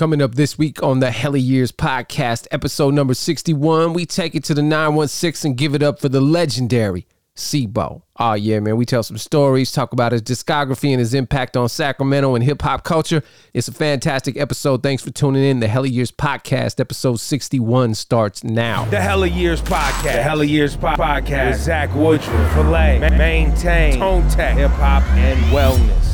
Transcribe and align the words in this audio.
Coming 0.00 0.22
up 0.22 0.34
this 0.34 0.56
week 0.56 0.82
on 0.82 1.00
the 1.00 1.10
Hella 1.10 1.36
Years 1.36 1.72
podcast, 1.72 2.46
episode 2.50 2.94
number 2.94 3.12
61, 3.12 3.92
we 3.92 4.06
take 4.06 4.34
it 4.34 4.42
to 4.44 4.54
the 4.54 4.62
916 4.62 5.50
and 5.50 5.58
give 5.58 5.74
it 5.74 5.82
up 5.82 6.00
for 6.00 6.08
the 6.08 6.22
legendary 6.22 7.06
C-Bo. 7.34 8.02
Oh, 8.18 8.32
yeah, 8.32 8.60
man. 8.60 8.78
We 8.78 8.86
tell 8.86 9.02
some 9.02 9.18
stories, 9.18 9.72
talk 9.72 9.92
about 9.92 10.12
his 10.12 10.22
discography 10.22 10.88
and 10.88 11.00
his 11.00 11.12
impact 11.12 11.54
on 11.54 11.68
Sacramento 11.68 12.34
and 12.34 12.42
hip 12.42 12.62
hop 12.62 12.82
culture. 12.82 13.22
It's 13.52 13.68
a 13.68 13.72
fantastic 13.72 14.38
episode. 14.38 14.82
Thanks 14.82 15.04
for 15.04 15.10
tuning 15.10 15.44
in. 15.44 15.60
The 15.60 15.68
Hella 15.68 15.88
Years 15.88 16.10
podcast, 16.10 16.80
episode 16.80 17.20
61, 17.20 17.94
starts 17.94 18.42
now. 18.42 18.86
The 18.86 19.02
Hella 19.02 19.26
Years 19.26 19.60
Podcast. 19.60 20.14
The 20.14 20.22
Hella 20.22 20.44
Years 20.44 20.76
po- 20.76 20.94
Podcast. 20.94 21.50
With 21.50 21.60
Zach 21.60 21.94
Woodruff, 21.94 22.54
Filet, 22.54 23.00
Ma- 23.00 23.08
Mainetain, 23.08 23.98
Tone 23.98 24.26
Tech, 24.30 24.56
Hip 24.56 24.70
Hop, 24.70 25.02
and 25.12 25.38
Wellness. 25.52 26.09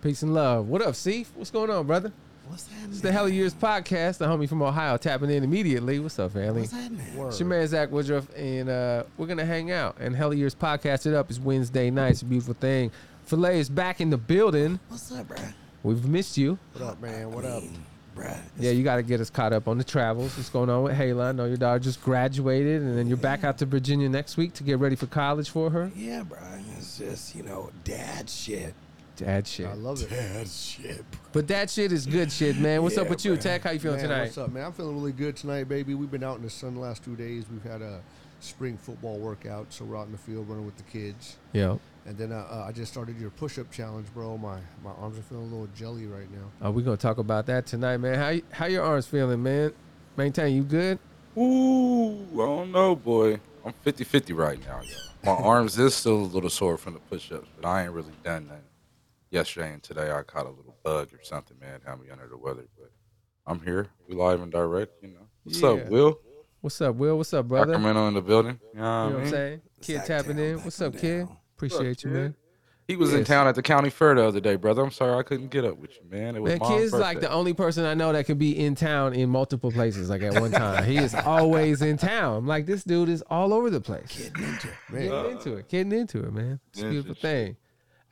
Peace 0.00 0.22
and 0.22 0.32
love. 0.32 0.68
What 0.68 0.80
up, 0.80 0.94
C? 0.94 1.26
What's 1.34 1.50
going 1.50 1.70
on, 1.70 1.86
brother? 1.86 2.12
What's 2.46 2.68
happening? 2.68 2.90
It's 2.90 3.00
the 3.00 3.10
Hella 3.10 3.30
Years 3.30 3.52
podcast. 3.52 4.18
The 4.18 4.26
homie 4.26 4.48
from 4.48 4.62
Ohio 4.62 4.96
tapping 4.96 5.28
in 5.28 5.42
immediately. 5.42 5.98
What's 5.98 6.18
up, 6.20 6.32
family? 6.32 6.60
What's 6.62 6.72
happening? 6.72 7.26
It's 7.26 7.40
your 7.40 7.48
man 7.48 7.66
Zach 7.66 7.90
Woodruff, 7.90 8.28
and 8.36 8.68
uh, 8.68 9.02
we're 9.16 9.26
gonna 9.26 9.44
hang 9.44 9.72
out. 9.72 9.96
And 9.98 10.14
Hella 10.14 10.36
Years 10.36 10.54
podcast 10.54 11.06
it 11.06 11.14
up. 11.14 11.28
It's 11.30 11.40
Wednesday 11.40 11.90
night. 11.90 12.12
It's 12.12 12.22
a 12.22 12.26
beautiful 12.26 12.54
thing. 12.54 12.92
Filet 13.24 13.58
is 13.58 13.68
back 13.68 14.00
in 14.00 14.10
the 14.10 14.16
building. 14.16 14.78
What's 14.88 15.10
up, 15.12 15.26
bruh? 15.28 15.52
We've 15.82 16.06
missed 16.06 16.38
you. 16.38 16.58
What 16.74 16.84
up, 16.84 17.00
man? 17.02 17.32
What 17.32 17.44
I 17.44 17.48
up? 17.48 17.62
mean, 17.64 17.84
bruh. 18.16 18.38
Yeah, 18.58 18.70
you 18.70 18.84
got 18.84 18.96
to 18.96 19.02
get 19.02 19.20
us 19.20 19.30
caught 19.30 19.52
up 19.52 19.66
on 19.66 19.78
the 19.78 19.84
travels. 19.84 20.36
What's 20.36 20.48
going 20.48 20.70
on 20.70 20.84
with 20.84 20.96
Hayla? 20.96 21.30
I 21.30 21.32
know 21.32 21.44
your 21.44 21.56
daughter 21.56 21.80
just 21.80 22.02
graduated, 22.02 22.82
and 22.82 22.96
then 22.96 23.08
you're 23.08 23.16
back 23.16 23.42
out 23.42 23.58
to 23.58 23.66
Virginia 23.66 24.08
next 24.08 24.36
week 24.36 24.54
to 24.54 24.62
get 24.62 24.78
ready 24.78 24.94
for 24.96 25.06
college 25.06 25.50
for 25.50 25.70
her. 25.70 25.90
Yeah, 25.96 26.22
bruh. 26.22 26.62
It's 26.78 26.98
just, 26.98 27.34
you 27.34 27.42
know, 27.42 27.70
dad 27.84 28.30
shit. 28.30 28.74
Dad 29.18 29.46
shit. 29.46 29.66
I 29.66 29.74
love 29.74 30.02
it. 30.02 30.10
Dad 30.10 30.48
shit, 30.48 31.10
bro. 31.10 31.20
But 31.32 31.48
that 31.48 31.68
shit 31.70 31.92
is 31.92 32.06
good 32.06 32.30
shit, 32.32 32.56
man. 32.58 32.82
What's 32.82 32.96
up 32.96 33.04
Yeah, 33.04 33.10
with 33.10 33.24
you, 33.24 33.32
bro. 33.34 33.42
Tech? 33.42 33.62
How 33.64 33.70
you 33.72 33.78
feeling 33.78 33.98
Man, 33.98 34.08
tonight? 34.08 34.22
what's 34.24 34.38
up, 34.38 34.52
man? 34.52 34.64
I'm 34.66 34.72
feeling 34.72 34.96
really 34.96 35.12
good 35.12 35.36
tonight, 35.36 35.68
baby. 35.68 35.94
We've 35.94 36.10
been 36.10 36.24
out 36.24 36.36
in 36.36 36.42
the 36.42 36.50
sun 36.50 36.74
the 36.74 36.80
last 36.80 37.04
two 37.04 37.16
days. 37.16 37.44
We've 37.50 37.62
had 37.70 37.82
a 37.82 38.00
spring 38.40 38.76
football 38.78 39.18
workout, 39.18 39.72
so 39.72 39.84
we're 39.84 39.98
out 39.98 40.06
in 40.06 40.12
the 40.12 40.18
field 40.18 40.48
running 40.48 40.64
with 40.64 40.76
the 40.76 40.84
kids. 40.84 41.36
Yeah. 41.52 41.76
And 42.06 42.16
then 42.16 42.32
uh, 42.32 42.46
uh, 42.50 42.64
I 42.68 42.72
just 42.72 42.90
started 42.92 43.20
your 43.20 43.30
push-up 43.30 43.70
challenge, 43.70 44.06
bro. 44.14 44.38
My 44.38 44.58
my 44.82 44.92
arms 44.92 45.18
are 45.18 45.22
feeling 45.22 45.44
a 45.44 45.48
little 45.48 45.68
jelly 45.76 46.06
right 46.06 46.28
now. 46.32 46.66
Uh, 46.66 46.70
we're 46.70 46.84
gonna 46.84 46.96
talk 46.96 47.18
about 47.18 47.44
that 47.46 47.66
tonight, 47.66 47.98
man. 47.98 48.14
How 48.18 48.28
you- 48.30 48.42
how 48.50 48.66
your 48.66 48.82
arms 48.84 49.06
feeling, 49.06 49.42
man? 49.42 49.72
Mainetain, 50.16 50.54
you 50.54 50.62
good? 50.62 50.98
Ooh, 51.36 52.22
I 52.34 52.36
don't 52.46 52.72
know, 52.72 52.96
boy. 52.96 53.40
I'm 53.64 53.72
50 53.82 54.04
50 54.04 54.32
right 54.32 54.58
now. 54.66 54.80
yo. 54.82 54.94
My 55.24 55.32
arms 55.44 55.78
is 55.78 55.94
still 55.94 56.14
a 56.16 56.22
little 56.22 56.48
sore 56.50 56.78
from 56.78 56.94
the 56.94 57.00
push 57.00 57.30
ups, 57.32 57.48
but 57.60 57.68
I 57.68 57.82
ain't 57.84 57.92
really 57.92 58.12
done 58.24 58.48
that. 58.48 58.62
Yesterday 59.30 59.72
and 59.74 59.82
today, 59.82 60.10
I 60.10 60.22
caught 60.22 60.46
a 60.46 60.50
little 60.50 60.76
bug 60.82 61.12
or 61.12 61.22
something, 61.22 61.58
man. 61.60 61.80
Had 61.86 62.00
me 62.00 62.08
under 62.10 62.26
the 62.28 62.38
weather, 62.38 62.66
but 62.78 62.90
I'm 63.46 63.60
here. 63.60 63.88
We 64.08 64.14
live 64.14 64.40
and 64.40 64.50
direct, 64.50 65.02
you 65.02 65.08
know. 65.08 65.28
What's 65.44 65.60
Yeah. 65.60 65.68
up, 65.70 65.88
Will? 65.90 66.18
What's 66.60 66.80
up, 66.80 66.96
Will? 66.96 67.16
What's 67.18 67.34
up, 67.34 67.46
brother? 67.46 67.72
You 67.72 67.78
Sacramento 67.78 68.08
in 68.08 68.14
the 68.14 68.22
building. 68.22 68.58
You 68.72 68.80
know 68.80 69.04
what, 69.04 69.12
what 69.12 69.18
I 69.20 69.24
I'm 69.24 69.30
saying? 69.30 69.60
Kid 69.82 69.96
Sack 69.98 70.06
tapping 70.06 70.36
down, 70.36 70.44
in. 70.46 70.58
What's 70.64 70.80
on 70.80 70.88
up, 70.88 70.96
kid? 70.96 71.26
down. 71.26 71.36
Appreciate 71.56 72.04
you, 72.04 72.10
man. 72.10 72.34
He 72.86 72.96
was 72.96 73.12
in 73.12 73.22
town 73.24 73.46
at 73.46 73.54
the 73.54 73.60
county 73.60 73.90
fair 73.90 74.14
the 74.14 74.24
other 74.24 74.40
day, 74.40 74.56
brother. 74.56 74.82
I'm 74.82 74.90
sorry 74.90 75.18
I 75.18 75.22
couldn't 75.22 75.50
get 75.50 75.62
up 75.62 75.76
with 75.76 75.90
you, 76.02 76.08
man. 76.10 76.36
It 76.36 76.40
was 76.40 76.52
Man, 76.52 76.58
Mom's 76.60 76.80
kid's 76.80 76.92
like 76.94 77.20
the 77.20 77.30
only 77.30 77.52
person 77.52 77.84
I 77.84 77.92
know 77.92 78.14
that 78.14 78.24
can 78.24 78.38
be 78.38 78.58
in 78.58 78.74
town 78.74 79.12
in 79.12 79.28
multiple 79.28 79.70
places, 79.70 80.08
like 80.08 80.22
at 80.22 80.40
one 80.40 80.50
time. 80.52 80.84
he 80.84 80.96
is 80.96 81.14
always 81.14 81.82
in 81.82 81.98
town. 81.98 82.38
I'm 82.38 82.46
like, 82.46 82.64
this 82.64 82.84
dude 82.84 83.10
is 83.10 83.20
all 83.28 83.52
over 83.52 83.68
the 83.68 83.82
place. 83.82 84.16
Getting 84.16 84.42
into 84.42 84.68
it. 84.68 84.74
Man, 84.88 85.02
Getting 85.02 85.30
into 85.32 85.52
it, 85.56 85.68
getting 85.68 85.92
into 85.92 86.18
it, 86.24 86.32
man. 86.32 86.60
It's 86.70 86.80
a 86.80 86.84
Yeah, 86.84 86.90
beautiful 86.92 87.14
shit. 87.14 87.22
thing. 87.22 87.56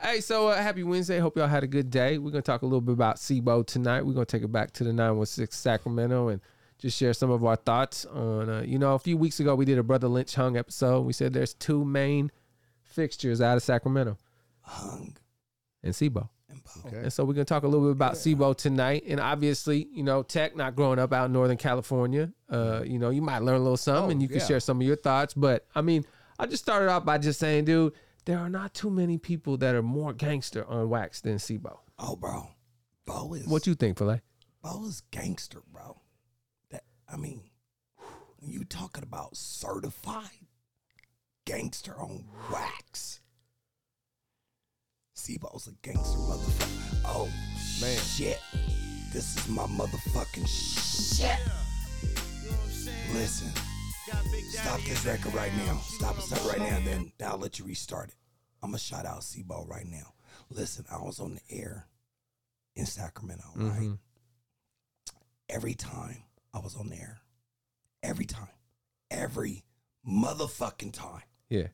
Hey, 0.01 0.21
so 0.21 0.49
uh, 0.49 0.57
happy 0.57 0.83
Wednesday. 0.83 1.19
Hope 1.19 1.37
y'all 1.37 1.47
had 1.47 1.65
a 1.65 1.67
good 1.67 1.91
day. 1.91 2.19
We're 2.19 2.31
gonna 2.31 2.43
talk 2.43 2.63
a 2.63 2.67
little 2.67 2.83
bit 2.83 2.93
about 2.93 3.19
C-Bo 3.19 3.63
tonight. 3.63 4.05
We're 4.05 4.13
gonna 4.13 4.27
take 4.27 4.43
it 4.43 4.53
back 4.53 4.73
to 4.73 4.85
the 4.85 4.93
916 4.93 5.57
Sacramento 5.57 6.29
and 6.29 6.41
just 6.79 6.99
share 6.99 7.15
some 7.15 7.31
of 7.31 7.45
our 7.45 7.57
thoughts 7.57 8.05
on. 8.05 8.51
Uh, 8.51 8.61
you 8.61 8.79
know, 8.79 8.95
a 8.95 8.99
few 8.99 9.17
weeks 9.17 9.41
ago 9.41 9.55
we 9.55 9.65
did 9.65 9.79
a 9.79 9.83
Brother 9.83 10.09
Lynch 10.09 10.35
Hung 10.35 10.57
episode. 10.57 11.01
We 11.07 11.15
said 11.15 11.33
there's 11.33 11.55
two 11.55 11.85
main 11.85 12.31
fixtures 12.83 13.41
out 13.41 13.57
of 13.57 13.63
Sacramento 13.63 14.19
Hung 14.61 15.17
and 15.83 15.95
C-Bo. 15.97 16.29
and 16.51 16.61
Okay. 16.85 16.97
And 16.99 17.13
so 17.13 17.25
we're 17.25 17.33
gonna 17.33 17.47
talk 17.47 17.63
a 17.63 17.69
little 17.69 17.87
bit 17.87 17.93
about 17.93 18.19
C-Bo 18.19 18.53
tonight. 18.53 19.05
And 19.09 19.19
obviously, 19.19 19.89
you 19.93 20.03
know, 20.03 20.23
Tech 20.23 20.55
not 20.55 20.77
growing 20.77 20.99
up 20.99 21.15
out 21.15 21.27
in 21.27 21.33
Northern 21.33 21.57
California. 21.57 22.31
Uh, 22.51 22.83
you 22.85 22.99
know, 22.99 23.09
you 23.09 23.23
might 23.23 23.39
learn 23.41 23.57
a 23.57 23.63
little 23.63 23.79
something 23.79 24.05
Oh, 24.05 24.11
and 24.11 24.21
you 24.21 24.29
can 24.29 24.39
yeah. 24.39 24.47
share 24.47 24.61
some 24.61 24.79
of 24.79 24.87
your 24.87 24.97
thoughts. 24.97 25.33
But 25.33 25.67
I 25.75 25.81
mean, 25.81 26.05
I 26.39 26.45
just 26.45 26.63
started 26.63 26.91
off 26.91 27.07
by 27.07 27.17
just 27.17 27.41
saying, 27.41 27.65
dude, 27.65 27.95
there 28.27 28.39
are 28.39 28.51
not 28.51 28.75
too 28.75 28.91
many 28.91 29.17
people 29.19 29.57
that 29.59 29.75
are 29.75 29.83
more 29.83 30.13
gangster 30.13 30.67
on 30.67 30.89
wax 30.91 31.21
than 31.21 31.39
C-Bo. 31.39 31.81
Oh, 31.99 32.17
bro. 32.17 32.49
Bo 33.07 33.33
is 33.35 33.47
What 33.47 33.67
you 33.67 33.75
think, 33.75 33.97
Filet? 33.97 34.21
Bo 34.63 34.85
is 34.85 35.03
gangster, 35.13 35.63
bro. 35.73 36.01
That 36.71 36.83
I 37.09 37.17
mean, 37.17 37.41
when 38.39 38.51
you 38.51 38.65
talking 38.65 39.05
about 39.05 39.37
certified 39.37 40.47
gangster 41.45 41.95
on 41.99 42.25
wax. 42.53 43.21
C-Bo's 45.15 45.69
a 45.69 45.87
gangster 45.87 46.19
motherfucker. 46.19 47.01
Oh 47.07 47.29
Man. 47.81 47.97
shit. 47.99 48.41
This 49.13 49.37
is 49.37 49.49
my 49.49 49.63
motherfucking 49.67 50.47
shit. 50.47 51.39
Listen. 53.15 53.51
Stop 54.07 54.81
this 54.83 55.05
record 55.05 55.35
right 55.35 55.53
now. 55.67 55.79
Stop 55.79 56.17
it, 56.19 56.47
right 56.47 56.59
now. 56.59 56.79
Then 56.85 57.13
I'll 57.25 57.39
let 57.39 57.59
you 57.59 57.65
restart 57.65 58.11
it. 58.11 58.15
I'm 58.63 58.71
gonna 58.71 58.79
shout 58.79 59.05
out 59.05 59.25
C-Bo 59.25 59.67
right 59.69 59.87
now. 59.87 60.15
Listen, 60.51 60.85
I 60.91 60.99
was 60.99 61.19
on 61.19 61.35
the 61.35 61.41
air 61.57 61.89
in 62.77 62.87
Sacramento, 62.87 63.45
right? 63.57 63.81
Mhm. 63.81 63.99
every 65.49 65.75
time 65.75 66.25
I 66.53 66.59
was 66.59 66.75
on 66.77 66.89
the 66.89 66.97
air, 66.97 67.21
Every 68.03 68.27
time. 68.27 68.49
Every 69.11 69.65
motherfucking 70.07 70.93
time. 70.93 71.23
Yeah. 71.49 71.69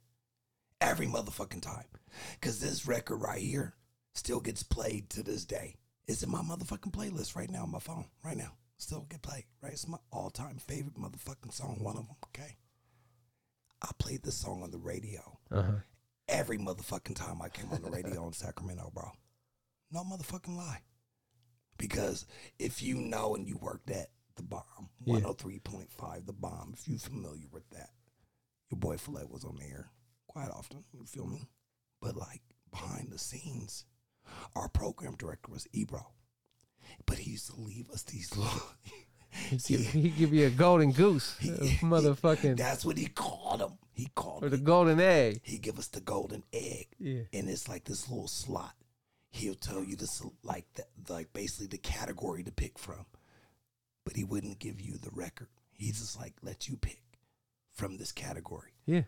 Every 0.81 1.06
motherfucking 1.06 1.60
time. 1.60 1.84
Because 2.34 2.59
this 2.60 2.87
record 2.87 3.16
right 3.16 3.42
here 3.42 3.75
still 4.15 4.41
gets 4.41 4.62
played 4.62 5.10
to 5.10 5.22
this 5.22 5.44
day. 5.44 5.76
It's 6.06 6.22
in 6.22 6.31
my 6.31 6.41
motherfucking 6.41 6.92
playlist 6.92 7.37
right 7.37 7.50
now 7.50 7.65
on 7.65 7.71
my 7.71 7.81
phone. 7.81 8.06
Right 8.25 8.37
now. 8.37 8.53
Still 8.82 9.06
get 9.09 9.22
played. 9.22 9.44
Right? 9.62 9.72
It's 9.72 9.87
my 9.87 9.98
all 10.10 10.31
time 10.31 10.56
favorite 10.59 10.97
motherfucking 10.97 11.53
song. 11.53 11.78
One 11.81 11.97
of 11.97 12.06
them. 12.09 12.16
Okay. 12.26 12.56
I 13.81 13.91
played 13.98 14.22
this 14.25 14.37
song 14.37 14.62
on 14.65 14.70
the 14.72 14.78
radio 14.78 15.38
Uh 15.53 15.62
huh. 15.62 15.72
every 16.28 16.59
motherfucking 16.59 17.15
time 17.15 17.41
I 17.41 17.48
came 17.48 17.71
on 17.72 17.82
the 17.82 17.91
radio 17.91 18.26
in 18.26 18.32
Sacramento, 18.32 18.91
bro. 18.92 19.10
No 19.92 20.03
motherfucking 20.03 20.56
lie. 20.56 20.81
Because 21.78 22.26
if 22.59 22.82
you 22.82 22.97
know 22.97 23.34
and 23.37 23.47
you 23.47 23.56
worked 23.56 23.91
at 23.91 24.09
the 24.37 24.42
bomb, 24.42 24.88
Yeah. 25.04 25.21
103.5, 25.21 26.26
the 26.26 26.32
bomb, 26.32 26.75
if 26.76 26.88
you're 26.88 26.98
familiar 26.98 27.47
with 27.53 27.69
that, 27.71 27.91
your 28.71 28.78
boy 28.81 28.97
Filet 28.97 29.25
was 29.28 29.44
on 29.44 29.56
the 29.56 29.65
air 29.65 29.91
quite 30.26 30.50
often. 30.50 30.84
You 30.92 31.04
feel 31.04 31.26
me? 31.26 31.48
But 32.00 32.16
like 32.16 32.42
behind 32.71 33.10
the 33.12 33.19
scenes, 33.19 33.84
our 34.56 34.69
program 34.69 35.15
director 35.16 35.53
was 35.53 35.69
Ebro. 35.72 36.12
But 37.06 37.19
he 37.19 37.32
used 37.32 37.50
to 37.50 37.60
leave 37.60 37.91
us 37.91 38.03
these 38.03 38.36
little 38.36 38.62
He 39.30 39.56
give, 39.56 39.80
he 39.92 40.08
give 40.10 40.32
you 40.34 40.47
a 40.47 40.50
golden 40.50 40.92
goose, 40.92 41.36
a 41.42 41.47
motherfucking, 41.84 42.56
That's 42.56 42.84
what 42.84 42.98
he 42.98 43.06
called 43.06 43.60
them. 43.60 43.72
He 43.94 44.08
called 44.14 44.42
or 44.44 44.48
the 44.48 44.56
golden 44.58 45.00
egg. 45.00 45.41
He 45.42 45.58
give 45.58 45.78
us 45.78 45.88
the 45.88 46.00
golden 46.00 46.42
egg. 46.53 46.88
Yeah. 46.98 47.22
and 47.32 47.48
it's 47.48 47.69
like 47.69 47.84
this 47.84 48.08
little 48.08 48.28
slot. 48.28 48.75
He'll 49.30 49.54
tell 49.54 49.82
you 49.82 49.97
this 49.97 50.22
like 50.42 50.66
the, 50.75 50.84
like 51.12 51.32
basically 51.32 51.66
the 51.69 51.78
category 51.78 52.42
to 52.42 52.53
pick 52.53 52.78
from, 52.78 53.04
but 54.04 54.16
he 54.16 54.24
wouldn't 54.24 54.59
give 54.59 54.80
you 54.80 54.97
the 54.98 55.10
record. 55.12 55.48
He 55.72 55.88
just 55.92 56.19
like 56.19 56.34
let 56.42 56.69
you 56.69 56.76
pick 56.76 57.00
from 57.72 57.97
this 57.98 58.12
category. 58.12 58.72
Yeah. 58.86 59.03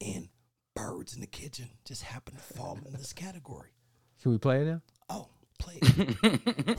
And 0.00 0.28
birds 0.74 1.14
in 1.14 1.20
the 1.20 1.26
kitchen 1.26 1.70
just 1.84 2.02
happen 2.02 2.34
to 2.34 2.40
fall 2.40 2.78
in 2.86 2.92
this 2.92 3.12
category. 3.24 3.70
Can 4.22 4.32
we 4.32 4.38
play 4.38 4.62
it 4.62 4.66
now? 4.66 4.80
Oh, 5.10 5.28
play 5.58 5.78
it. 5.82 6.78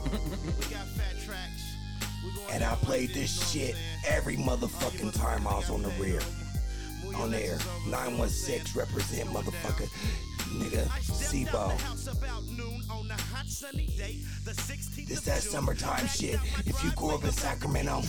and 2.52 2.64
I 2.64 2.74
played 2.76 3.10
this 3.10 3.50
shit 3.50 3.76
every 4.06 4.36
motherfucking 4.36 5.12
time 5.14 5.46
I 5.46 5.56
was 5.56 5.70
on 5.70 5.82
the 5.82 5.90
rear. 6.00 6.20
On 7.16 7.32
air. 7.32 7.58
916 7.86 8.78
represent 8.78 9.28
motherfucker. 9.30 9.88
Nigga, 10.58 10.88
C-Bo. 11.02 11.72
This 15.06 15.20
that 15.20 15.42
summertime 15.42 16.06
shit. 16.06 16.38
If 16.66 16.82
you 16.84 16.90
grew 16.92 17.10
up 17.10 17.24
in 17.24 17.32
Sacramento, 17.32 18.00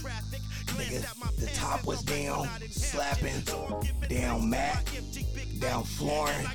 nigga, 0.75 1.39
the 1.39 1.47
top 1.53 1.85
was 1.85 2.03
down, 2.03 2.47
slapping, 2.69 3.43
down 4.09 4.49
Mac, 4.49 4.85
down 5.59 5.83
Florin, 5.83 6.45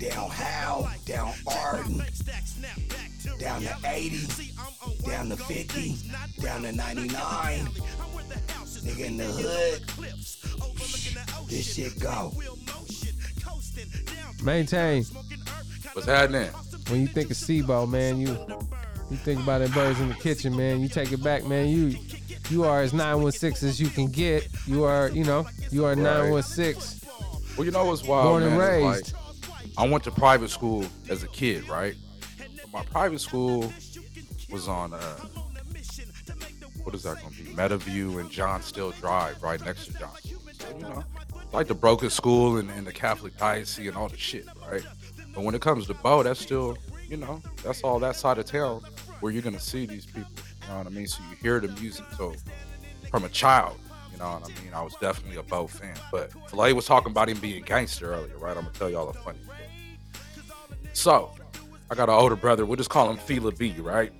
down 0.00 0.30
Howe, 0.30 0.90
down 1.04 1.32
Arden, 1.46 2.02
down 3.38 3.62
to 3.62 3.76
80, 3.84 4.52
down 5.06 5.28
to 5.28 5.36
50, 5.36 5.96
down 6.40 6.62
to 6.62 6.72
99. 6.72 7.66
Nigga 8.82 9.04
in 9.04 9.16
the 9.16 9.24
hood. 9.24 9.82
This 11.48 11.74
shit 11.74 11.98
go. 12.00 12.32
Mainetain. 14.42 15.04
What's 15.92 16.06
happening? 16.06 16.50
When 16.88 17.00
you 17.00 17.06
think 17.06 17.30
of 17.30 17.36
C-Bo, 17.36 17.86
man, 17.86 18.18
you 18.18 18.36
You 19.12 19.18
think 19.18 19.42
about 19.42 19.60
it, 19.60 19.70
birds 19.74 20.00
in 20.00 20.08
the 20.08 20.14
kitchen, 20.14 20.56
man. 20.56 20.80
You 20.80 20.88
take 20.88 21.12
it 21.12 21.22
back, 21.22 21.44
man. 21.44 21.68
You 21.68 21.98
you 22.48 22.64
are 22.64 22.80
as 22.80 22.94
916 22.94 23.68
as 23.68 23.78
you 23.78 23.88
can 23.88 24.06
get. 24.06 24.48
You 24.66 24.84
are, 24.84 25.10
you 25.10 25.22
know, 25.22 25.46
you 25.70 25.84
are 25.84 25.94
916. 25.94 27.01
Well, 27.56 27.64
you 27.64 27.70
know 27.70 27.84
what's 27.84 28.02
wild, 28.04 28.24
Born 28.28 28.42
and 28.44 28.56
man? 28.56 28.84
raised. 28.84 29.14
Like, 29.14 29.22
I 29.76 29.88
went 29.88 30.04
to 30.04 30.10
private 30.10 30.50
school 30.50 30.84
as 31.08 31.22
a 31.22 31.28
kid, 31.28 31.68
right? 31.68 31.94
My 32.72 32.82
private 32.84 33.20
school 33.20 33.72
was 34.50 34.68
on 34.68 34.94
uh, 34.94 34.98
what 36.82 36.94
is 36.94 37.02
that 37.04 37.20
going 37.20 37.32
to 37.34 37.42
be? 37.42 37.50
Meadowview 37.50 38.20
and 38.20 38.30
John 38.30 38.62
Still 38.62 38.90
Drive, 38.92 39.42
right 39.42 39.62
next 39.64 39.86
to 39.86 39.92
John. 39.98 40.10
So, 40.58 40.76
you 40.76 40.82
know, 40.82 41.04
like 41.52 41.68
the 41.68 41.74
broken 41.74 42.10
school 42.10 42.56
and, 42.56 42.70
and 42.70 42.86
the 42.86 42.92
Catholic 42.92 43.36
diocese 43.36 43.88
and 43.88 43.96
all 43.96 44.08
the 44.08 44.16
shit, 44.16 44.46
right? 44.70 44.82
But 45.34 45.44
when 45.44 45.54
it 45.54 45.60
comes 45.60 45.86
to 45.86 45.94
Bo, 45.94 46.22
that's 46.22 46.40
still, 46.40 46.76
you 47.08 47.16
know, 47.16 47.42
that's 47.62 47.82
all 47.82 47.98
that 48.00 48.16
side 48.16 48.38
of 48.38 48.46
town 48.46 48.82
where 49.20 49.32
you're 49.32 49.42
gonna 49.42 49.60
see 49.60 49.86
these 49.86 50.06
people. 50.06 50.30
You 50.62 50.68
know 50.68 50.78
what 50.78 50.86
I 50.86 50.90
mean? 50.90 51.06
So 51.06 51.22
you 51.30 51.36
hear 51.36 51.60
the 51.60 51.68
music. 51.80 52.04
So 52.16 52.34
from 53.10 53.24
a 53.24 53.28
child, 53.28 53.78
I 54.26 54.48
mean? 54.62 54.74
I 54.74 54.82
was 54.82 54.94
definitely 55.00 55.36
a 55.36 55.42
Bo 55.42 55.66
fan. 55.66 55.96
But 56.10 56.32
Filet 56.48 56.72
was 56.72 56.86
talking 56.86 57.10
about 57.10 57.28
him 57.28 57.38
being 57.38 57.62
gangster 57.62 58.12
earlier, 58.12 58.38
right? 58.38 58.56
I'm 58.56 58.64
gonna 58.64 58.74
tell 58.74 58.90
y'all 58.90 59.08
a 59.08 59.12
funny 59.12 59.38
story. 59.42 59.58
So 60.92 61.32
I 61.90 61.94
got 61.94 62.08
an 62.08 62.14
older 62.14 62.36
brother. 62.36 62.64
We'll 62.64 62.76
just 62.76 62.90
call 62.90 63.10
him 63.10 63.16
Fila 63.16 63.52
B, 63.52 63.74
right? 63.78 64.12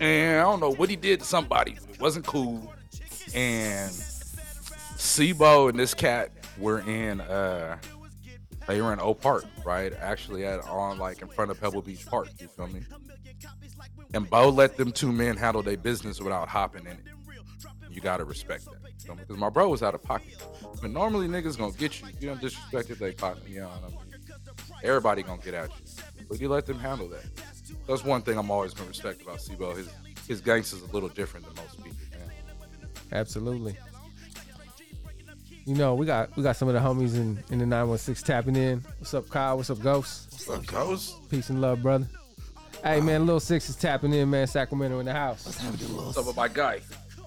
And 0.00 0.40
I 0.40 0.42
don't 0.42 0.60
know 0.60 0.72
what 0.72 0.90
he 0.90 0.96
did 0.96 1.20
to 1.20 1.26
somebody. 1.26 1.76
It 1.90 2.00
wasn't 2.00 2.26
cool. 2.26 2.72
And 3.34 3.90
C-Bo 4.96 5.68
and 5.68 5.78
this 5.78 5.94
cat 5.94 6.30
were 6.58 6.80
in 6.80 7.20
uh 7.20 7.76
they 8.66 8.80
were 8.80 8.92
in 8.92 9.00
O 9.00 9.14
Park, 9.14 9.44
right? 9.64 9.92
Actually 9.92 10.46
at 10.46 10.60
on 10.66 10.98
like 10.98 11.20
in 11.20 11.28
front 11.28 11.50
of 11.50 11.60
Pebble 11.60 11.82
Beach 11.82 12.06
Park, 12.06 12.28
you 12.38 12.48
feel 12.48 12.68
me? 12.68 12.82
And 14.14 14.28
Bo 14.28 14.48
let 14.48 14.76
them 14.76 14.92
two 14.92 15.12
men 15.12 15.36
handle 15.36 15.62
their 15.62 15.76
business 15.76 16.20
without 16.20 16.48
hopping 16.48 16.86
in 16.86 16.92
it. 16.92 17.04
You 17.90 18.00
gotta 18.00 18.24
respect 18.24 18.64
that. 18.64 18.83
You 19.04 19.10
know, 19.10 19.16
because 19.16 19.36
my 19.36 19.50
bro 19.50 19.68
was 19.68 19.82
out 19.82 19.94
of 19.94 20.02
pocket. 20.02 20.36
But 20.80 20.90
normally 20.90 21.28
niggas 21.28 21.58
gonna 21.58 21.72
get 21.72 22.00
you. 22.00 22.08
You 22.20 22.28
don't 22.28 22.40
disrespect 22.40 22.90
if 22.90 22.98
they 22.98 23.12
pocket, 23.12 23.48
you 23.48 23.60
know 23.60 23.68
what 23.68 23.84
I 23.84 23.88
mean? 23.88 23.98
Everybody 24.82 25.22
gonna 25.22 25.42
get 25.42 25.54
at 25.54 25.68
you. 25.70 26.02
But 26.28 26.40
you 26.40 26.48
let 26.48 26.66
them 26.66 26.78
handle 26.78 27.08
that. 27.08 27.24
That's 27.86 28.04
one 28.04 28.22
thing 28.22 28.38
I'm 28.38 28.50
always 28.50 28.74
gonna 28.74 28.88
respect 28.88 29.22
about 29.22 29.40
C-Bo. 29.40 29.74
His 29.74 29.88
his 30.26 30.40
gangster's 30.40 30.82
a 30.82 30.86
little 30.86 31.10
different 31.10 31.46
than 31.46 31.54
most 31.56 31.76
people, 31.76 31.98
man. 32.12 32.30
Absolutely. 33.12 33.76
You 35.66 35.74
know, 35.74 35.94
we 35.94 36.06
got 36.06 36.34
we 36.36 36.42
got 36.42 36.56
some 36.56 36.68
of 36.68 36.74
the 36.74 36.80
homies 36.80 37.14
in, 37.14 37.42
in 37.50 37.58
the 37.58 37.66
916 37.66 38.26
tapping 38.26 38.56
in. 38.56 38.80
What's 38.98 39.14
up, 39.14 39.28
Kyle? 39.28 39.56
What's 39.56 39.70
up, 39.70 39.80
Ghost? 39.80 40.28
What's 40.32 40.50
up, 40.50 40.66
Ghost? 40.66 41.28
Peace 41.30 41.50
and 41.50 41.60
love, 41.60 41.82
brother. 41.82 42.08
Hey 42.82 43.00
man, 43.00 43.26
Lil 43.26 43.40
Six 43.40 43.70
is 43.70 43.76
tapping 43.76 44.12
in, 44.12 44.28
man. 44.28 44.46
Sacramento 44.46 44.98
in 44.98 45.06
the 45.06 45.12
house. 45.12 45.46
Let's 45.46 45.58
have 45.58 45.74
a 45.74 45.84
little. 45.84 46.04
What's 46.06 46.18
up 46.18 46.26
with 46.26 46.36
my 46.36 46.48
guy? 46.48 46.80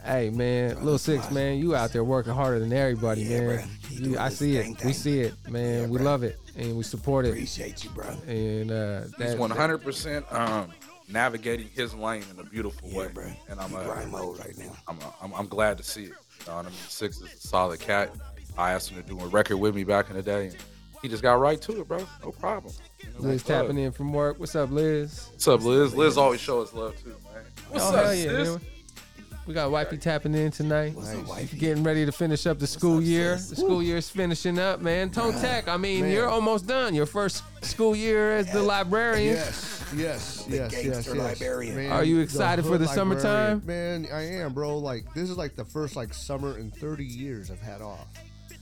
Hey 0.03 0.29
man, 0.29 0.75
little 0.83 0.97
Six, 0.97 1.29
man, 1.31 1.57
you 1.59 1.75
out 1.75 1.91
there 1.91 2.03
working 2.03 2.31
harder 2.33 2.59
than 2.59 2.71
everybody, 2.71 3.21
Yeah, 3.23 3.39
man. 3.41 3.69
You 3.89 4.11
You- 4.11 4.19
I 4.19 4.29
this 4.29 4.39
see 4.39 4.57
thing 4.57 4.75
it. 4.79 4.85
We 4.85 4.93
see 4.93 5.19
it, 5.21 5.33
man. 5.49 5.81
Yeah, 5.83 5.87
we 5.87 5.99
bruh. 5.99 6.03
love 6.03 6.23
it 6.23 6.39
and 6.55 6.77
we 6.77 6.83
support 6.83 7.25
it. 7.25 7.29
Appreciate 7.29 7.83
you, 7.83 7.89
bro. 7.89 8.05
And 8.27 8.71
uh, 8.71 9.01
He's 9.17 9.35
100 9.35 9.77
percent 9.79 10.25
um 10.31 10.71
navigating 11.09 11.67
his 11.73 11.93
lane 11.93 12.23
in 12.33 12.39
a 12.39 12.43
beautiful 12.43 12.89
Yeah, 12.89 12.99
way, 12.99 13.07
bro. 13.13 13.25
and 13.49 13.59
I'm 13.59 13.71
in 13.71 13.77
uh, 13.77 13.83
grind 13.83 14.11
mode 14.11 14.39
right 14.39 14.57
now. 14.57 14.71
I'm, 14.87 14.97
I'm 15.21 15.33
I'm 15.33 15.47
glad 15.47 15.77
to 15.77 15.83
see 15.83 16.03
it. 16.03 16.09
You 16.41 16.45
know 16.47 16.55
what 16.57 16.65
I 16.67 16.69
mean? 16.69 16.77
Six 16.87 17.17
is 17.17 17.23
a 17.33 17.37
solid 17.47 17.79
cat. 17.79 18.11
I 18.57 18.71
asked 18.71 18.89
him 18.89 19.01
to 19.01 19.07
do 19.07 19.19
a 19.19 19.27
record 19.27 19.57
with 19.57 19.75
me 19.75 19.83
back 19.83 20.09
in 20.09 20.15
the 20.15 20.21
day, 20.23 20.47
and 20.47 20.57
he 21.01 21.07
just 21.09 21.21
got 21.21 21.33
right 21.39 21.61
to 21.61 21.81
it, 21.81 21.87
bro. 21.87 21.99
No 22.23 22.31
problem. 22.31 22.73
You 22.99 23.09
know, 23.09 23.15
Liz 23.19 23.41
what's 23.41 23.49
up? 23.51 23.61
tapping 23.67 23.77
in 23.77 23.91
from 23.91 24.13
work. 24.13 24.39
What's 24.39 24.55
up, 24.55 24.71
Liz? 24.71 25.27
What's 25.33 25.47
up, 25.47 25.63
Liz? 25.63 25.93
Liz 25.93 26.17
always 26.17 26.39
show 26.39 26.61
us 26.61 26.73
love 26.73 26.95
too, 27.03 27.09
man. 27.33 27.43
What's 27.69 27.85
oh, 27.85 27.89
up, 27.89 28.05
hell 28.05 28.15
yeah, 28.15 28.23
sis? 28.23 28.49
man. 28.49 28.61
We 29.47 29.53
got 29.53 29.71
Wifey 29.71 29.95
tapping 29.97 30.33
in 30.35 30.51
tonight. 30.51 30.93
What's 30.93 31.13
up, 31.13 31.25
wifey? 31.25 31.57
Getting 31.57 31.81
ready 31.81 32.05
to 32.05 32.11
finish 32.11 32.45
up 32.45 32.59
the 32.59 32.67
school 32.67 32.97
up, 32.97 33.03
year. 33.05 33.37
sis? 33.37 33.51
The 33.51 33.55
school 33.55 33.81
year's 33.81 34.09
finishing 34.09 34.59
up, 34.59 34.81
man. 34.81 35.09
Tone 35.09 35.31
Tech, 35.39 35.69
I 35.69 35.77
mean, 35.77 36.01
Man. 36.01 36.11
you're 36.11 36.27
almost 36.27 36.67
done. 36.67 36.93
Your 36.93 37.05
first 37.05 37.43
school 37.63 37.95
year 37.95 38.35
as 38.35 38.51
the 38.51 38.61
librarian. 38.61 39.35
Yes, 39.35 39.85
yes, 39.95 40.43
The 40.45 40.55
yes, 40.57 40.73
yes, 40.73 40.83
gangster 40.83 41.15
yes. 41.15 41.39
librarian. 41.39 41.75
Man, 41.77 41.91
Are 41.93 42.03
you 42.03 42.19
excited 42.19 42.65
for 42.65 42.77
the 42.77 42.85
librarian. 42.87 43.21
summertime? 43.21 43.61
Man, 43.65 44.07
I 44.11 44.23
am, 44.41 44.51
bro. 44.53 44.79
Like 44.79 45.13
this 45.13 45.29
is 45.29 45.37
like 45.37 45.55
the 45.55 45.63
first 45.65 45.95
like 45.95 46.13
summer 46.13 46.57
in 46.57 46.69
30 46.69 47.05
years 47.05 47.49
I've 47.49 47.61
had 47.61 47.81
off. 47.81 48.05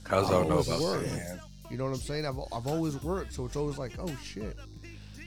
Cuz 0.04 0.28
I 0.28 0.30
don't 0.30 0.44
know 0.48 0.52
always 0.52 0.68
about 0.68 0.80
work. 0.82 1.02
that, 1.04 1.16
man. 1.16 1.40
You 1.68 1.78
know 1.78 1.84
what 1.86 1.94
I'm 1.94 2.00
saying? 2.00 2.26
I've 2.26 2.38
I've 2.52 2.68
always 2.68 3.02
worked, 3.02 3.32
so 3.32 3.44
it's 3.44 3.56
always 3.56 3.76
like, 3.76 3.90
oh 3.98 4.16
shit. 4.22 4.56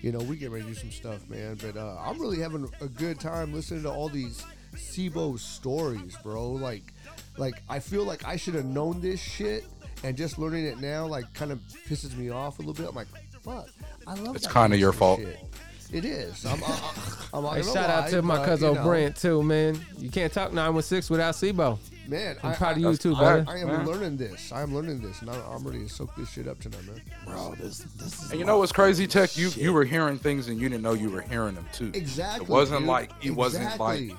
You 0.01 0.13
know, 0.13 0.19
we 0.19 0.37
get 0.37 0.51
ready 0.51 0.63
to 0.63 0.69
do 0.69 0.75
some 0.75 0.91
stuff, 0.91 1.29
man. 1.29 1.57
But 1.61 1.75
uh, 1.75 1.97
I'm 1.99 2.17
really 2.17 2.39
having 2.39 2.65
a 2.79 2.87
good 2.87 3.19
time 3.19 3.53
listening 3.53 3.83
to 3.83 3.91
all 3.91 4.07
these 4.07 4.41
C-Bo 4.77 5.35
stories, 5.37 6.15
bro. 6.23 6.51
Like, 6.51 6.83
like 7.37 7.61
I 7.69 7.79
feel 7.79 8.03
like 8.03 8.25
I 8.25 8.35
should 8.35 8.55
have 8.55 8.65
known 8.65 9.01
this 9.01 9.19
shit, 9.19 9.65
and 10.03 10.15
just 10.17 10.37
learning 10.39 10.65
it 10.65 10.79
now, 10.79 11.05
like, 11.05 11.31
kind 11.33 11.51
of 11.51 11.59
pisses 11.87 12.15
me 12.15 12.29
off 12.29 12.59
a 12.59 12.61
little 12.61 12.73
bit. 12.73 12.87
I'm 12.89 12.95
like, 12.95 13.07
fuck, 13.41 13.67
I 14.07 14.13
love. 14.15 14.35
It's 14.35 14.47
kinda 14.51 14.77
your 14.77 14.93
fault. 14.93 15.19
shit. 15.19 15.39
It 15.91 16.05
is. 16.05 16.45
I'm, 16.45 16.63
I, 16.63 16.79
I'm 17.33 17.43
Hey, 17.55 17.63
shout 17.63 17.89
out 17.89 18.03
lie, 18.03 18.09
to 18.11 18.21
my 18.21 18.37
but, 18.37 18.45
cousin 18.45 18.69
you 18.69 18.75
know, 18.75 18.83
Brent 18.83 19.15
too, 19.15 19.41
man. 19.41 19.79
You 19.97 20.11
can't 20.11 20.31
talk 20.31 20.53
916 20.53 21.11
without 21.11 21.33
C-Bo. 21.33 21.79
Man, 22.07 22.37
I'm 22.43 22.51
I, 22.51 22.55
proud 22.55 22.71
of 22.73 22.77
you 22.79 22.95
too, 22.95 23.15
fact. 23.15 23.45
brother. 23.45 23.45
I 23.47 23.57
am 23.61 23.67
Man. 23.67 23.85
learning 23.87 24.17
this. 24.17 24.51
I 24.51 24.61
am 24.61 24.73
learning 24.73 25.01
this, 25.01 25.21
and 25.21 25.29
I'm, 25.31 25.41
I'm 25.51 25.63
ready 25.63 25.83
to 25.83 25.89
soak 25.89 26.15
this 26.15 26.29
shit 26.31 26.47
up 26.47 26.59
tonight, 26.59 26.83
man. 26.85 27.01
Bro, 27.25 27.55
this 27.59 27.79
this 27.79 28.23
is 28.23 28.31
And 28.31 28.39
you 28.39 28.45
know 28.45 28.57
what's 28.59 28.71
crazy, 28.71 29.05
Tech? 29.07 29.35
You 29.37 29.49
shit. 29.49 29.61
you 29.63 29.73
were 29.73 29.83
hearing 29.83 30.17
things 30.17 30.47
and 30.47 30.59
you 30.59 30.69
didn't 30.69 30.81
know 30.83 30.93
you 30.93 31.09
were 31.11 31.21
hearing 31.21 31.53
them 31.55 31.65
too. 31.73 31.91
Exactly. 31.93 32.45
It 32.45 32.49
wasn't 32.49 32.81
dude. 32.81 32.87
like 32.87 33.11
he 33.21 33.29
wasn't 33.31 33.65
like 33.79 33.99
Exactly. 34.01 34.17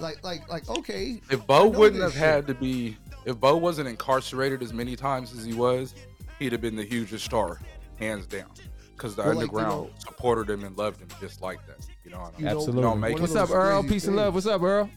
Like 0.00 0.22
like 0.24 0.48
like 0.48 0.68
okay. 0.68 1.20
if 1.30 1.46
Bo 1.46 1.68
wouldn't 1.68 2.02
have 2.02 2.12
this 2.12 2.20
had 2.20 2.46
to 2.48 2.54
be 2.54 2.96
if 3.24 3.38
Bo 3.38 3.56
wasn't 3.56 3.88
incarcerated 3.88 4.62
as 4.62 4.72
many 4.72 4.96
times 4.96 5.32
as 5.36 5.44
he 5.44 5.52
was, 5.54 5.94
he'd 6.38 6.52
have 6.52 6.60
been 6.60 6.76
the 6.76 6.84
hugest 6.84 7.24
star, 7.24 7.60
hands 7.96 8.26
down. 8.26 8.50
Because 8.96 9.14
the 9.14 9.22
Well, 9.22 9.34
like, 9.34 9.36
you 9.52 9.58
underground 9.58 9.86
know- 9.86 9.90
supported 9.98 10.50
him 10.50 10.64
and 10.64 10.76
loved 10.76 11.00
him 11.00 11.08
just 11.20 11.40
like 11.40 11.64
that. 11.66 11.86
You 12.04 12.10
know 12.10 12.18
what 12.20 12.34
I 12.34 12.38
You 12.38 12.44
mean? 12.46 12.54
Absolutely. 12.56 12.82
don't 12.82 13.00
make 13.00 13.12
one 13.14 13.22
What's 13.22 13.34
it. 13.34 13.38
up, 13.38 13.50
Earl? 13.50 13.80
crazy 13.82 13.94
Peace 13.94 14.06
and 14.06 14.16
love. 14.16 14.34
What's 14.34 14.46
up, 14.46 14.62
Earl? 14.62 14.90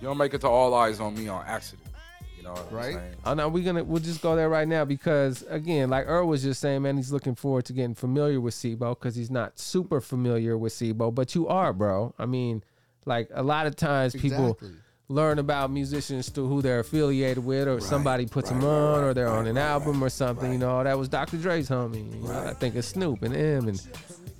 You 0.00 0.06
don't 0.06 0.18
make 0.18 0.34
it 0.34 0.40
to 0.42 0.48
all 0.48 0.72
eyes 0.74 1.00
on 1.00 1.14
me 1.14 1.28
on 1.28 1.44
accident. 1.46 1.88
You 2.36 2.44
know 2.44 2.52
what 2.52 2.66
I'm 2.70 2.74
Right. 2.76 2.94
saying? 2.94 3.14
Oh 3.26 3.48
we're 3.48 3.64
gonna 3.64 3.84
we'll 3.84 4.00
just 4.00 4.22
go 4.22 4.34
there 4.34 4.48
right 4.48 4.66
now 4.66 4.84
because 4.86 5.44
again, 5.48 5.90
like 5.90 6.06
Earl 6.08 6.26
was 6.26 6.42
just 6.42 6.60
saying, 6.60 6.82
man, 6.82 6.96
he's 6.96 7.12
looking 7.12 7.34
forward 7.34 7.66
to 7.66 7.72
getting 7.74 7.94
familiar 7.94 8.40
with 8.40 8.54
C-Bo 8.54 8.94
because 8.94 9.14
he's 9.14 9.30
not 9.30 9.58
super 9.58 10.00
familiar 10.00 10.56
with 10.56 10.72
C-Bo, 10.72 11.10
but 11.10 11.34
you 11.34 11.46
are, 11.48 11.72
bro. 11.74 12.14
I 12.18 12.24
mean, 12.26 12.62
like 13.10 13.28
a 13.34 13.42
lot 13.42 13.66
of 13.66 13.76
times 13.76 14.14
people 14.14 14.52
Exactly. 14.52 14.70
learn 15.08 15.38
about 15.38 15.70
musicians 15.70 16.30
through 16.30 16.48
who 16.48 16.62
they're 16.62 16.80
affiliated 16.80 17.44
with, 17.44 17.68
or 17.68 17.80
somebody 17.80 18.24
puts 18.26 18.48
them 18.48 18.64
on, 18.64 19.04
or 19.04 19.12
they're 19.12 19.28
on 19.28 19.46
an 19.46 19.58
album 19.58 20.02
or 20.02 20.08
something. 20.08 20.50
You 20.52 20.58
know, 20.58 20.82
that 20.82 20.96
was 20.96 21.08
Dr. 21.08 21.36
Dre's 21.36 21.68
homie. 21.68 22.14
You 22.14 22.28
know, 22.28 22.44
I 22.48 22.54
think 22.54 22.74
it's 22.76 22.88
Snoop 22.88 23.22
and 23.22 23.36
M 23.36 23.68
and 23.68 23.78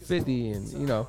50 0.04 0.50
and 0.52 0.68
you 0.72 0.86
know, 0.86 1.06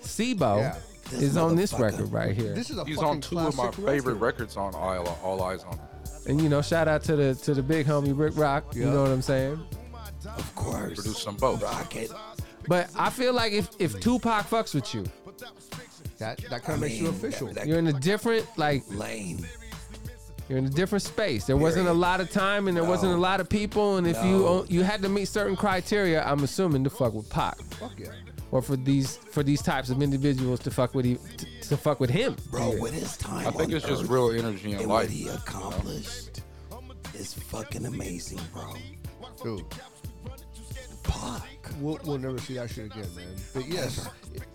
C-Bo 0.00 0.58
Yeah. 0.58 0.76
is 1.12 1.36
on 1.36 1.56
this 1.56 1.72
record 1.74 2.10
right 2.12 2.34
here. 2.34 2.54
This 2.54 2.70
is 2.70 2.78
a 2.78 2.84
He's 2.84 2.98
on 2.98 3.20
two 3.20 3.38
of 3.38 3.56
my 3.56 3.64
classic 3.68 3.84
favorite 3.84 4.14
record. 4.14 4.22
records 4.22 4.56
on 4.56 4.74
All, 4.74 5.18
all 5.22 5.42
Eyes 5.42 5.62
on. 5.64 5.76
Me. 5.76 5.82
And 6.28 6.40
you 6.40 6.48
know, 6.48 6.62
shout 6.62 6.86
out 6.88 7.02
to 7.04 7.16
the 7.16 7.34
to 7.34 7.54
the 7.54 7.62
big 7.62 7.86
homie 7.86 8.16
Rick 8.16 8.36
Rock. 8.36 8.74
You 8.76 8.84
know 8.86 9.02
what 9.02 9.10
I'm 9.10 9.22
saying? 9.22 9.60
of 10.24 10.54
course. 10.54 10.94
Produce 10.94 11.20
some 11.20 11.34
both. 11.36 11.60
Rocket. 11.62 12.10
But 12.68 12.88
I 12.96 13.10
feel 13.10 13.32
like 13.32 13.52
if 13.52 13.68
if 13.80 13.98
Tupac 14.00 14.48
fucks 14.48 14.72
with 14.74 14.94
you, 14.94 15.04
That 16.22 16.38
that 16.50 16.62
kind 16.62 16.74
of 16.76 16.80
makes 16.80 16.94
you 17.00 17.08
official. 17.08 17.48
that- 17.48 17.66
you're 17.66 17.78
in 17.80 17.88
a 17.88 17.92
different 17.92 18.46
like 18.56 18.84
Lane. 18.90 19.44
you're 20.48 20.58
in 20.58 20.66
a 20.66 20.70
different 20.70 21.02
space. 21.02 21.44
There 21.46 21.56
wasn't 21.56 21.88
a 21.88 21.92
lot 21.92 22.20
of 22.20 22.30
time 22.30 22.68
and 22.68 22.76
there 22.76 22.84
wasn't 22.84 23.12
a 23.12 23.16
lot 23.16 23.40
of 23.40 23.48
people. 23.48 23.96
And 23.96 24.06
if 24.06 24.16
you 24.24 24.38
No. 24.38 24.46
o- 24.46 24.66
you 24.68 24.82
had 24.84 25.02
to 25.02 25.08
meet 25.08 25.26
certain 25.26 25.56
criteria, 25.56 26.22
I'm 26.24 26.44
assuming 26.44 26.84
to 26.84 26.90
fuck 26.90 27.12
with 27.14 27.28
Pac, 27.28 27.58
Fuck 27.80 27.98
yeah. 27.98 28.08
or 28.52 28.62
for 28.62 28.76
these 28.76 29.16
for 29.32 29.42
these 29.42 29.62
types 29.62 29.90
of 29.90 30.00
individuals 30.00 30.60
to 30.60 30.70
fuck 30.70 30.94
with 30.94 31.06
he, 31.06 31.16
to, 31.38 31.46
to 31.70 31.76
fuck 31.76 31.98
with 31.98 32.10
him. 32.10 32.36
Bro, 32.52 32.78
with 32.80 32.92
his 32.94 33.16
time 33.16 33.46
I 33.48 33.50
think 33.50 33.70
on 33.70 33.74
it's 33.76 33.86
just 33.86 34.02
Earth 34.04 34.08
real 34.10 34.30
energy 34.30 34.72
in 34.72 34.78
and 34.78 34.88
what 34.88 35.04
life. 35.04 35.10
he 35.10 35.26
accomplished 35.28 36.40
is 37.14 37.34
fucking 37.34 37.84
amazing, 37.86 38.40
bro. 38.52 38.74
Dude, 39.42 39.64
Pac. 41.02 41.42
we'll, 41.80 41.98
we'll 42.04 42.18
never 42.18 42.38
see 42.38 42.54
that 42.54 42.70
shit 42.70 42.86
again, 42.86 43.06
man. 43.16 43.26
But 43.54 43.66
yes, 43.68 44.08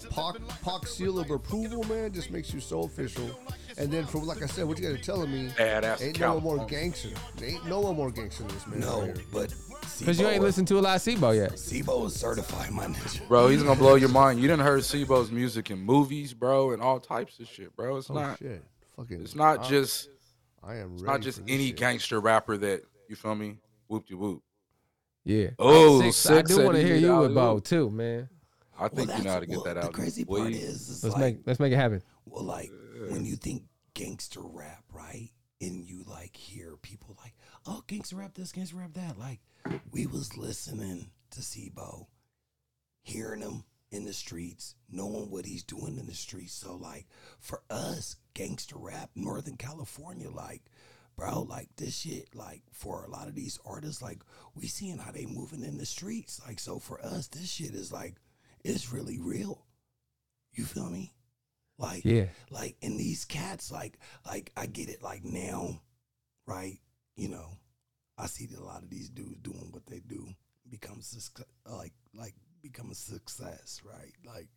Pac, 0.09 0.35
Pac 0.63 0.87
seal 0.87 1.19
of 1.19 1.29
approval, 1.31 1.83
man, 1.85 2.11
just 2.13 2.31
makes 2.31 2.53
you 2.53 2.59
so 2.59 2.83
official. 2.83 3.29
And 3.77 3.91
then 3.91 4.05
from 4.05 4.25
like 4.25 4.41
I 4.41 4.47
said, 4.47 4.65
what 4.65 4.79
you 4.79 4.85
guys 4.89 4.99
are 4.99 5.03
telling 5.03 5.31
me, 5.31 5.49
Badass 5.49 6.01
ain't 6.01 6.19
no 6.19 6.33
one 6.35 6.43
more 6.43 6.57
California. 6.57 6.67
gangster. 6.67 7.09
Ain't 7.43 7.65
no 7.67 7.79
one 7.81 7.95
more 7.95 8.11
gangster 8.11 8.43
than 8.43 8.53
this 8.53 8.67
man. 8.67 8.79
No, 8.79 9.01
right 9.01 9.15
here. 9.17 9.25
but 9.31 9.53
Because 9.99 10.19
you 10.19 10.27
ain't 10.27 10.41
listened 10.41 10.67
to 10.69 10.79
a 10.79 10.81
lot 10.81 10.95
of 10.95 11.01
C-Bo 11.01 11.31
yet. 11.31 11.59
C-Bo 11.59 12.05
is 12.05 12.15
certified, 12.15 12.71
my 12.71 12.85
nigga. 12.87 13.27
Bro, 13.27 13.49
he's 13.49 13.61
gonna 13.63 13.79
blow 13.79 13.95
your 13.95 14.09
mind. 14.09 14.39
You 14.41 14.47
didn't 14.47 14.63
heard 14.63 14.83
C-Bo's 14.83 15.29
music 15.31 15.69
in 15.69 15.79
movies, 15.79 16.33
bro, 16.33 16.71
and 16.71 16.81
all 16.81 16.99
types 16.99 17.39
of 17.39 17.47
shit, 17.47 17.75
bro. 17.75 17.97
It's 17.97 18.09
Oh 18.09 18.15
not. 18.15 18.39
shit, 18.39 18.63
fucking. 18.95 19.21
It's 19.21 19.35
not 19.35 19.59
I- 19.65 19.69
just. 19.69 20.09
I 20.63 20.77
am. 20.77 20.93
It's 20.93 21.03
ready 21.03 21.11
not 21.13 21.21
just 21.21 21.37
for 21.39 21.45
this 21.45 21.53
any 21.53 21.67
shit. 21.67 21.77
gangster 21.77 22.19
rapper 22.19 22.57
that 22.57 22.81
you 23.07 23.15
feel 23.15 23.35
me. 23.35 23.57
Whoop 23.87 24.07
de 24.07 24.15
whoop. 24.17 24.41
Yeah. 25.27 25.49
Oh, 25.59 26.01
Six, 26.09 26.29
I 26.29 26.41
do 26.41 26.63
want 26.63 26.77
to 26.77 26.83
hear 26.83 26.95
you 26.95 27.17
with 27.17 27.31
alley-oop. 27.31 27.35
Bo 27.35 27.59
too, 27.59 27.89
man. 27.89 28.29
I 28.79 28.87
think 28.87 29.15
you 29.17 29.23
know 29.25 29.31
how 29.31 29.39
to 29.39 29.45
get 29.45 29.55
well, 29.57 29.65
that 29.65 29.77
out. 29.77 29.83
The 29.83 29.89
crazy 29.89 30.23
boy. 30.23 30.39
part 30.39 30.53
is, 30.53 30.87
is 30.87 31.03
Let's 31.03 31.15
like, 31.15 31.21
make 31.21 31.37
let's 31.45 31.59
make 31.59 31.73
it 31.73 31.77
happen. 31.77 32.01
Well, 32.25 32.43
like 32.43 32.71
when 33.09 33.25
you 33.25 33.35
think 33.35 33.63
gangster 33.93 34.41
rap, 34.41 34.83
right? 34.93 35.29
And 35.59 35.83
you 35.83 36.03
like 36.07 36.37
hear 36.37 36.77
people 36.81 37.17
like, 37.21 37.33
oh, 37.65 37.83
gangster 37.87 38.15
rap 38.15 38.35
this, 38.35 38.53
gangster 38.53 38.77
rap 38.77 38.93
that. 38.93 39.17
Like 39.19 39.41
we 39.91 40.05
was 40.05 40.37
listening 40.37 41.09
to 41.31 41.41
C-Bo, 41.41 42.07
hearing 43.01 43.41
him 43.41 43.65
in 43.91 44.05
the 44.05 44.13
streets, 44.13 44.75
knowing 44.89 45.29
what 45.29 45.45
he's 45.45 45.63
doing 45.63 45.97
in 45.97 46.05
the 46.05 46.13
streets. 46.13 46.53
So 46.53 46.75
like 46.75 47.07
for 47.39 47.63
us, 47.69 48.15
gangster 48.33 48.77
rap, 48.77 49.09
Northern 49.15 49.57
California, 49.57 50.29
like 50.29 50.61
bro, 51.17 51.41
like 51.41 51.67
this 51.75 51.97
shit, 51.97 52.33
like 52.35 52.61
for 52.71 53.03
a 53.03 53.09
lot 53.09 53.27
of 53.27 53.35
these 53.35 53.59
artists, 53.65 54.01
like 54.01 54.19
we 54.55 54.67
seeing 54.67 54.97
how 54.99 55.11
they 55.11 55.25
moving 55.25 55.63
in 55.63 55.77
the 55.77 55.85
streets. 55.85 56.39
Like 56.47 56.59
so 56.59 56.79
for 56.79 57.03
us, 57.03 57.27
this 57.27 57.49
shit 57.51 57.71
is 57.73 57.91
like 57.91 58.15
it's 58.63 58.93
really 58.93 59.19
real. 59.19 59.65
You 60.53 60.63
feel 60.65 60.89
me? 60.89 61.13
Like 61.77 62.05
Yeah. 62.05 62.25
like 62.49 62.75
and 62.81 62.99
these 62.99 63.23
cats 63.25 63.71
like 63.71 63.99
like 64.25 64.51
i 64.57 64.65
get 64.65 64.89
it 64.89 65.03
like 65.03 65.23
now 65.23 65.79
right 66.47 66.79
you 67.15 67.27
know 67.29 67.49
i 68.17 68.25
see 68.25 68.47
that 68.47 68.57
a 68.57 68.63
lot 68.63 68.81
of 68.81 68.89
these 68.89 69.09
dudes 69.09 69.37
doing 69.43 69.67
what 69.69 69.85
they 69.85 69.99
do 69.99 70.27
become 70.67 71.01
suc- 71.01 71.45
like 71.69 71.93
like 72.15 72.33
become 72.63 72.89
a 72.89 72.95
success 72.95 73.81
right 73.85 74.13
like 74.25 74.47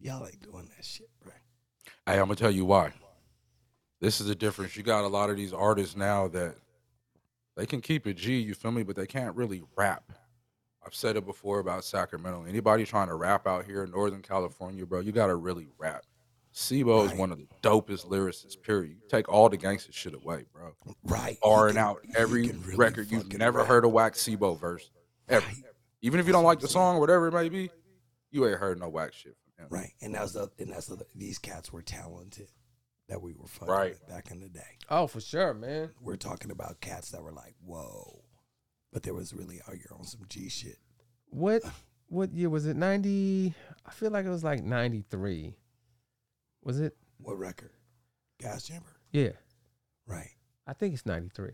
y'all 0.00 0.26
ain't 0.26 0.40
doing 0.40 0.70
that 0.74 0.84
shit 0.86 1.10
bro 1.22 1.32
Hey, 2.06 2.14
I'm 2.14 2.20
gonna 2.28 2.36
tell 2.36 2.50
you 2.50 2.64
why. 2.64 2.92
This 4.04 4.20
is 4.20 4.26
the 4.26 4.34
difference. 4.34 4.76
You 4.76 4.82
got 4.82 5.04
a 5.04 5.08
lot 5.08 5.30
of 5.30 5.38
these 5.38 5.54
artists 5.54 5.96
now 5.96 6.28
that 6.28 6.56
they 7.56 7.64
can 7.64 7.80
keep 7.80 8.06
it 8.06 8.18
G, 8.18 8.38
you 8.38 8.52
feel 8.52 8.70
me, 8.70 8.82
but 8.82 8.96
they 8.96 9.06
can't 9.06 9.34
really 9.34 9.62
rap. 9.76 10.12
I've 10.84 10.94
said 10.94 11.16
it 11.16 11.24
before 11.24 11.58
about 11.58 11.86
Sacramento. 11.86 12.44
Anybody 12.44 12.84
trying 12.84 13.08
to 13.08 13.14
rap 13.14 13.46
out 13.46 13.64
here 13.64 13.82
in 13.82 13.92
Northern 13.92 14.20
California, 14.20 14.84
bro, 14.84 15.00
you 15.00 15.10
gotta 15.10 15.34
really 15.34 15.68
rap. 15.78 16.04
C-Bo 16.52 17.04
is 17.04 17.14
one 17.14 17.32
of 17.32 17.38
the 17.38 17.46
dopest 17.62 18.06
lyricists, 18.06 18.60
period. 18.60 18.90
You 18.90 19.08
take 19.08 19.26
all 19.30 19.48
the 19.48 19.56
gangster 19.56 19.90
shit 19.90 20.12
away, 20.12 20.44
bro. 20.52 20.74
right 21.04 21.38
R 21.42 21.68
and 21.68 21.78
out 21.78 22.00
every 22.14 22.48
really 22.48 22.76
record. 22.76 23.10
You've 23.10 23.32
never 23.38 23.60
rap. 23.60 23.68
heard 23.68 23.84
a 23.86 23.88
whack 23.88 24.16
C-Bo 24.16 24.52
verse. 24.56 24.90
Ever. 25.30 25.46
Right. 25.46 25.56
Even 26.02 26.20
if 26.20 26.26
you 26.26 26.34
don't 26.34 26.44
like 26.44 26.60
the 26.60 26.68
song, 26.68 27.00
whatever 27.00 27.28
it 27.28 27.32
may 27.32 27.48
be, 27.48 27.70
you 28.30 28.46
ain't 28.46 28.58
heard 28.58 28.78
no 28.78 28.90
whack 28.90 29.14
shit 29.14 29.34
from 29.56 29.64
him. 29.64 29.68
right 29.70 29.94
and 30.02 30.14
that's 30.14 30.32
the 30.32 30.50
and 30.58 30.70
that's 30.70 30.88
the 30.88 31.06
these 31.14 31.38
cats 31.38 31.72
were 31.72 31.80
talented 31.80 32.48
that 33.08 33.20
we 33.22 33.32
were 33.34 33.46
fucking 33.46 33.72
Right. 33.72 33.90
with 33.92 34.08
back 34.08 34.30
in 34.30 34.40
the 34.40 34.48
day 34.48 34.78
Oh, 34.88 35.06
for 35.06 35.20
sure, 35.20 35.54
man. 35.54 35.90
we're 36.00 36.16
talking 36.16 36.50
about 36.50 36.80
cats 36.80 37.10
that 37.10 37.22
were 37.22 37.32
like 37.32 37.54
whoa 37.64 38.24
but 38.92 39.02
there 39.02 39.14
was 39.14 39.32
really 39.34 39.60
out 39.68 39.74
here 39.74 39.90
on 39.92 40.04
some 40.04 40.22
g 40.28 40.48
shit 40.48 40.78
What 41.26 41.62
what 42.08 42.32
year 42.32 42.48
was 42.50 42.66
it? 42.66 42.76
Ninety. 42.76 43.54
I 43.84 43.90
feel 43.90 44.10
like 44.10 44.24
it 44.24 44.30
was 44.30 44.44
like 44.44 44.62
ninety 44.62 45.04
three. 45.10 45.56
Was 46.62 46.78
it? 46.80 46.96
what 47.18 47.38
record 47.38 47.70
gas 48.38 48.64
chamber 48.64 48.96
Yeah, 49.12 49.32
right 50.06 50.30
I 50.66 50.72
think 50.74 50.94
it's 50.94 51.06
ninety 51.06 51.30
three. 51.34 51.52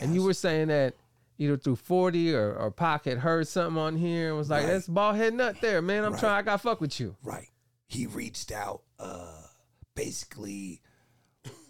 And 0.00 0.14
you 0.14 0.22
were 0.22 0.34
saying 0.34 0.68
that 0.68 0.94
either 1.38 1.56
through 1.56 1.76
forty 1.76 2.34
or 2.34 2.54
or 2.54 2.70
Pac 2.70 3.04
had 3.04 3.18
heard 3.18 3.46
something 3.48 3.80
on 3.80 3.96
here 3.96 4.28
and 4.28 4.36
was 4.38 4.48
like, 4.50 4.64
Right. 4.64 4.72
"That's 4.72 4.88
ball 4.88 5.12
head 5.12 5.34
nut 5.34 5.56
there, 5.60 5.80
man. 5.82 6.04
I'm 6.04 6.12
Right. 6.12 6.20
trying. 6.20 6.38
I 6.38 6.42
got 6.42 6.60
fuck 6.62 6.80
with 6.80 6.98
you." 6.98 7.16
Right. 7.22 7.48
He 7.86 8.06
reached 8.06 8.50
out, 8.52 8.82
uh, 8.98 9.46
basically, 9.94 10.80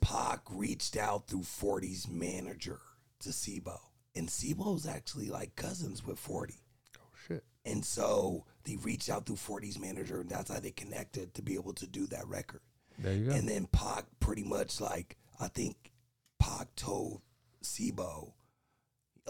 Pac 0.01 0.41
reached 0.51 0.97
out 0.97 1.27
through 1.29 1.41
40's 1.41 2.09
manager 2.09 2.81
to 3.21 3.33
C-Bo. 3.33 3.77
And 4.15 4.29
C-Bo's 4.29 4.87
actually 4.87 5.29
like 5.29 5.57
cousins 5.57 6.05
with 6.05 6.19
40. 6.19 6.55
Oh 6.99 7.01
shit. 7.27 7.45
And 7.65 7.85
so 7.85 8.45
they 8.65 8.77
reached 8.77 9.09
out 9.09 9.27
through 9.27 9.37
40's 9.37 9.79
manager, 9.79 10.21
and 10.21 10.29
that's 10.29 10.53
how 10.53 10.61
they 10.61 10.71
connected 10.73 11.35
to 11.35 11.43
be 11.43 11.55
able 11.55 11.73
to 11.75 11.87
do 11.87 12.07
that 12.09 12.27
record. 12.29 12.61
There 12.99 13.15
you 13.15 13.31
go. 13.31 13.33
And 13.33 13.49
then 13.49 13.67
Pac 13.73 14.05
pretty 14.21 14.45
much 14.45 14.81
like, 14.81 15.17
I 15.41 15.49
think 15.49 15.93
Pac 16.39 16.75
told 16.77 17.23
C-Bo, 17.63 18.35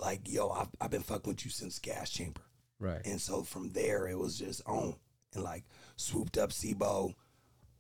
like, 0.01 0.21
yo, 0.31 0.49
I've, 0.51 0.69
I've 0.81 0.91
been 0.91 1.03
fucking 1.03 1.29
with 1.31 1.45
you 1.45 1.51
since 1.51 1.79
Gas 1.79 2.11
Chamber. 2.11 2.41
right. 2.81 3.03
And 3.05 3.21
so 3.21 3.43
from 3.43 3.71
there, 3.73 4.09
it 4.09 4.19
was 4.19 4.39
just 4.39 4.63
on 4.67 4.97
and 5.35 5.45
like 5.45 5.65
swooped 5.97 6.37
up 6.39 6.53
C-Bo. 6.53 7.15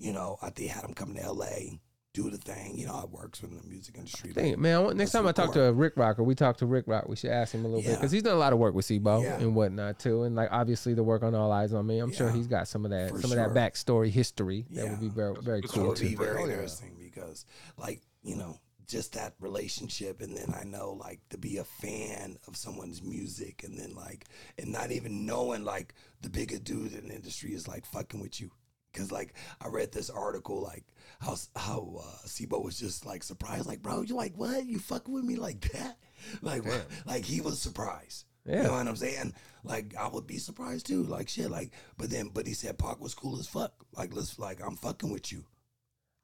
You 0.02 0.12
know, 0.12 0.36
I 0.42 0.50
think 0.50 0.70
had 0.70 0.84
him 0.84 0.94
come 0.94 1.14
to 1.14 1.32
LA, 1.32 1.78
do 2.12 2.28
the 2.28 2.36
thing. 2.36 2.76
You 2.76 2.86
know, 2.86 3.00
it 3.04 3.10
works 3.10 3.42
in 3.42 3.56
the 3.56 3.62
music 3.62 3.96
industry. 3.96 4.32
Dang 4.32 4.48
it, 4.48 4.58
man. 4.58 4.84
Next 4.84 4.96
Let's 4.98 5.12
time 5.12 5.26
I 5.28 5.32
talk 5.32 5.52
to 5.52 5.62
a 5.64 5.72
Rick 5.72 5.94
Rock 5.96 6.18
or 6.18 6.24
we 6.24 6.34
talk 6.34 6.56
to 6.58 6.66
Rick 6.66 6.84
Rock, 6.88 7.08
we 7.08 7.14
should 7.16 7.30
ask 7.30 7.54
him 7.54 7.64
a 7.64 7.68
little 7.68 7.82
bit 7.82 7.96
because 7.96 8.10
he's 8.10 8.22
done 8.24 8.34
a 8.34 8.38
lot 8.38 8.52
of 8.52 8.58
work 8.58 8.74
with 8.74 8.84
C-Bo 8.84 9.22
Yeah. 9.22 9.38
and 9.38 9.54
whatnot 9.54 9.98
too, 10.00 10.24
and 10.24 10.34
like 10.34 10.48
obviously 10.50 10.92
the 10.94 11.04
work 11.04 11.22
on 11.22 11.34
All 11.36 11.52
Eyes 11.52 11.72
on 11.72 11.86
Me. 11.86 12.00
I'm 12.00 12.12
sure 12.12 12.30
he's 12.30 12.48
got 12.48 12.66
some 12.68 12.84
of 12.84 12.90
that, 12.90 13.10
For 13.10 13.20
some 13.20 13.30
of 13.32 13.36
that 13.36 13.50
backstory 13.50 14.10
history 14.10 14.66
that 14.72 14.90
would 14.90 15.00
be 15.00 15.08
very, 15.08 15.36
very 15.40 15.60
It's 15.60 15.72
cool 15.72 15.88
would 15.88 16.00
be 16.00 16.10
too. 16.10 16.16
very 16.16 16.40
yeah. 16.40 16.48
interesting 16.50 16.96
because, 16.98 17.44
like, 17.78 18.02
you 18.24 18.34
know, 18.36 18.58
just 18.88 19.14
that 19.14 19.34
relationship, 19.40 20.20
and 20.20 20.36
then 20.36 20.52
I 20.60 20.64
know, 20.64 20.98
like, 21.00 21.20
to 21.30 21.38
be 21.38 21.56
a 21.58 21.64
fan 21.64 22.36
of 22.48 22.56
someone's 22.56 23.02
music, 23.02 23.62
and 23.64 23.78
then 23.78 23.94
like, 23.94 24.26
and 24.58 24.70
not 24.72 24.90
even 24.90 25.24
knowing, 25.24 25.64
like, 25.64 25.94
the 26.20 26.28
biggest 26.28 26.64
dude 26.64 26.92
in 26.92 27.08
the 27.08 27.14
industry 27.14 27.54
is 27.54 27.66
like 27.68 27.86
fucking 27.86 28.20
with 28.20 28.40
you. 28.40 28.50
Cause 28.92 29.10
like 29.10 29.34
I 29.60 29.68
read 29.68 29.90
this 29.92 30.10
article 30.10 30.60
like 30.60 30.84
how 31.20 31.36
how 31.56 32.02
uh, 32.02 32.26
C-Bo 32.26 32.60
was 32.60 32.78
just 32.78 33.06
like 33.06 33.22
surprised 33.22 33.66
like 33.66 33.82
bro 33.82 34.02
you 34.02 34.14
like 34.14 34.34
what? 34.36 34.66
You 34.66 34.78
fucking 34.78 35.12
with 35.12 35.24
me 35.24 35.36
like 35.36 35.60
that? 35.72 35.98
Like 36.40 36.64
what? 36.64 36.86
like 37.04 37.24
he 37.24 37.40
was 37.40 37.60
surprised. 37.60 38.26
Yeah. 38.46 38.58
you 38.58 38.62
know 38.62 38.72
what 38.74 38.86
I'm 38.86 38.94
saying? 38.94 39.34
Like 39.64 39.96
I 39.98 40.06
would 40.06 40.24
be 40.24 40.38
surprised 40.38 40.86
too 40.86 41.02
like 41.02 41.28
shit 41.28 41.50
like 41.50 41.72
but 41.96 42.10
then 42.10 42.30
but 42.32 42.46
he 42.46 42.54
said 42.54 42.78
Pac 42.78 43.00
was 43.00 43.14
cool 43.14 43.40
as 43.40 43.48
fuck. 43.48 43.72
Like 43.96 44.14
let's 44.14 44.38
like 44.38 44.60
I'm 44.64 44.76
fucking 44.76 45.10
with 45.10 45.32
you. 45.32 45.44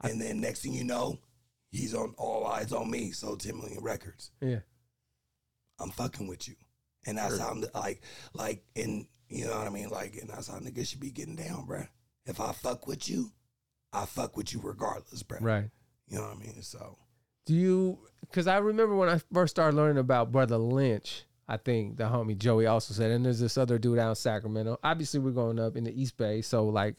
And 0.05 0.21
then 0.21 0.41
next 0.41 0.63
thing 0.63 0.73
you 0.73 0.85
know 0.85 1.19
he's 1.73 1.95
on 1.95 2.15
all 2.17 2.47
eyes 2.47 2.73
on 2.73 2.89
me 2.89 3.11
so 3.11 3.35
10 3.35 3.57
million 3.57 3.83
records. 3.83 4.31
Yeah. 4.41 4.61
I'm 5.81 5.91
fucking 5.91 6.29
with 6.29 6.47
you. 6.47 6.55
And 7.05 7.19
that's 7.19 7.39
how 7.39 7.49
I'm 7.49 7.65
like 7.75 8.03
like 8.35 8.63
and 8.77 9.07
you 9.29 9.47
know 9.47 9.59
what 9.59 9.67
I 9.67 9.71
mean? 9.71 9.89
Like 9.89 10.17
and 10.17 10.31
that's 10.31 10.47
how 10.47 10.59
niggas 10.59 10.87
should 10.87 11.01
be 11.01 11.11
getting 11.11 11.35
down 11.37 11.67
bruh 11.67 11.89
if 12.29 12.41
I 12.41 12.53
fuck 12.53 12.87
with 12.87 13.09
you 13.09 13.33
I 13.93 14.05
fuck 14.05 14.37
with 14.37 14.53
you 14.53 14.61
regardless 14.63 15.23
bruh 15.23 15.41
Right. 15.41 15.71
you 16.09 16.17
know 16.19 16.25
what 16.25 16.37
I 16.37 16.39
mean 16.41 16.63
so 16.63 16.99
Do 17.47 17.55
you? 17.55 17.99
Because 18.21 18.47
I 18.47 18.59
remember 18.59 18.95
when 18.95 19.09
I 19.09 19.19
first 19.33 19.53
started 19.57 19.75
learning 19.77 19.99
about 19.99 20.31
Brother 20.33 20.59
Lynch. 20.59 21.25
I 21.51 21.57
think 21.57 21.97
the 21.97 22.05
homie 22.05 22.37
Joey 22.37 22.67
also 22.67 22.93
said, 22.93 23.11
and 23.11 23.25
there's 23.25 23.41
this 23.41 23.57
other 23.57 23.79
dude 23.79 23.99
out 23.99 24.11
in 24.11 24.15
Sacramento. 24.17 24.79
Obviously, 24.85 25.19
we're 25.19 25.31
going 25.31 25.59
up 25.59 25.77
in 25.77 25.85
the 25.85 25.99
East 26.03 26.19
Bay, 26.19 26.43
so 26.43 26.67
like 26.67 26.97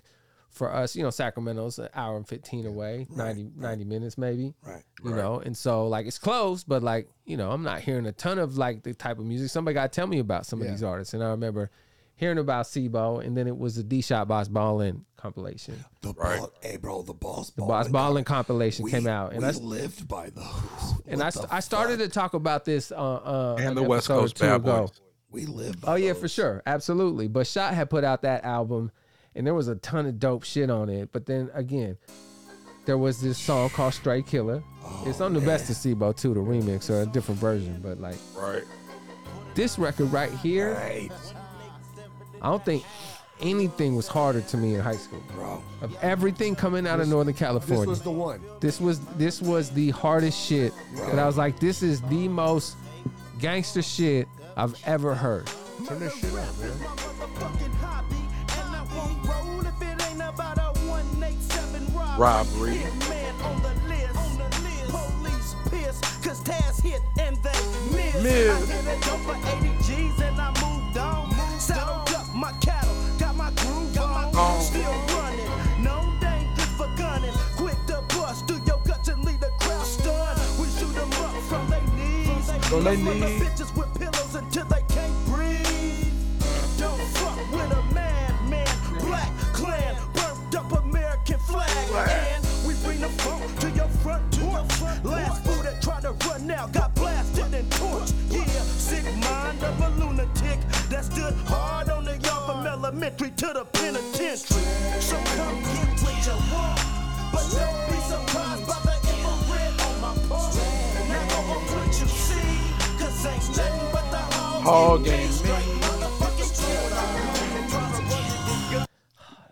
for 0.49 0.73
us, 0.73 0.95
you 0.95 1.03
know, 1.03 1.11
Sacramento's 1.11 1.77
an 1.77 1.89
hour 1.93 2.17
and 2.17 2.27
fifteen 2.27 2.65
away, 2.65 3.05
Right, 3.11 3.35
90, 3.37 3.51
90 3.55 3.83
minutes 3.85 4.17
maybe. 4.17 4.55
right 4.65 4.81
You 5.03 5.11
Right. 5.11 5.17
know, 5.21 5.39
and 5.39 5.55
so 5.55 5.87
like 5.87 6.07
it's 6.07 6.17
close, 6.17 6.63
but 6.63 6.81
like 6.81 7.07
you 7.25 7.37
know, 7.37 7.51
I'm 7.51 7.61
not 7.61 7.81
hearing 7.81 8.07
a 8.07 8.11
ton 8.11 8.39
of 8.39 8.57
like 8.57 8.81
the 8.81 8.95
type 8.95 9.19
of 9.19 9.25
music. 9.25 9.51
Somebody 9.51 9.75
got 9.75 9.91
to 9.91 9.95
tell 9.95 10.07
me 10.07 10.17
about 10.17 10.47
some 10.47 10.59
of 10.63 10.67
these 10.67 10.81
artists, 10.81 11.13
and 11.13 11.23
I 11.23 11.27
remember 11.29 11.69
hearing 12.19 12.37
about 12.37 12.67
C-Bo, 12.67 13.19
and 13.19 13.35
then 13.37 13.47
it 13.47 13.57
was 13.57 13.77
the 13.77 13.83
D 13.83 14.01
Shot 14.01 14.27
Boss 14.27 14.49
Ballin 14.49 15.05
compilation. 15.15 15.83
the 16.01 16.13
Right. 16.13 16.39
ball, 16.39 16.51
hey 16.61 16.75
bro 16.77 17.01
the 17.01 17.13
boss 17.13 17.49
The 17.51 17.61
Boss 17.61 17.87
Ballin 17.87 18.25
compilation 18.25 18.83
we, 18.83 18.91
came 18.91 19.07
out, 19.07 19.31
and 19.31 19.41
we 19.41 19.47
I 19.47 19.51
lived 19.51 20.07
by 20.07 20.29
those 20.29 20.45
and 21.07 21.19
What 21.21 21.37
I, 21.51 21.57
I 21.57 21.59
started 21.61 21.99
fuck? 21.99 22.07
to 22.07 22.13
talk 22.13 22.33
about 22.33 22.65
this 22.65 22.91
uh, 22.91 22.95
uh 22.95 23.55
And 23.59 23.75
the 23.77 23.83
West 23.83 24.09
episode 24.09 24.21
Coast 24.21 24.35
two 24.37 24.43
Bad 24.43 24.55
ago. 24.57 24.91
We 25.31 25.45
lived 25.45 25.81
by 25.81 25.93
Oh 25.93 25.95
yeah, 25.95 26.13
for 26.13 26.27
sure, 26.27 26.61
absolutely. 26.65 27.27
But 27.27 27.47
Shot 27.47 27.73
had 27.73 27.89
put 27.89 28.03
out 28.03 28.21
that 28.23 28.43
album, 28.43 28.91
and 29.35 29.47
there 29.47 29.53
was 29.53 29.67
a 29.69 29.75
ton 29.75 30.05
of 30.05 30.19
dope 30.19 30.43
shit 30.43 30.69
on 30.69 30.89
it. 30.89 31.11
But 31.13 31.25
then 31.25 31.49
again, 31.53 31.97
there 32.85 32.97
was 32.97 33.21
this 33.21 33.37
song 33.37 33.69
called 33.69 33.93
"Straight 33.93 34.25
Killer." 34.27 34.61
it's 35.05 35.21
on 35.21 35.33
the 35.33 35.39
best 35.41 35.69
of 35.69 35.75
C-Bo 35.75 36.11
too, 36.13 36.33
the 36.33 36.39
remix 36.39 36.89
or 36.89 37.01
a 37.03 37.05
different 37.05 37.39
version. 37.39 37.79
But 37.81 37.99
like 38.01 38.17
Right. 38.35 38.63
this 39.53 39.77
record 39.79 40.11
right 40.11 40.31
here, 40.31 40.73
right 40.73 41.09
I 42.41 42.49
don't 42.49 42.63
think 42.63 42.83
anything 43.41 43.95
was 43.95 44.07
harder 44.07 44.41
to 44.41 44.57
me 44.57 44.75
in 44.75 44.81
high 44.81 44.95
school. 44.97 45.21
bro 45.33 45.61
Of 45.81 45.95
everything 46.01 46.55
coming 46.55 46.85
out 46.87 46.99
of 46.99 47.07
Northern 47.07 47.33
California, 47.33 47.85
This 47.85 47.99
California, 48.03 48.39
was 48.39 48.41
the 48.41 48.49
one. 48.51 48.59
this 48.59 48.79
was 48.81 48.99
this 49.17 49.41
was 49.41 49.71
the 49.71 49.91
hardest 49.91 50.39
shit 50.39 50.73
that 50.95 51.19
I 51.19 51.25
was 51.25 51.37
like, 51.37 51.59
this 51.59 51.81
is 51.83 52.01
the 52.03 52.27
most 52.27 52.75
gangster 53.39 53.81
shit 53.81 54.27
I've 54.57 54.75
ever 54.85 55.15
heard. 55.15 55.47
Turn 55.87 55.99
this 55.99 56.15
shit 56.19 56.33
up, 56.33 56.57
man. 56.59 57.79
Robbery. 62.17 62.79
Miss. 68.21 68.69
From 82.69 82.83
they 82.83 82.97
the 82.97 83.25
bitches 83.43 83.75
with 83.75 83.91
pillows 83.97 84.35
until 84.35 84.65
they 84.65 84.83
can't 84.93 85.25
breathe. 85.25 86.13
Don't 86.77 87.01
fuck 87.17 87.51
with 87.51 87.71
a 87.71 87.81
madman. 87.95 88.67
Black 88.99 89.31
clan, 89.53 89.95
burnt 90.13 90.55
up 90.55 90.71
American 90.83 91.39
flag. 91.39 91.67
And 91.97 92.45
we 92.67 92.75
bring 92.85 93.01
the 93.01 93.09
funk 93.23 93.59
to 93.61 93.71
your 93.71 93.87
front 94.05 94.21
porch. 94.37 95.03
Last 95.03 95.43
fool 95.43 95.63
that 95.63 95.81
tried 95.81 96.03
to 96.03 96.11
run 96.29 96.51
out 96.51 96.71
got 96.71 96.93
blasted 96.93 97.51
and 97.55 97.67
torched. 97.71 98.13
Yeah, 98.29 98.45
sick 98.45 99.03
mind 99.15 99.63
of 99.63 99.81
a 99.81 99.89
lunatic 100.05 100.59
that 100.89 101.05
stood 101.05 101.33
hard 101.47 101.89
on 101.89 102.05
the 102.05 102.17
yard 102.19 102.51
from 102.51 102.67
elementary 102.67 103.31
to 103.31 103.47
the 103.47 103.65
penitentiary. 103.65 104.61
So 105.01 105.15
come 105.33 105.59
get 105.73 105.89
what 106.03 106.21
you 106.23 106.37
want, 106.53 106.79
but 107.33 107.49
don't 107.49 107.89
be 107.89 107.97
surprised 108.05 108.67
by 108.67 108.79
the 108.83 108.88
hog 113.23 114.63
Hog 114.63 115.03
game. 115.05 115.13
game, 115.17 115.31
Straight 115.31 115.49
man. 115.51 115.79
motherfucking 115.81 116.49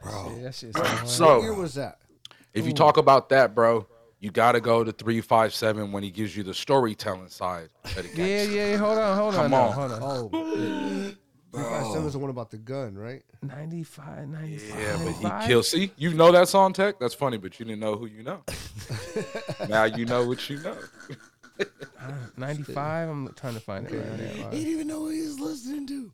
Yeah, 0.06 0.44
that 0.44 0.56
shit's 0.56 0.78
so 0.78 0.84
hard. 0.84 1.08
So 1.10 1.36
What 1.38 1.44
year 1.44 1.54
was 1.54 1.74
that? 1.76 2.00
if 2.54 2.66
you 2.66 2.74
talk 2.74 2.98
about 2.98 3.30
that, 3.30 3.54
bro, 3.54 3.86
you 4.20 4.32
gotta 4.32 4.62
go 4.62 4.84
to 4.84 4.92
three 4.92 5.22
five 5.22 5.54
seven 5.54 5.92
when 5.92 6.02
he 6.04 6.12
gives 6.12 6.36
you 6.36 6.44
the 6.44 6.54
storytelling 6.54 7.30
side 7.30 7.70
of 7.84 7.96
the 7.96 8.04
yeah, 8.16 8.46
game. 8.46 8.52
yeah. 8.56 8.78
Hold 8.78 8.98
on, 8.98 9.18
hold 9.18 9.36
on, 9.36 9.42
Come 9.42 9.52
now, 9.52 9.68
on. 9.68 9.74
hold 9.74 9.92
on. 9.92 10.02
Oh, 10.02 10.30
three 11.54 11.64
five 11.64 11.88
seven 11.88 12.06
is 12.08 12.14
the 12.14 12.20
one 12.20 12.30
about 12.30 12.50
the 12.52 12.58
gun, 12.58 12.96
right? 12.96 13.24
95, 13.42 14.28
95. 14.30 14.80
Yeah, 14.80 14.98
but 15.04 15.14
he 15.42 15.48
killed. 15.48 15.66
See, 15.66 15.92
you 15.98 16.14
know 16.14 16.32
that 16.32 16.48
song, 16.48 16.74
Tech. 16.74 17.00
That's 17.00 17.14
funny, 17.14 17.38
but 17.38 17.60
you 17.60 17.66
didn't 17.66 17.80
know 17.82 17.96
who 17.96 18.08
you 18.08 18.24
know. 18.24 18.44
now 19.70 19.84
you 19.84 20.06
know 20.06 20.26
what 20.28 20.50
you 20.50 20.60
know. 20.62 20.76
95. 22.38 23.10
I'm 23.10 23.34
trying 23.36 23.56
to 23.56 23.60
find 23.60 23.88
it 23.88 23.94
right 23.94 24.20
now. 24.20 24.50
He 24.52 24.58
didn't 24.60 24.74
even 24.74 24.88
know 24.88 25.02
what 25.02 25.14
he 25.14 25.22
was 25.22 25.40
listening 25.40 25.88
to. 25.88 26.12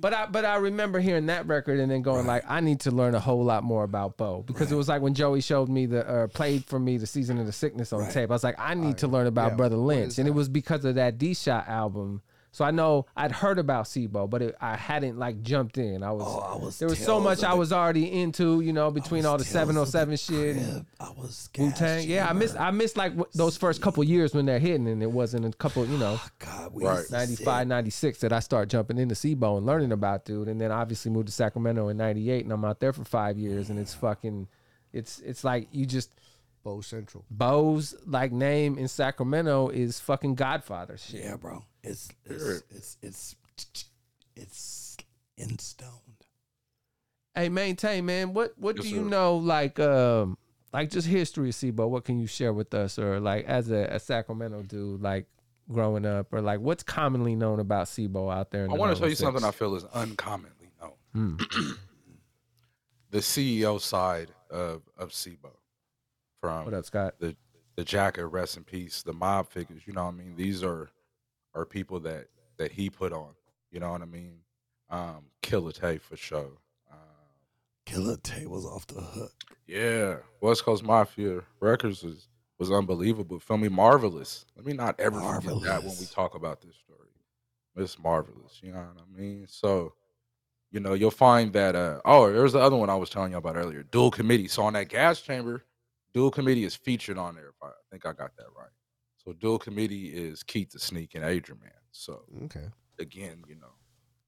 But 0.00 0.14
I 0.14 0.26
but 0.26 0.44
I 0.44 0.56
remember 0.56 1.00
hearing 1.00 1.26
that 1.26 1.46
record 1.46 1.80
and 1.80 1.90
then 1.90 2.02
going 2.02 2.26
like 2.26 2.44
I 2.48 2.60
need 2.60 2.80
to 2.80 2.90
learn 2.90 3.14
a 3.14 3.20
whole 3.20 3.44
lot 3.44 3.64
more 3.64 3.82
about 3.84 4.16
Bo 4.16 4.42
because 4.46 4.70
it 4.70 4.76
was 4.76 4.88
like 4.88 5.02
when 5.02 5.14
Joey 5.14 5.40
showed 5.40 5.68
me 5.68 5.86
the 5.86 6.08
uh, 6.08 6.26
played 6.28 6.64
for 6.64 6.78
me 6.78 6.98
the 6.98 7.06
season 7.06 7.38
of 7.38 7.46
the 7.46 7.52
sickness 7.52 7.92
on 7.92 8.08
tape. 8.10 8.30
I 8.30 8.34
was 8.34 8.44
like 8.44 8.56
I 8.58 8.74
need 8.74 8.98
to 8.98 9.08
learn 9.08 9.26
about 9.26 9.52
Yeah, 9.52 9.56
Brother 9.56 9.76
what 9.78 9.86
Lynch 9.86 10.08
is 10.12 10.18
and 10.18 10.28
it 10.28 10.32
that? 10.32 10.36
was 10.36 10.48
because 10.48 10.84
of 10.84 10.94
that 10.96 11.18
D 11.18 11.34
Shot 11.34 11.68
album. 11.68 12.22
So 12.50 12.64
I 12.64 12.70
know 12.70 13.06
I'd 13.14 13.30
heard 13.30 13.58
about 13.58 13.86
C-Bo, 13.86 14.26
but 14.26 14.40
it, 14.42 14.56
I 14.60 14.74
hadn't 14.76 15.18
like 15.18 15.42
jumped 15.42 15.76
in. 15.78 16.02
I 16.02 16.10
was, 16.12 16.22
Oh, 16.26 16.38
I 16.40 16.56
was 16.56 16.78
there 16.78 16.88
was 16.88 16.98
so 16.98 17.20
much 17.20 17.44
I 17.44 17.50
the- 17.52 17.56
was 17.58 17.72
already 17.72 18.10
into, 18.20 18.60
you 18.62 18.72
know, 18.72 18.90
between 18.90 19.26
all 19.26 19.36
the 19.36 19.44
Tales 19.44 19.68
of 19.68 19.84
the 19.84 20.16
707 20.16 20.16
shit. 20.16 20.56
and- 20.56 20.86
I 20.98 21.10
was 21.10 21.50
Wu 21.58 21.70
Tang. 21.72 22.08
Yeah, 22.08 22.28
I 22.28 22.32
missed. 22.32 22.58
I 22.58 22.70
missed 22.70 22.96
like 22.96 23.12
w- 23.12 23.30
those 23.34 23.56
first 23.56 23.82
couple 23.82 24.02
years 24.02 24.34
when 24.34 24.46
they're 24.46 24.58
hitting, 24.58 24.88
and 24.88 25.02
it 25.02 25.10
wasn't 25.12 25.44
a 25.44 25.50
couple, 25.52 25.84
you 25.86 25.98
know, 25.98 26.16
ah, 26.18 26.30
God, 26.38 26.72
we 26.74 26.84
Right. 26.84 27.04
95, 27.10 27.66
96 27.68 28.20
that 28.20 28.32
I 28.32 28.40
start 28.40 28.68
jumping 28.70 28.98
into 28.98 29.14
C-Bo 29.14 29.58
and 29.58 29.66
learning 29.66 29.92
about 29.92 30.24
dude, 30.24 30.48
and 30.48 30.60
then 30.60 30.72
obviously 30.72 31.10
moved 31.10 31.26
to 31.28 31.32
Sacramento 31.32 31.88
in 31.88 31.96
'98, 31.98 32.44
and 32.44 32.52
I'm 32.52 32.64
out 32.64 32.80
there 32.80 32.92
for 32.94 33.04
five 33.04 33.38
years, 33.38 33.68
and 33.70 33.78
it's 33.78 33.94
fucking, 33.94 34.48
it's 34.92 35.20
it's 35.20 35.44
like 35.44 35.68
you 35.70 35.84
just 35.86 36.10
Bo 36.64 36.80
Central. 36.80 37.24
Bo's 37.30 37.94
like 38.06 38.32
name 38.32 38.78
in 38.78 38.88
Sacramento 38.88 39.68
is 39.68 40.00
fucking 40.00 40.34
Godfather 40.34 40.96
shit. 40.96 41.22
Yeah, 41.24 41.36
bro. 41.36 41.62
It's 41.82 42.08
it's 42.24 42.64
it's 42.70 42.96
it's 43.02 43.36
it's 44.36 44.96
in 45.36 45.58
stone. 45.58 45.88
Hey, 47.34 47.48
Mainetain 47.48 48.04
man, 48.04 48.34
what 48.34 48.54
what 48.58 48.76
Yes, 48.76 48.84
do 48.84 48.90
you 48.90 49.02
sir. 49.04 49.08
know 49.08 49.36
like 49.36 49.78
um 49.78 50.36
like 50.72 50.90
just 50.90 51.06
history 51.06 51.48
of 51.50 51.54
C-Bo? 51.54 51.86
What 51.86 52.04
can 52.04 52.18
you 52.18 52.26
share 52.26 52.52
with 52.52 52.74
us, 52.74 52.98
or 52.98 53.20
like 53.20 53.46
as 53.46 53.70
a, 53.70 53.84
a 53.84 53.98
Sacramento 54.00 54.62
dude, 54.62 55.00
like 55.02 55.26
growing 55.70 56.04
up, 56.04 56.32
or 56.32 56.40
like 56.42 56.60
what's 56.60 56.82
commonly 56.82 57.34
known 57.36 57.60
about 57.60 57.88
C-Bo 57.88 58.28
out 58.30 58.50
there? 58.50 58.64
In 58.64 58.70
I 58.70 58.74
the 58.74 58.80
want 58.80 58.92
to 58.94 59.00
tell 59.00 59.08
you 59.08 59.14
916? 59.14 59.26
something 59.26 59.44
I 59.44 59.50
feel 59.52 59.74
is 59.76 59.84
uncommonly 59.94 60.72
known. 60.80 61.38
the 63.10 63.18
CEO 63.18 63.80
side 63.80 64.32
of 64.50 64.82
of 64.96 65.12
C-Bo, 65.14 65.50
from 66.40 66.64
What 66.64 66.74
up, 66.74 66.84
Scott? 66.84 67.14
the 67.20 67.36
the 67.76 67.84
Jacka, 67.84 68.26
rest 68.26 68.56
in 68.56 68.64
peace, 68.64 69.02
the 69.02 69.12
Mob 69.12 69.48
Figaz. 69.52 69.86
You 69.86 69.92
know 69.92 70.04
what 70.06 70.14
I 70.14 70.16
mean? 70.16 70.34
These 70.36 70.64
are 70.64 70.90
are 71.54 71.64
people 71.64 72.00
that 72.00 72.26
that 72.56 72.72
he 72.72 72.90
put 72.90 73.12
on. 73.12 73.30
You 73.70 73.80
know 73.80 73.92
what 73.92 74.02
I 74.02 74.06
mean? 74.06 74.38
Um, 74.90 75.26
Killer 75.42 75.72
Tay 75.72 75.98
for 75.98 76.16
sure. 76.16 76.58
Um, 76.90 76.98
Killer 77.86 78.16
Tay 78.16 78.46
was 78.46 78.64
off 78.64 78.86
the 78.86 79.00
hook. 79.00 79.32
yeah, 79.66 80.16
West 80.40 80.64
Coast 80.64 80.82
Mafia 80.82 81.42
Records 81.60 82.02
was 82.02 82.28
was 82.58 82.72
unbelievable. 82.72 83.38
Feel 83.38 83.58
me, 83.58 83.68
Marvaless. 83.68 84.44
Let 84.56 84.66
me 84.66 84.72
not 84.72 84.98
ever 84.98 85.20
forget 85.20 85.62
that 85.62 85.84
when 85.84 85.94
we 85.98 86.06
talk 86.06 86.34
about 86.34 86.60
this 86.60 86.74
story. 86.76 87.08
It's 87.76 87.96
Marvaless. 87.96 88.60
You 88.62 88.72
know 88.72 88.80
what 88.80 89.04
I 89.16 89.20
mean? 89.20 89.46
So, 89.48 89.92
you 90.72 90.80
know, 90.80 90.94
you'll 90.94 91.12
find 91.12 91.52
that. 91.52 91.76
uh 91.76 92.00
Oh, 92.04 92.32
there's 92.32 92.52
the 92.54 92.58
other 92.58 92.74
one 92.76 92.90
I 92.90 92.96
was 92.96 93.10
telling 93.10 93.30
you 93.30 93.38
about 93.38 93.56
earlier. 93.56 93.84
Dual 93.84 94.10
Committee. 94.10 94.48
So 94.48 94.64
on 94.64 94.72
that 94.72 94.88
gas 94.88 95.20
chamber, 95.20 95.64
Dual 96.12 96.32
Committee 96.32 96.64
is 96.64 96.74
featured 96.74 97.18
on 97.18 97.36
there. 97.36 97.50
If 97.50 97.62
I, 97.62 97.66
I 97.68 97.70
think 97.92 98.04
I 98.06 98.12
got 98.12 98.34
that 98.36 98.46
right. 98.56 98.70
So 99.28 99.34
Dual 99.34 99.58
Committee 99.58 100.06
is 100.06 100.42
Keak 100.42 100.70
da 100.70 100.78
Sneak 100.78 101.14
and 101.14 101.22
Agerman. 101.22 101.68
So 101.92 102.22
Okay. 102.44 102.64
again, 102.98 103.44
you 103.46 103.56
know, 103.56 103.72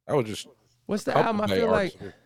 that 0.06 0.14
was 0.14 0.26
just 0.26 0.46
What's 0.84 1.04
the 1.04 1.16
album? 1.16 1.40
I 1.40 1.46
feel 1.46 1.70
like 1.70 1.94
artists. 1.94 2.18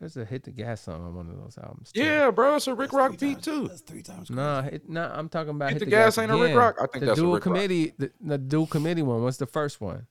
there's 0.00 0.16
a 0.16 0.24
hit 0.24 0.44
the 0.44 0.50
gas 0.52 0.80
song 0.80 1.04
on 1.04 1.14
one 1.14 1.28
of 1.28 1.36
those 1.36 1.58
albums. 1.58 1.92
too. 1.92 2.00
Yeah, 2.02 2.30
bro, 2.30 2.56
it's 2.56 2.66
a 2.66 2.74
Rick 2.74 2.92
That's 2.92 2.96
Rock 2.96 3.18
three 3.18 3.28
beat 3.28 3.34
times- 3.42 3.44
too. 3.44 3.68
That's 3.68 3.80
three 3.82 4.02
times. 4.02 4.30
Nah, 4.30 4.62
hit, 4.62 4.88
nah, 4.88 5.10
I'm 5.12 5.28
talking 5.28 5.50
about 5.50 5.70
Hit 5.72 5.80
hit 5.82 5.84
the 5.84 5.90
Gas 5.90 6.16
ain't 6.16 6.30
a 6.32 6.36
Rick 6.38 6.56
Rock? 6.56 6.76
I 6.80 6.86
think 6.86 7.00
the 7.00 7.06
that's 7.08 7.18
a 7.18 7.22
dual 7.22 7.34
Rick 7.34 7.44
Rock. 7.44 7.54
committee. 7.54 7.92
The, 7.98 8.10
the 8.22 8.38
dual 8.38 8.66
committee 8.68 9.02
one. 9.02 9.22
What's 9.22 9.36
the 9.36 9.46
first 9.46 9.82
one? 9.82 10.06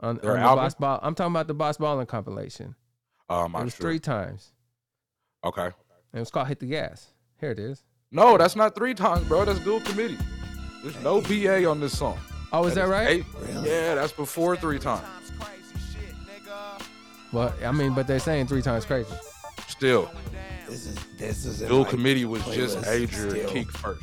On, 0.00 0.10
on 0.10 0.16
Their 0.16 0.32
the 0.34 0.40
album? 0.40 0.64
Boss 0.64 0.74
Ball. 0.74 0.98
I'm 1.02 1.14
talking 1.14 1.32
about 1.32 1.46
the 1.46 1.54
Boss 1.54 1.76
balling 1.76 2.06
compilation. 2.06 2.74
Um, 3.28 3.54
it 3.54 3.58
I'm 3.58 3.64
was 3.66 3.74
sure. 3.76 3.82
three 3.82 4.00
times. 4.00 4.50
Okay. 5.44 5.66
And 5.66 5.72
it 6.14 6.18
was 6.18 6.30
called 6.32 6.48
Hit 6.48 6.58
the 6.58 6.66
Gas. 6.66 7.12
Here 7.38 7.50
it 7.52 7.60
is. 7.60 7.84
No, 8.10 8.36
that's 8.38 8.56
not 8.56 8.74
three 8.74 8.94
times, 8.94 9.28
bro. 9.28 9.44
That's 9.44 9.60
dual 9.60 9.80
committee. 9.82 10.18
There's 10.82 11.00
no 11.02 11.20
BA 11.20 11.68
on 11.68 11.80
this 11.80 11.96
song. 11.98 12.18
Oh, 12.52 12.66
is 12.66 12.74
that 12.74 12.88
right? 12.88 13.08
eight- 13.08 13.24
Yeah, 13.62 13.94
that's 13.94 14.12
before 14.12 14.56
three 14.56 14.78
times. 14.78 15.06
Well, 17.32 17.52
I 17.64 17.72
mean, 17.72 17.94
but 17.94 18.06
they're 18.06 18.18
saying 18.20 18.46
three 18.46 18.62
times 18.62 18.84
crazy. 18.86 19.12
Still, 19.66 20.10
This 20.66 20.86
is 20.86 20.96
this 21.18 21.44
is 21.44 21.62
in 21.62 21.68
dual 21.68 21.84
committee 21.84 22.24
was 22.24 22.42
just 22.46 22.78
Agerman 22.78 23.30
still. 23.30 23.50
Keak 23.50 23.70
first. 23.70 24.02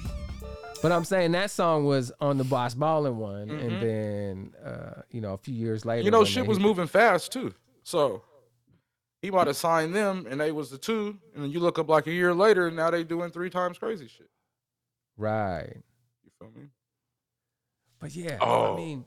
But 0.82 0.92
I'm 0.92 1.04
saying 1.06 1.32
that 1.32 1.50
song 1.50 1.86
was 1.86 2.12
on 2.22 2.38
the 2.38 2.44
Boss 2.44 2.76
Ballin 2.76 3.18
one, 3.18 3.48
Mhm. 3.50 3.62
and 3.66 3.82
then 3.82 4.54
uh, 4.64 5.02
you 5.10 5.22
know 5.22 5.34
a 5.34 5.38
few 5.38 5.56
years 5.56 5.86
later, 5.86 6.04
You 6.04 6.12
know, 6.12 6.24
shit 6.24 6.46
was 6.46 6.58
hit- 6.58 6.64
moving 6.66 6.86
fast 6.88 7.32
too. 7.32 7.54
So 7.84 8.22
he 9.22 9.32
might 9.32 9.48
have 9.48 9.58
signed 9.58 9.96
them, 9.96 10.28
and 10.30 10.40
they 10.40 10.52
was 10.52 10.70
the 10.70 10.78
two. 10.78 11.18
And 11.34 11.44
then 11.44 11.52
you 11.52 11.60
look 11.60 11.80
up 11.80 11.90
like 11.90 12.06
a 12.08 12.12
year 12.12 12.34
later, 12.34 12.68
and 12.68 12.76
now 12.76 12.92
they 12.92 13.04
doing 13.04 13.32
three 13.32 13.50
times 13.50 13.80
crazy 13.80 14.08
shit. 14.08 14.30
Right. 15.18 15.78
You 16.48 16.52
feel 16.54 16.62
me? 16.64 16.70
But 18.00 18.16
yeah, 18.16 18.38
Oh. 18.42 18.74
I 18.74 18.78
mean, 18.78 19.06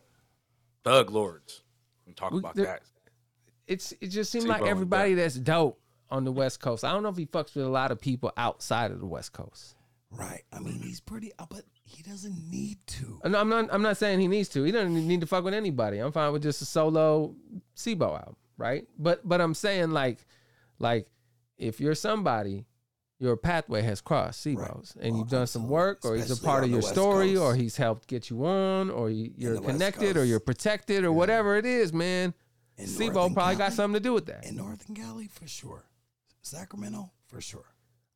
Thug 0.85 1.11
Lordz. 1.11 1.63
We 2.07 2.15
talk 2.15 2.33
We- 2.33 2.39
about 2.39 2.55
there- 2.55 2.67
that. 2.67 2.83
it's 3.67 3.93
it 4.01 4.09
just 4.09 4.31
seems 4.31 4.47
like 4.47 4.61
and 4.61 4.69
everybody 4.71 5.15
that's 5.15 5.35
dope 5.35 5.81
on 6.11 6.25
the 6.25 6.33
West 6.33 6.61
Coast. 6.61 6.85
I 6.85 6.93
don't 6.93 7.03
know 7.03 7.11
if 7.11 7.17
he 7.17 7.27
fucks 7.27 7.55
with 7.55 7.67
a 7.67 7.69
lot 7.69 7.91
of 7.91 8.01
people 8.01 8.33
outside 8.37 8.91
of 8.91 9.01
the 9.01 9.07
West 9.07 9.33
Coast. 9.33 9.75
Right. 10.11 10.43
I 10.53 10.59
mean, 10.61 10.81
he's 10.81 11.01
pretty, 11.01 11.33
uh, 11.39 11.45
but 11.51 11.65
he 11.85 12.03
doesn't 12.03 12.51
need 12.51 12.79
to. 12.87 13.21
And 13.25 13.37
I'm 13.37 13.51
not 13.51 13.69
I'm 13.71 13.83
not 13.83 13.99
saying 13.99 14.21
he 14.21 14.29
needs 14.29 14.49
to. 14.51 14.63
He 14.63 14.73
doesn't 14.73 14.95
need 15.07 15.21
to 15.21 15.27
fuck 15.27 15.45
with 15.45 15.53
anybody. 15.55 15.99
I'm 15.99 16.13
fine 16.13 16.33
with 16.33 16.43
just 16.43 16.63
a 16.63 16.65
solo 16.65 17.35
C-Bo 17.75 18.15
album, 18.17 18.37
right? 18.57 18.87
But 18.99 19.29
but 19.29 19.41
I'm 19.43 19.53
saying 19.55 19.91
like 19.91 20.25
like 20.79 21.07
if 21.59 21.79
you're 21.79 21.95
somebody, 21.95 22.65
your 23.21 23.37
pathway 23.37 23.83
has 23.83 24.01
crossed 24.01 24.41
C-Bo's 24.43 24.97
and 25.01 25.13
Well, 25.13 25.21
you've 25.21 25.31
done 25.31 25.47
some 25.47 25.69
work 25.69 26.05
or 26.05 26.15
he's 26.15 26.31
a 26.31 26.43
part 26.43 26.65
of 26.65 26.71
your 26.71 26.83
story 26.83 27.37
or 27.37 27.55
he's 27.55 27.77
helped 27.77 28.07
get 28.07 28.31
you 28.31 28.45
on 28.47 28.91
or 28.91 29.11
you, 29.11 29.33
you're 29.37 29.61
connected 29.61 30.17
or 30.17 30.25
you're 30.25 30.41
protected 30.41 31.05
or 31.05 31.13
whatever 31.13 31.57
it 31.57 31.67
is, 31.67 31.93
man. 31.93 32.33
In 32.77 32.87
C-Bo 32.87 33.13
Northern 33.13 33.35
probably 33.35 33.57
got 33.57 33.73
something 33.73 33.95
to 33.95 34.01
do 34.01 34.13
with 34.13 34.27
that. 34.27 34.47
In 34.47 34.57
Northern 34.57 34.95
Cali, 34.95 35.27
for 35.27 35.49
sure. 35.49 35.85
Sacramento, 36.43 37.11
for 37.27 37.41
sure. 37.41 37.65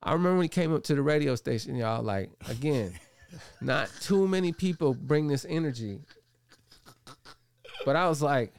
I 0.02 0.12
remember 0.12 0.36
when 0.36 0.44
he 0.44 0.48
came 0.48 0.72
up 0.72 0.84
to 0.84 0.94
the 0.94 1.02
radio 1.02 1.34
station, 1.34 1.74
y'all. 1.74 2.02
Like 2.02 2.30
again, 2.48 2.92
not 3.60 3.90
too 4.00 4.28
many 4.28 4.52
people 4.52 4.94
bring 4.94 5.26
this 5.26 5.44
energy, 5.48 6.00
but 7.84 7.96
I 7.96 8.08
was 8.08 8.22
like, 8.22 8.54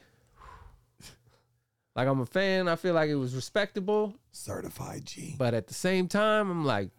like 1.96 2.08
I'm 2.08 2.20
a 2.20 2.26
fan. 2.26 2.68
I 2.68 2.76
feel 2.76 2.94
like 2.94 3.08
it 3.10 3.14
was 3.16 3.34
respectable, 3.34 4.14
Certified 4.32 5.04
G. 5.06 5.34
but 5.38 5.54
at 5.54 5.66
the 5.68 5.74
same 5.74 6.08
time, 6.08 6.50
I'm 6.50 6.64
like, 6.64 6.90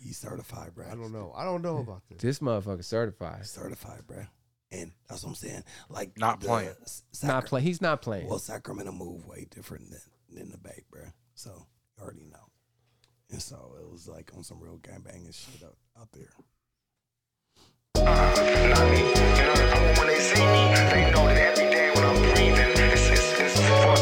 He 0.00 0.12
certified, 0.12 0.74
bro. 0.74 0.86
I 0.90 0.94
don't 0.94 1.12
know. 1.12 1.32
I 1.36 1.44
don't 1.44 1.62
know 1.62 1.78
about 1.78 2.02
this. 2.08 2.18
this 2.20 2.38
motherfucker 2.40 2.84
certified. 2.84 3.46
Certified, 3.46 4.02
bro. 4.06 4.24
And 4.70 4.90
that's 5.08 5.22
what 5.22 5.30
I'm 5.30 5.34
saying. 5.36 5.64
Like 5.90 6.16
Not 6.18 6.40
playing. 6.40 6.74
S- 6.82 7.02
Not 7.22 7.28
Sacra- 7.44 7.48
play. 7.48 7.60
He's 7.62 7.80
not 7.82 8.00
playing. 8.02 8.26
Well, 8.28 8.38
Sacramento 8.38 8.92
move 8.92 9.26
way 9.26 9.46
different 9.50 9.90
than 9.90 10.00
than 10.34 10.50
the 10.50 10.58
Bay, 10.58 10.82
bro. 10.90 11.02
So 11.34 11.66
you 11.98 12.02
already 12.04 12.24
know. 12.24 12.38
And 13.30 13.40
so 13.42 13.74
it 13.80 13.90
was 13.90 14.08
like 14.08 14.30
on 14.36 14.42
some 14.44 14.60
real 14.60 14.78
gangbanging 14.78 15.34
shit 15.34 15.62
out, 15.62 15.76
out 16.00 16.08
there. 16.12 16.30
Not 17.96 18.90
me. 18.90 18.98
You 18.98 19.44
know, 19.44 19.94
when 19.98 20.06
they 20.08 20.18
see 20.18 20.40
me, 20.40 20.64
they 20.90 21.10
know 21.12 21.26
that 21.26 21.58
every 21.58 21.70
day 21.70 21.90
when 21.94 22.04
I'm 22.04 22.16
breathing, 22.34 22.92
it's, 22.92 23.08
it's, 23.10 23.40
it's 23.40 23.60
forced 23.68 24.01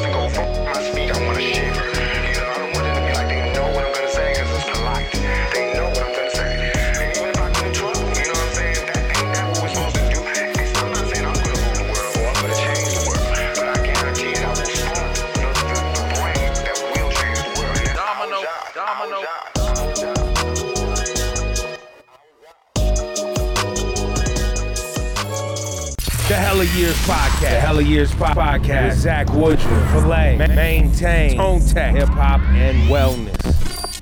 Podcast. 27.10 27.40
The 27.40 27.60
Hella 27.60 27.82
Years 27.82 28.14
po- 28.14 28.24
Podcast. 28.26 28.90
With 28.90 28.98
Zach 28.98 29.32
Woodruff, 29.32 29.90
Filet, 29.92 30.36
Ma- 30.38 30.46
Mainetain, 30.46 31.34
Tone 31.34 31.60
Tech, 31.60 31.96
Hip 31.96 32.08
Hop, 32.10 32.40
and 32.40 32.88
Wellness. 32.88 34.00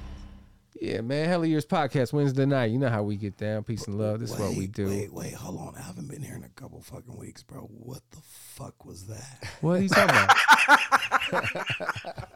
Yeah, 0.79 1.01
man. 1.01 1.27
Hella 1.27 1.47
Years 1.47 1.65
podcast 1.65 2.13
Wednesday 2.13 2.45
night. 2.45 2.67
You 2.67 2.77
know 2.77 2.91
how 2.91 3.03
we 3.03 3.17
get 3.17 3.39
down. 3.39 3.65
Peace 3.65 3.87
and 3.87 3.99
love. 3.99 4.21
This 4.21 4.33
is 4.33 4.39
what 4.39 4.55
we 4.57 4.67
do. 4.67 4.89
Wait, 4.89 5.11
wait, 5.11 5.33
hold 5.33 5.59
on. 5.59 5.75
I 5.77 5.81
haven't 5.81 6.09
been 6.09 6.21
here 6.21 6.35
in 6.35 6.45
a 6.45 6.51
couple 6.51 6.83
fucking 6.83 7.17
weeks, 7.17 7.43
bro. 7.43 7.63
What 7.63 8.03
the 8.11 8.19
fuck 8.21 8.85
was 8.85 9.07
that? 9.07 9.49
What 9.63 9.79
are 9.79 9.83
you 9.83 9.89
talking 9.89 10.15
about? 10.15 10.37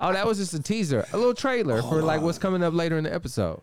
oh, 0.01 0.13
that 0.15 0.27
was 0.27 0.39
just 0.39 0.55
a 0.55 0.63
teaser, 0.63 1.07
a 1.13 1.17
little 1.19 1.35
trailer 1.35 1.83
for 1.83 2.01
like 2.01 2.23
what's 2.23 2.39
coming 2.39 2.63
up 2.65 2.73
later 2.73 2.97
in 2.97 3.05
the 3.05 3.13
episode. 3.13 3.61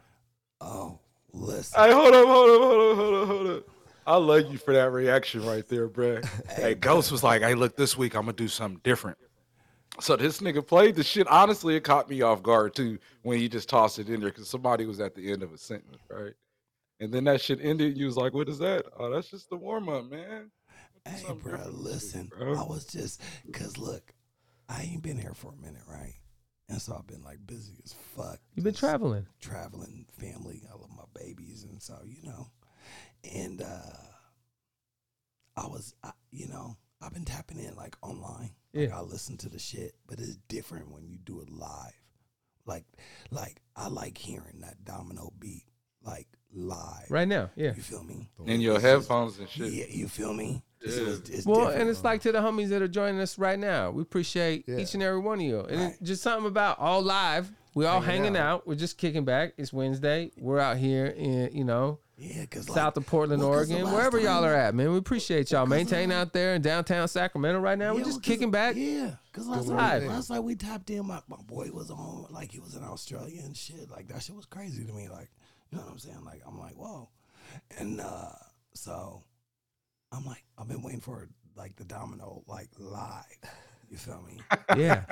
Oh, 0.62 1.00
listen. 1.34 1.82
Hey, 1.82 1.92
hold 1.92 2.14
up, 2.14 2.28
hold 2.28 2.50
up, 2.52 2.62
hold 2.62 2.92
up, 2.92 2.98
hold 2.98 3.16
up, 3.16 3.28
hold 3.28 3.48
up. 3.48 3.64
I 4.10 4.16
love 4.16 4.52
you 4.52 4.58
for 4.58 4.74
that 4.74 4.92
reaction 4.92 5.46
right 5.46 5.68
there, 5.68 5.88
bruh. 5.88 6.28
Hey, 6.50 6.74
Ghost 6.74 7.12
was 7.12 7.24
like, 7.24 7.44
hey, 7.44 7.54
look, 7.54 7.76
this 7.76 7.96
week 7.96 8.16
I'm 8.16 8.24
gonna 8.24 8.34
do 8.34 8.48
something 8.48 8.82
different. 8.84 9.20
So 10.00 10.16
this 10.16 10.40
nigga 10.40 10.66
played 10.66 10.96
the 10.96 11.04
shit. 11.04 11.28
Honestly, 11.28 11.76
it 11.76 11.82
caught 11.82 12.10
me 12.10 12.24
off 12.24 12.42
guard 12.42 12.74
too 12.74 12.98
when 13.22 13.38
he 13.38 13.48
just 13.48 13.70
tossed 13.70 14.00
it 14.00 14.10
in 14.10 14.20
there 14.20 14.32
because 14.32 14.50
somebody 14.50 14.88
was 14.88 15.00
at 15.00 15.14
the 15.14 15.32
end 15.32 15.44
of 15.44 15.54
a 15.54 15.60
sentence, 15.60 16.02
right? 16.10 16.34
And 17.00 17.14
then 17.14 17.26
that 17.26 17.40
shit 17.40 17.60
ended. 17.62 18.00
You 18.00 18.08
was 18.08 18.18
like, 18.18 18.34
"What 18.34 18.50
is 18.50 18.58
that? 18.58 18.86
Oh, 18.98 19.12
that's 19.12 19.30
just 19.30 19.48
the 19.52 19.58
warm 19.58 19.88
up, 19.90 20.10
man." 20.10 20.50
Do 21.06 21.12
Hey, 21.12 21.24
bro, 21.28 21.36
different 21.36 21.64
this 21.66 21.74
week, 21.74 21.84
listen. 21.84 22.32
bro. 22.36 22.58
I 22.58 22.64
was 22.64 22.86
just, 22.86 23.22
cause 23.54 23.78
look, 23.78 24.12
I 24.68 24.82
ain't 24.82 25.04
been 25.04 25.20
here 25.20 25.36
for 25.36 25.54
a 25.54 25.62
minute, 25.64 25.84
right? 25.88 26.16
And 26.68 26.82
so 26.82 26.96
I've 26.98 27.08
been 27.08 27.24
like 27.24 27.46
busy 27.46 27.74
as 27.86 27.94
fuck. 28.16 28.40
You've 28.56 28.64
been 28.64 28.74
traveling. 28.74 29.28
traveling, 29.40 30.08
family. 30.18 30.64
I 30.68 30.76
love 30.76 30.90
my 30.98 31.04
babies, 31.14 31.64
and 31.64 31.80
so 31.80 32.00
you 32.06 32.24
know, 32.24 32.48
and 33.24 33.62
uh 33.62 33.96
I 35.58 35.68
was, 35.68 35.94
I, 36.04 36.12
you 36.32 36.48
know, 36.48 36.78
I've 37.02 37.14
been 37.14 37.26
tapping 37.26 37.60
in 37.60 37.76
like 37.76 37.98
online. 38.02 38.52
Like, 38.74 38.90
Yeah. 38.90 38.98
I 38.98 39.02
listen 39.02 39.38
to 39.38 39.50
the 39.50 39.60
shit, 39.60 39.96
but 40.08 40.20
it's 40.20 40.38
different 40.48 40.92
when 40.92 41.08
you 41.08 41.18
do 41.18 41.42
it 41.42 41.50
live. 41.50 41.94
Like, 42.66 42.86
like 43.32 43.62
I 43.76 43.88
like 43.90 44.18
hearing 44.18 44.62
that 44.62 44.86
domino 44.86 45.34
beat 45.40 45.64
like 46.04 46.28
live. 46.54 47.10
Right 47.10 47.28
now, 47.28 47.50
yeah. 47.56 47.74
You 47.76 47.82
feel 47.82 48.04
me? 48.04 48.30
in 48.46 48.62
your 48.62 48.80
headphones 48.80 49.38
and 49.40 49.50
shit. 49.50 49.72
Yeah, 49.74 49.86
you 49.90 50.08
feel 50.08 50.34
me? 50.34 50.64
It's, 50.82 50.96
Yeah. 50.98 51.10
it's, 51.10 51.30
it's 51.30 51.46
Well, 51.46 51.62
different. 51.62 51.82
and 51.82 51.90
it's 51.90 52.04
like 52.06 52.22
to 52.22 52.32
the 52.32 52.40
homies 52.40 52.70
that 52.70 52.82
are 52.82 52.88
joining 52.88 53.20
us 53.20 53.38
right 53.38 53.60
now. 53.60 53.92
We 53.92 54.02
appreciate 54.02 54.64
Yeah. 54.68 54.78
each 54.78 54.94
and 54.94 55.04
every 55.04 55.20
one 55.20 55.40
of 55.40 55.46
you. 55.46 55.60
And 55.62 55.82
Right. 55.82 55.92
it's 56.00 56.08
just 56.08 56.24
something 56.24 56.48
about 56.48 56.80
all 56.80 57.02
live. 57.02 57.52
We 57.76 57.86
all 57.86 58.00
Hanging 58.02 58.24
hanging 58.24 58.38
out. 58.38 58.62
out. 58.62 58.68
We're 58.68 58.76
just 58.76 58.98
kicking 58.98 59.26
back. 59.26 59.54
It's 59.58 59.74
Wednesday. 59.74 60.32
We're 60.38 60.60
out 60.60 60.78
here 60.78 61.14
and 61.18 61.54
you 61.54 61.64
know, 61.66 62.00
yeah, 62.20 62.46
cause 62.48 62.68
south 62.68 62.98
of 62.98 63.06
Portland, 63.06 63.42
well, 63.42 63.54
'cause 63.54 63.70
the 63.70 63.76
Oregon, 63.76 63.94
wherever 63.94 64.20
y'all 64.20 64.44
are 64.44 64.54
at, 64.54 64.76
man. 64.76 64.92
We 64.92 64.98
appreciate 64.98 65.52
y'all. 65.52 65.66
Well, 65.66 65.80
'cause, 65.80 65.92
Mainetain 65.92 66.12
uh, 66.12 66.16
out 66.16 66.34
there 66.34 66.54
in 66.56 66.62
downtown 66.62 67.08
Sacramento 67.08 67.60
right 67.62 67.78
now. 67.78 67.94
We're 67.94 68.00
just 68.00 68.10
well, 68.12 68.16
'cause- 68.20 68.26
kicking 68.26 68.52
back. 68.52 68.76
Yeah, 68.76 69.12
because 69.32 69.48
last 69.48 69.68
Good 69.68 69.76
night, 69.76 70.04
last 70.08 70.30
night 70.30 70.40
we 70.42 70.56
tapped 70.56 70.90
in. 70.90 71.08
My, 71.08 71.22
my 71.30 71.38
boy 71.48 71.70
was 71.72 71.90
on, 71.90 72.26
like 72.30 72.52
he 72.52 72.60
was 72.60 72.76
in 72.76 72.84
Australia 72.84 73.42
and 73.44 73.56
shit. 73.56 73.90
Like 73.90 74.08
that 74.10 74.22
shit 74.22 74.36
was 74.36 74.46
crazy 74.46 74.84
to 74.86 74.92
me. 74.94 75.08
Like 75.08 75.30
you 75.72 75.78
know 75.78 75.84
what 75.86 75.92
I'm 75.94 76.00
saying? 76.00 76.24
Like 76.26 76.42
I'm 76.46 76.60
like 76.60 76.76
whoa, 76.76 77.08
and 77.78 78.02
uh 78.02 78.32
so 78.74 79.24
I'm 80.12 80.26
like 80.26 80.44
I've 80.58 80.68
been 80.68 80.82
waiting 80.82 81.02
for 81.02 81.30
like 81.56 81.76
the 81.78 81.86
domino 81.86 82.44
like 82.48 82.68
live. 82.78 83.24
You 83.90 83.98
feel 83.98 84.22
me? 84.28 84.40
Yeah. 84.78 85.04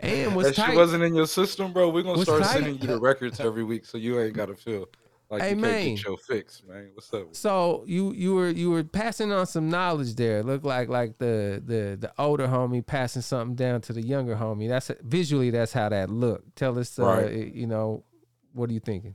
And 0.00 0.34
what's 0.36 0.48
that 0.48 0.54
shit 0.56 0.64
tight? 0.66 0.76
wasn't 0.76 1.02
in 1.04 1.14
your 1.14 1.26
system, 1.26 1.72
bro. 1.72 1.88
We're 1.90 2.02
gonna 2.02 2.18
What's 2.18 2.28
start 2.30 2.42
tight? 2.42 2.52
sending 2.54 2.78
you 2.80 2.86
the 2.86 2.98
records 3.00 3.38
every 3.40 3.64
week, 3.64 3.84
so 3.86 3.96
you 3.98 4.18
ain't 4.20 4.34
gotta 4.34 4.54
feel 4.54 4.86
like 5.30 5.42
Hey, 5.42 5.50
you 5.50 5.56
man. 5.56 5.96
your 5.96 6.16
fix, 6.18 6.62
man. 6.66 6.90
What's 6.94 7.12
up? 7.12 7.34
So 7.34 7.84
you 7.86 8.12
you 8.12 8.34
were 8.34 8.48
you 8.48 8.70
were 8.70 8.84
passing 8.84 9.32
on 9.32 9.46
some 9.46 9.68
knowledge 9.68 10.14
there. 10.14 10.42
Looked 10.42 10.64
like 10.64 10.88
like 10.88 11.18
the 11.18 11.62
the 11.64 11.96
the 11.98 12.12
older 12.18 12.46
homie 12.46 12.84
passing 12.84 13.22
something 13.22 13.54
down 13.56 13.80
to 13.82 13.92
the 13.92 14.02
younger 14.02 14.36
homie. 14.36 14.68
That's 14.68 14.90
visually 15.02 15.50
that's 15.50 15.72
how 15.72 15.88
that 15.88 16.10
looked. 16.10 16.56
Tell 16.56 16.78
us, 16.78 16.98
uh, 16.98 17.04
Right. 17.04 17.32
you 17.54 17.66
know, 17.66 18.04
what 18.52 18.70
are 18.70 18.72
you 18.72 18.80
thinking? 18.80 19.14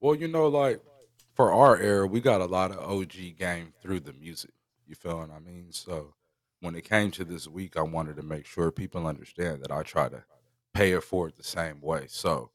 Well, 0.00 0.14
you 0.14 0.28
know, 0.28 0.48
like 0.48 0.80
for 1.34 1.52
our 1.52 1.76
era, 1.78 2.06
we 2.06 2.20
got 2.20 2.40
a 2.40 2.46
lot 2.46 2.70
of 2.70 2.78
OG 2.78 3.36
game 3.38 3.72
through 3.80 4.00
the 4.00 4.12
music. 4.12 4.52
You 4.86 4.94
feel 4.94 5.18
what 5.18 5.30
I 5.30 5.38
mean? 5.38 5.72
So 5.72 6.14
when 6.60 6.74
it 6.74 6.84
came 6.84 7.10
to 7.12 7.24
this 7.24 7.48
week, 7.48 7.76
I 7.76 7.82
wanted 7.82 8.16
to 8.16 8.22
make 8.22 8.46
sure 8.46 8.70
people 8.70 9.06
understand 9.06 9.62
that 9.62 9.72
I 9.72 9.82
try 9.82 10.08
to 10.10 10.24
pay 10.74 10.92
it 10.92 11.02
forward 11.02 11.34
the 11.36 11.42
same 11.42 11.80
way. 11.80 12.06
So 12.08 12.50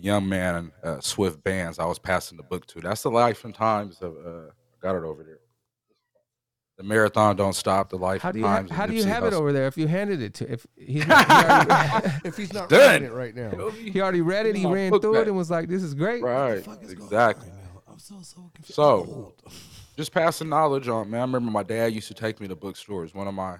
the 0.00 0.06
young 0.06 0.28
man, 0.28 0.72
uh, 0.82 1.00
Swift 1.00 1.42
Bandz, 1.44 1.78
I 1.78 1.84
was 1.86 1.98
passing 1.98 2.36
the 2.36 2.42
book 2.42 2.66
to. 2.68 2.80
That's 2.80 3.02
the 3.02 3.10
life 3.10 3.44
and 3.44 3.54
times 3.54 4.00
of. 4.00 4.14
Uh, 4.16 4.48
I 4.50 4.76
got 4.82 4.96
it 4.96 5.04
over 5.04 5.22
there. 5.22 5.38
The 6.78 6.84
marathon 6.84 7.36
don't 7.36 7.52
stop. 7.54 7.90
The 7.90 7.98
life 7.98 8.22
How 8.22 8.30
and 8.30 8.34
do 8.34 8.40
you 8.40 8.46
ha- 8.46 8.56
times. 8.56 8.70
how 8.70 8.86
do 8.86 8.94
you 8.94 9.02
Nipsey 9.04 9.08
have 9.08 9.24
it 9.24 9.34
over 9.34 9.52
there 9.52 9.66
if 9.66 9.76
you 9.76 9.86
handed 9.86 10.22
it 10.22 10.32
to 10.34 10.50
if 10.50 10.66
he's 10.76 11.06
not, 11.06 11.26
he, 11.28 11.34
already, 11.34 12.10
if 12.24 12.36
he's 12.38 12.52
not 12.54 12.68
Done. 12.70 13.02
reading 13.02 13.08
it 13.08 13.12
right 13.14 13.34
now. 13.36 13.68
he 13.70 14.00
already 14.00 14.22
read 14.22 14.46
it, 14.46 14.56
he 14.56 14.64
My 14.64 14.72
ran 14.72 14.98
through 14.98 15.12
back. 15.12 15.22
it 15.22 15.28
and 15.28 15.36
was 15.36 15.50
like, 15.50 15.68
"This 15.68 15.82
is 15.82 15.92
great." 15.94 16.22
Right. 16.22 16.66
Is 16.82 16.90
Exactly. 16.92 17.50
right? 17.50 17.58
I'm 17.86 17.98
so 17.98 18.16
so 18.22 18.50
confused. 18.54 18.74
So- 18.74 19.34
just 19.98 20.12
passing 20.12 20.48
knowledge 20.48 20.88
on 20.88 21.10
man. 21.10 21.20
I 21.20 21.24
remember 21.24 21.50
my 21.50 21.62
dad 21.64 21.92
used 21.92 22.08
to 22.08 22.14
take 22.14 22.40
me 22.40 22.48
to 22.48 22.56
bookstores. 22.56 23.12
One 23.14 23.28
of 23.28 23.34
my 23.34 23.58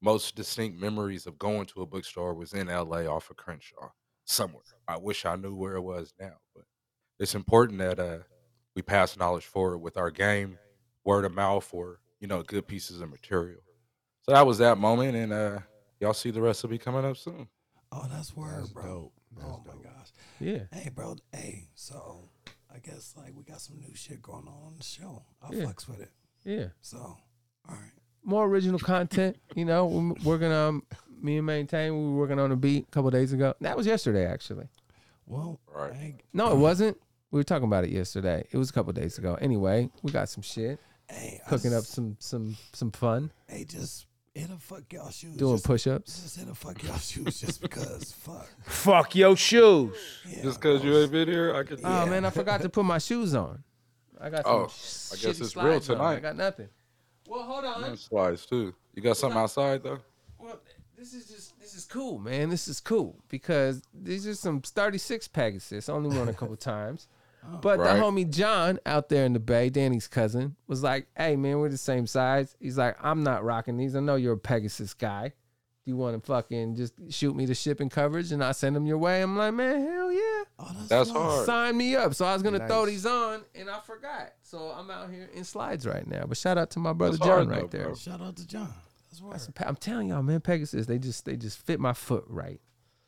most 0.00 0.36
distinct 0.36 0.80
memories 0.80 1.26
of 1.26 1.36
going 1.40 1.66
to 1.66 1.82
a 1.82 1.86
bookstore 1.86 2.34
was 2.34 2.52
in 2.52 2.68
LA 2.68 3.06
off 3.06 3.28
of 3.30 3.36
Crenshaw, 3.36 3.90
somewhere. 4.24 4.62
I 4.88 4.98
wish 4.98 5.24
I 5.24 5.36
knew 5.36 5.54
where 5.54 5.74
it 5.76 5.80
was 5.82 6.12
now, 6.20 6.34
but 6.54 6.64
it's 7.18 7.34
important 7.34 7.78
that 7.78 7.98
uh, 7.98 8.18
we 8.74 8.82
pass 8.82 9.16
knowledge 9.16 9.46
forward 9.46 9.78
with 9.78 9.96
our 9.96 10.10
game, 10.10 10.58
word 11.04 11.24
of 11.24 11.32
mouth, 11.34 11.68
or 11.72 12.00
you 12.20 12.26
know, 12.28 12.42
good 12.42 12.66
pieces 12.66 13.00
of 13.00 13.10
material. 13.10 13.60
So 14.22 14.32
that 14.32 14.46
was 14.46 14.58
that 14.58 14.78
moment, 14.78 15.16
and 15.16 15.32
uh, 15.32 15.58
y'all 16.00 16.14
see 16.14 16.30
the 16.30 16.40
recipe 16.40 16.78
coming 16.78 17.04
up 17.04 17.16
soon. 17.16 17.48
Oh, 17.90 18.06
that's 18.10 18.34
word, 18.36 18.60
That's 18.60 18.70
bro. 18.72 18.84
dope. 18.84 19.12
That's 19.36 19.48
oh 19.48 19.62
my 19.66 19.82
gosh. 19.82 20.08
Yeah. 20.40 20.60
Hey, 20.72 20.88
bro. 20.88 21.16
Hey, 21.32 21.68
so 21.74 22.28
I 22.74 22.78
guess 22.78 23.14
like 23.16 23.34
we 23.36 23.42
got 23.44 23.60
some 23.60 23.80
new 23.80 23.94
shit 23.94 24.22
going 24.22 24.46
on 24.48 24.62
on 24.66 24.74
the 24.78 24.84
show. 24.84 25.24
I 25.42 25.52
Yeah. 25.52 25.64
fucks 25.64 25.88
with 25.88 26.00
it. 26.00 26.10
Yeah. 26.44 26.66
So, 26.80 26.98
all 26.98 27.18
right. 27.68 27.92
More 28.24 28.46
original 28.46 28.78
content. 28.78 29.36
You 29.54 29.64
know, 29.64 29.86
we're 29.86 30.14
working 30.24 30.52
on 30.52 30.68
um, 30.68 30.82
me 31.20 31.38
and 31.38 31.48
Mainetain. 31.48 31.90
We 31.92 32.12
were 32.12 32.18
working 32.18 32.38
on 32.38 32.52
a 32.52 32.56
beat 32.56 32.86
a 32.88 32.90
couple 32.90 33.10
days 33.10 33.32
ago. 33.32 33.54
That 33.60 33.76
was 33.76 33.86
yesterday, 33.86 34.26
actually. 34.26 34.68
Well, 35.26 35.60
Right. 35.72 35.92
Hey, 35.94 36.16
No, 36.32 36.52
it 36.52 36.56
wasn't. 36.56 36.96
We 37.30 37.38
were 37.40 37.44
talking 37.44 37.66
about 37.66 37.84
it 37.84 37.90
yesterday. 37.90 38.44
It 38.50 38.56
was 38.58 38.70
a 38.70 38.72
couple 38.72 38.92
days 38.92 39.18
ago. 39.18 39.36
Anyway, 39.40 39.90
we 40.02 40.12
got 40.12 40.28
some 40.28 40.42
shit, 40.42 40.78
hey, 41.08 41.40
I 41.46 41.48
cooking 41.48 41.72
up 41.74 41.84
some 41.84 42.16
some 42.20 42.56
some 42.74 42.90
fun, 42.92 43.30
Hey, 43.48 43.64
just 43.64 44.06
hit 44.34 44.50
a 44.50 44.56
fuck 44.58 44.82
y'all 44.92 45.10
shoes. 45.10 45.36
doing 45.36 45.54
just, 45.54 45.64
push-ups. 45.64 46.22
Just 46.22 46.36
hit 46.38 46.48
a 46.48 46.54
fuck 46.54 46.82
y'all 46.82 46.96
shoes 46.98 47.40
just 47.40 47.62
because. 47.62 48.12
Fuck. 48.12 48.48
Fuck 48.66 49.14
your 49.14 49.34
shoes. 49.36 49.96
Yeah, 50.28 50.42
Just 50.42 50.60
because 50.60 50.84
you 50.84 50.94
ain't 50.98 51.10
been 51.12 51.28
here, 51.28 51.54
I 51.54 51.62
could. 51.64 51.80
Oh 51.82 52.04
man, 52.06 52.24
I 52.26 52.30
forgot 52.30 52.60
to 52.62 52.68
put 52.68 52.84
my 52.84 52.98
shoes 52.98 53.34
on. 53.34 53.62
I 54.20 54.28
got 54.30 54.42
oh, 54.44 54.50
some 54.50 54.52
Oh, 54.60 54.64
I 54.64 54.68
shitty 54.68 55.22
guess 55.22 55.40
it's 55.40 55.56
real 55.56 55.80
slides 55.80 55.90
on. 55.90 55.96
I 56.00 56.14
tonight. 56.16 56.22
got 56.22 56.36
nothing. 56.36 56.68
Well, 57.32 57.44
hold 57.44 57.64
on. 57.64 57.80
Man, 57.80 57.96
slides 57.96 58.44
too. 58.46 58.74
You 58.94 59.02
got 59.02 59.16
something 59.16 59.38
outside 59.38 59.82
though? 59.82 60.00
Well, 60.38 60.60
this 60.98 61.14
is 61.14 61.26
just 61.26 61.58
this 61.58 61.74
is 61.74 61.84
cool, 61.86 62.18
man. 62.18 62.50
This 62.50 62.68
is 62.68 62.78
cool 62.80 63.16
because 63.28 63.82
these 63.94 64.26
are 64.26 64.34
some 64.34 64.60
36 64.60 65.28
Pegasus. 65.28 65.88
Only 65.88 66.16
won 66.16 66.28
a 66.28 66.34
couple 66.34 66.56
times. 66.74 67.08
Oh. 67.44 67.56
But 67.56 67.78
Right. 67.78 67.96
the 67.96 68.02
homie 68.02 68.28
John 68.30 68.78
out 68.86 69.08
there 69.08 69.24
in 69.24 69.32
the 69.32 69.40
Bay, 69.40 69.70
Danny's 69.70 70.06
cousin, 70.08 70.56
was 70.66 70.82
like, 70.82 71.06
"Hey 71.16 71.34
man, 71.36 71.58
we're 71.58 71.70
the 71.70 71.78
same 71.78 72.06
size." 72.06 72.54
He's 72.60 72.76
like, 72.78 72.96
"I'm 73.02 73.22
not 73.24 73.42
rocking 73.44 73.76
these. 73.78 73.96
I 73.96 74.00
know 74.00 74.16
you're 74.16 74.34
a 74.34 74.38
Pegasus 74.38 74.92
guy. 74.94 75.32
Do 75.84 75.90
you 75.90 75.96
want 75.96 76.14
to 76.20 76.24
fucking 76.24 76.76
just 76.76 76.94
shoot 77.10 77.34
me 77.34 77.44
the 77.44 77.54
shipping 77.56 77.88
coverage 77.88 78.30
and 78.30 78.42
I 78.44 78.52
send 78.52 78.76
them 78.76 78.86
your 78.86 78.98
way?" 78.98 79.20
I'm 79.22 79.36
like, 79.36 79.52
"Man, 79.54 79.80
hell 79.84 80.12
yeah." 80.12 80.18
Oh, 80.58 80.70
that's, 80.74 80.88
That's 80.88 81.08
nice. 81.10 81.16
hard. 81.18 81.46
Sign 81.46 81.76
me 81.76 81.96
up. 81.96 82.14
So 82.14 82.24
I 82.24 82.34
was 82.34 82.42
gonna 82.42 82.66
throw 82.68 82.86
these 82.86 83.04
on 83.04 83.42
and 83.54 83.68
I 83.68 83.80
forgot. 83.80 84.32
So 84.42 84.72
I'm 84.76 84.90
out 84.90 85.10
here 85.10 85.28
in 85.34 85.42
slides 85.44 85.86
right 85.86 86.06
now. 86.06 86.24
But 86.28 86.36
shout 86.36 86.56
out 86.58 86.70
to 86.70 86.78
my 86.78 86.92
brother 86.92 87.16
That's 87.16 87.26
John 87.26 87.46
hard 87.46 87.48
right 87.50 87.60
though, 87.70 87.76
there. 87.78 87.86
bro. 87.86 87.94
Shout 87.96 88.20
out 88.20 88.36
to 88.36 88.46
John. 88.46 88.72
That's 89.10 89.20
word. 89.20 89.32
That's- 89.34 89.66
I'm 89.66 89.76
telling 89.76 90.08
y'all, 90.08 90.22
man, 90.22 90.40
Pegasus, 90.40 90.86
they 90.86 90.98
just 90.98 91.24
they 91.24 91.36
just 91.36 91.58
fit 91.66 91.80
my 91.80 91.92
foot 91.92 92.24
right. 92.28 92.60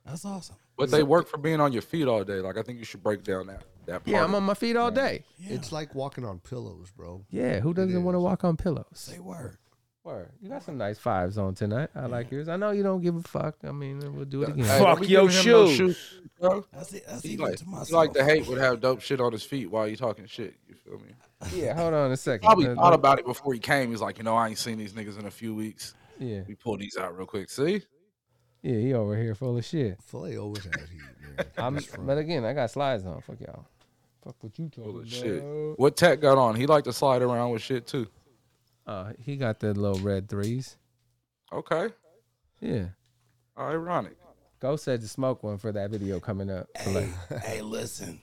That's 0.05 0.25
awesome. 0.25 0.57
But 0.77 0.91
they 0.91 1.03
work 1.05 1.29
for 1.29 1.39
being 1.39 1.61
on 1.61 1.73
your 1.73 1.81
feet 1.83 2.09
all 2.09 2.25
day. 2.25 2.41
Like 2.41 2.59
I 2.59 2.63
think 2.63 2.79
you 2.81 2.85
should 2.85 3.03
break 3.05 3.23
down 3.23 3.47
that 3.47 3.63
that 3.87 4.05
part. 4.05 4.09
Yeah, 4.09 4.25
I'm 4.25 4.35
on 4.35 4.43
my 4.43 4.55
feet 4.55 4.75
all 4.77 4.91
day. 4.91 5.23
Yeah. 5.39 5.55
It's 5.55 5.71
like 5.71 5.95
walking 5.95 6.25
on 6.25 6.41
pillows, 6.41 6.91
bro. 6.91 7.25
Yeah, 7.31 7.61
who 7.61 7.73
doesn't 7.73 8.03
want 8.03 8.17
to 8.17 8.21
walk 8.21 8.43
on 8.43 8.57
pillows? 8.57 8.87
Say 8.95 9.19
word. 9.21 9.59
Word. 10.05 10.29
You 10.43 10.51
got 10.51 10.63
some 10.63 10.77
nice 10.77 10.99
fives 10.99 11.39
on 11.39 11.55
tonight. 11.55 11.89
I 11.95 12.05
like 12.07 12.31
yours. 12.31 12.49
I 12.49 12.57
know 12.57 12.73
you 12.73 12.83
don't 12.83 13.01
give 13.01 13.17
a 13.17 13.23
fuck. 13.23 13.57
I 13.67 13.73
mean, 13.73 14.01
we'll 14.15 14.27
do 14.27 14.43
it 14.43 14.51
again. 14.51 14.65
Hey, 14.67 14.79
Fuck 14.79 15.09
your 15.09 15.29
giving 15.29 15.45
him 15.47 15.53
no 15.53 15.71
shoes. 15.73 16.21
bro. 16.39 16.65
That's 16.75 16.93
it. 16.93 17.05
That's 17.09 17.23
He 17.23 17.31
even 17.31 17.47
like, 17.47 17.57
to 17.57 17.65
he 17.87 17.95
like 17.95 18.13
the 18.13 18.23
hate 18.23 18.47
would 18.47 18.59
have 18.59 18.81
dope 18.81 19.01
shit 19.01 19.19
on 19.19 19.33
his 19.33 19.43
feet 19.45 19.71
while 19.71 19.89
you 19.89 19.97
talking 19.97 20.27
shit. 20.27 20.57
You 20.69 20.75
feel 20.75 20.99
me? 20.99 21.15
Yeah, 21.55 21.75
hold 21.75 21.95
on 21.95 22.13
a 22.13 22.17
second. 22.19 22.45
Probably 22.47 22.69
Uh, 22.69 22.75
thought 22.75 22.93
about 22.93 23.19
it 23.19 23.25
before 23.25 23.55
he 23.55 23.59
came. 23.59 23.91
He's 23.91 24.03
like, 24.03 24.19
you 24.19 24.25
know, 24.25 24.37
I 24.37 24.49
ain't 24.49 24.59
seen 24.59 24.77
these 24.77 24.93
niggas 24.93 25.19
in 25.19 25.25
a 25.25 25.31
few 25.31 25.55
weeks. 25.55 25.95
Yeah. 26.19 26.43
We 26.47 26.55
pull 26.55 26.77
these 26.77 26.99
out 26.99 27.17
real 27.17 27.27
quick. 27.27 27.49
See? 27.49 27.81
Yeah, 28.63 28.77
he 28.79 28.93
over 28.93 29.17
here 29.17 29.35
full 29.35 29.57
of 29.57 29.65
shit. 29.65 30.03
Filet 30.03 30.37
always 30.37 30.65
has 30.65 30.75
heat, 30.91 31.01
man. 31.39 31.47
I'm, 31.59 32.07
but 32.07 32.19
again, 32.19 32.45
I 32.45 32.53
got 32.53 32.71
slides 32.71 33.07
on. 33.07 33.23
Fuck 33.23 33.41
y'all. 33.41 33.65
Fuck 34.23 34.37
what 34.41 34.59
you 34.59 34.69
talking 34.69 34.85
Full 34.85 35.01
of 35.01 35.07
about. 35.07 35.09
shit. 35.13 35.43
What 35.79 35.97
Tech 35.97 36.21
got 36.21 36.37
on? 36.39 36.57
He 36.57 36.67
like 36.67 36.85
to 36.85 36.93
slide 36.93 37.23
around 37.23 37.51
with 37.53 37.63
shit 37.63 37.87
too. 37.87 38.07
Uh, 38.87 39.13
he 39.19 39.37
got 39.37 39.61
the 39.61 39.73
little 39.73 39.99
red 40.01 40.29
threes. 40.29 40.77
Okay. 41.53 41.89
Yeah. 42.61 42.87
Ironic. 43.59 44.17
Go 44.61 44.77
said 44.77 45.01
to 45.01 45.09
smoke 45.09 45.43
one 45.43 45.59
for 45.59 45.73
that 45.73 45.91
video 45.91 46.21
coming 46.21 46.51
up. 46.51 46.69
Hey, 46.77 46.95
like, 46.95 47.43
hey, 47.43 47.61
listen, 47.63 48.21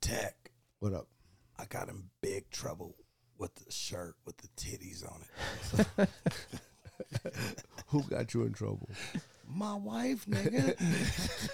Tech. 0.00 0.50
what 0.78 0.92
up? 0.92 1.08
I 1.58 1.66
got 1.66 1.88
in 1.88 2.04
big 2.20 2.50
trouble 2.50 2.96
with 3.38 3.54
the 3.54 3.70
shirt 3.70 4.14
with 4.24 4.36
the 4.38 4.48
titties 4.56 5.04
on 5.04 5.22
it. 5.98 6.08
Who 7.88 8.02
got 8.04 8.32
you 8.34 8.42
in 8.44 8.52
trouble? 8.52 8.88
My 9.52 9.74
wife, 9.74 10.26
nigga. 10.26 10.76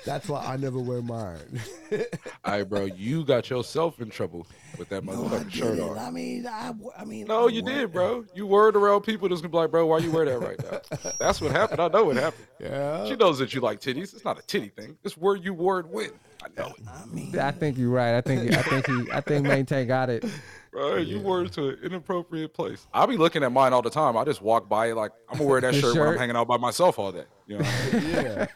That's 0.05 0.29
why 0.29 0.45
I 0.45 0.57
never 0.57 0.79
wear 0.79 1.03
mine. 1.03 1.61
All 1.93 1.99
right, 2.47 2.63
bro. 2.63 2.85
You 2.87 3.25
got 3.25 3.51
yourself 3.51 4.01
in 4.01 4.09
trouble 4.09 4.47
with 4.79 4.89
that 4.89 5.05
no, 5.05 5.13
I 5.13 5.17
motherfucking 5.17 5.51
shirt 5.53 5.81
on. 5.81 5.99
I 5.99 6.11
mean, 6.11 6.47
I, 6.47 6.69
w- 6.69 6.91
I 6.97 7.05
mean. 7.05 7.27
No, 7.27 7.47
I 7.47 7.51
you 7.51 7.63
wore- 7.63 7.71
did, 7.73 7.93
bro. 7.93 8.25
You 8.35 8.47
word 8.47 8.75
around 8.77 9.03
people 9.03 9.29
that's 9.29 9.41
gonna 9.43 9.51
be 9.51 9.57
like, 9.59 9.71
bro, 9.71 9.85
why 9.87 9.99
you 9.99 10.11
wear 10.11 10.25
that 10.25 10.39
right 10.41 10.59
now? 10.71 11.11
That's 11.19 11.41
what 11.41 11.53
happened. 11.53 11.81
I 11.81 11.89
know 11.89 12.05
what 12.05 12.17
happened. 12.17 12.47
yeah. 12.59 13.07
She 13.07 13.17
knows 13.17 13.39
that 13.39 13.53
you 13.55 13.61
like 13.61 13.81
titties. 13.81 14.15
It's 14.15 14.25
not 14.25 14.39
a 14.39 14.43
titty 14.43 14.69
thing. 14.69 14.97
It's 15.05 15.17
where 15.17 15.37
you 15.37 15.53
wore 15.53 15.81
it 15.81 15.87
with. 15.89 16.13
I 16.43 16.49
know 16.59 16.69
it. 16.69 16.85
I 16.89 17.05
mean, 17.07 17.39
I 17.39 17.51
think 17.51 17.77
you're 17.77 17.91
right. 17.91 18.15
I 18.17 18.21
think 18.23 18.51
I 18.57 18.63
think 18.63 18.87
he 18.87 19.13
I 19.13 19.21
think 19.21 19.47
Mainetain 19.47 19.87
got 19.87 20.09
it. 20.09 20.25
Bro, 20.73 20.99
you 20.99 21.19
wore 21.21 21.43
it 21.43 21.53
to 21.55 21.71
an 21.71 21.79
inappropriate 21.83 22.55
place. 22.55 22.87
I'll 22.95 23.09
be 23.09 23.17
looking 23.17 23.43
at 23.43 23.51
mine 23.51 23.73
all 23.73 23.83
the 23.83 23.91
time. 23.91 24.17
I 24.17 24.25
just 24.25 24.41
walk 24.41 24.69
by 24.69 24.91
it 24.91 24.95
like 24.95 25.11
I'm 25.29 25.39
gonna 25.39 25.51
wear 25.51 25.61
that 25.61 25.75
The 25.75 25.81
shirt, 25.81 25.97
when 25.97 26.09
I'm 26.09 26.17
hanging 26.17 26.37
out 26.37 26.47
by 26.47 26.59
myself 26.59 26.99
all 26.99 27.11
day. 27.11 27.25
You 27.49 27.59
know, 27.59 27.65
I'm 27.65 28.03
yeah. 28.13 28.47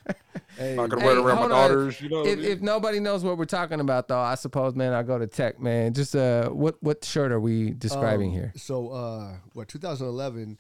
Hey, 0.57 0.77
not 0.77 0.91
gonna 0.91 1.05
wear 1.05 1.17
it 1.17 1.19
around 1.19 1.35
my 1.37 1.41
hold 1.41 1.53
on. 1.53 1.69
daughters. 1.71 2.01
You 2.01 2.09
know, 2.11 2.25
If, 2.25 2.39
mean? 2.39 2.49
if 2.49 2.61
nobody 2.61 3.01
knows 3.01 3.25
what 3.25 3.37
we're 3.37 3.45
talking 3.47 3.81
about, 3.81 4.07
though, 4.07 4.21
I 4.21 4.37
suppose, 4.37 4.77
man, 4.77 4.93
I'll 4.93 5.03
go 5.03 5.19
to 5.19 5.27
tech, 5.27 5.61
man. 5.61 5.93
Just 5.93 6.15
uh, 6.15 6.51
what 6.51 6.77
what 6.81 7.05
shirt 7.05 7.33
are 7.33 7.41
we 7.41 7.71
describing 7.73 8.29
um, 8.29 8.35
here? 8.35 8.53
So, 8.57 8.91
uh, 8.91 9.37
what 9.55 9.67
2011? 9.67 10.57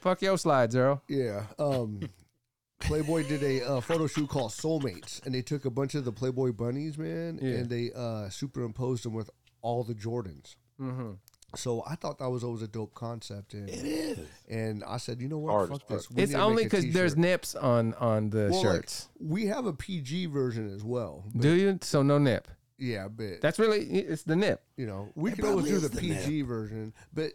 Fuck 0.00 0.22
your 0.22 0.38
slides, 0.38 0.76
Earl. 0.76 1.02
Yeah. 1.08 1.46
Um, 1.58 2.00
Playboy 2.78 3.28
did 3.28 3.42
a 3.42 3.68
uh, 3.68 3.80
photo 3.80 4.06
shoot 4.06 4.28
called 4.28 4.52
Soulmates, 4.52 5.24
and 5.26 5.34
they 5.34 5.42
took 5.42 5.64
a 5.66 5.70
bunch 5.70 5.94
of 5.94 6.04
the 6.06 6.12
Playboy 6.12 6.52
bunnies, 6.52 6.96
man, 6.96 7.38
Yeah. 7.42 7.54
and 7.56 7.68
they 7.68 7.90
uh, 7.94 8.30
superimposed 8.30 9.04
them 9.04 9.12
with 9.12 9.28
all 9.60 9.84
the 9.84 9.92
Jordans. 9.94 10.56
Mm-hmm. 10.80 11.10
So 11.56 11.82
I 11.84 11.96
thought 11.96 12.18
that 12.20 12.30
was 12.30 12.44
always 12.44 12.62
a 12.62 12.68
dope 12.68 12.94
concept, 12.94 13.54
and 13.54 13.68
it 13.68 13.84
is. 13.84 14.18
and 14.48 14.84
I 14.84 14.98
said, 14.98 15.20
you 15.20 15.28
know 15.28 15.38
what, 15.38 15.50
Hard 15.50 15.68
fuck 15.70 15.88
this. 15.88 16.08
We 16.10 16.22
It's 16.22 16.34
only 16.34 16.62
because 16.64 16.92
there's 16.92 17.16
nips 17.16 17.56
on 17.56 17.92
on 17.94 18.30
the 18.30 18.50
Well, 18.52 18.62
like, 18.64 18.72
shirts. 18.76 19.08
we 19.18 19.46
have 19.46 19.66
a 19.66 19.72
PG 19.72 20.26
version 20.26 20.72
as 20.72 20.84
well. 20.84 21.24
but- 21.34 21.42
Do 21.42 21.50
you? 21.50 21.78
So 21.82 22.02
no 22.02 22.18
nip. 22.18 22.46
yeah, 22.78 23.08
but 23.08 23.40
That's 23.40 23.58
really 23.58 23.80
it's 23.84 24.22
the 24.22 24.36
nip. 24.36 24.62
you 24.76 24.86
know, 24.86 25.08
we 25.16 25.32
It 25.32 25.36
can 25.36 25.46
always 25.46 25.66
do 25.66 25.78
the 25.80 25.88
the 25.88 26.00
PG 26.00 26.42
version, 26.42 26.92
but 27.12 27.32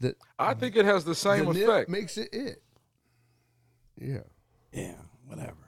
the 0.00 0.16
I 0.38 0.54
think 0.54 0.74
it 0.76 0.86
has 0.86 1.04
the 1.04 1.14
same 1.14 1.44
the 1.44 1.52
nip 1.52 1.68
effect. 1.68 1.90
makes 1.90 2.16
it 2.16 2.30
it. 2.32 2.62
Yeah. 4.00 4.20
Yeah, 4.72 4.94
whatever. 5.26 5.67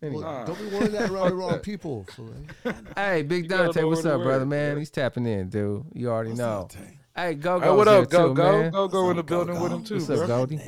But 0.00 0.06
Anyway. 0.06 0.22
Well, 0.22 0.46
don't 0.46 0.58
be 0.60 0.66
wearing 0.76 0.92
that 0.92 1.10
around 1.10 1.30
the 1.30 1.34
wrong 1.36 1.58
people. 1.62 2.06
Filet. 2.14 2.74
Hey, 2.96 3.22
Big 3.22 3.48
gotta 3.48 3.64
Dante, 3.64 3.80
know 3.80 3.88
what's 3.88 4.04
when 4.04 4.12
up, 4.12 4.18
wear 4.18 4.26
brother, 4.28 4.42
it, 4.44 4.46
man? 4.46 4.68
man. 4.70 4.78
He's 4.78 4.90
tapping 4.90 5.26
in, 5.26 5.48
dude. 5.48 5.84
You 5.94 6.10
already 6.10 6.30
what's 6.30 6.38
know. 6.40 6.68
Hey, 7.16 7.34
go 7.34 7.58
Hey, 7.58 7.66
go. 7.66 7.74
what 7.74 7.88
up, 7.88 8.08
go 8.10 8.32
go 8.32 8.52
man. 8.62 8.70
go 8.72 8.86
go 8.88 9.10
in 9.10 9.16
the 9.16 9.22
building 9.24 9.54
with 9.60 9.62
Go-Go? 9.72 9.76
him 9.76 9.84
too, 9.84 9.94
What's 9.96 10.06
bro. 10.06 10.20
up, 10.22 10.26
Goldie? 10.28 10.60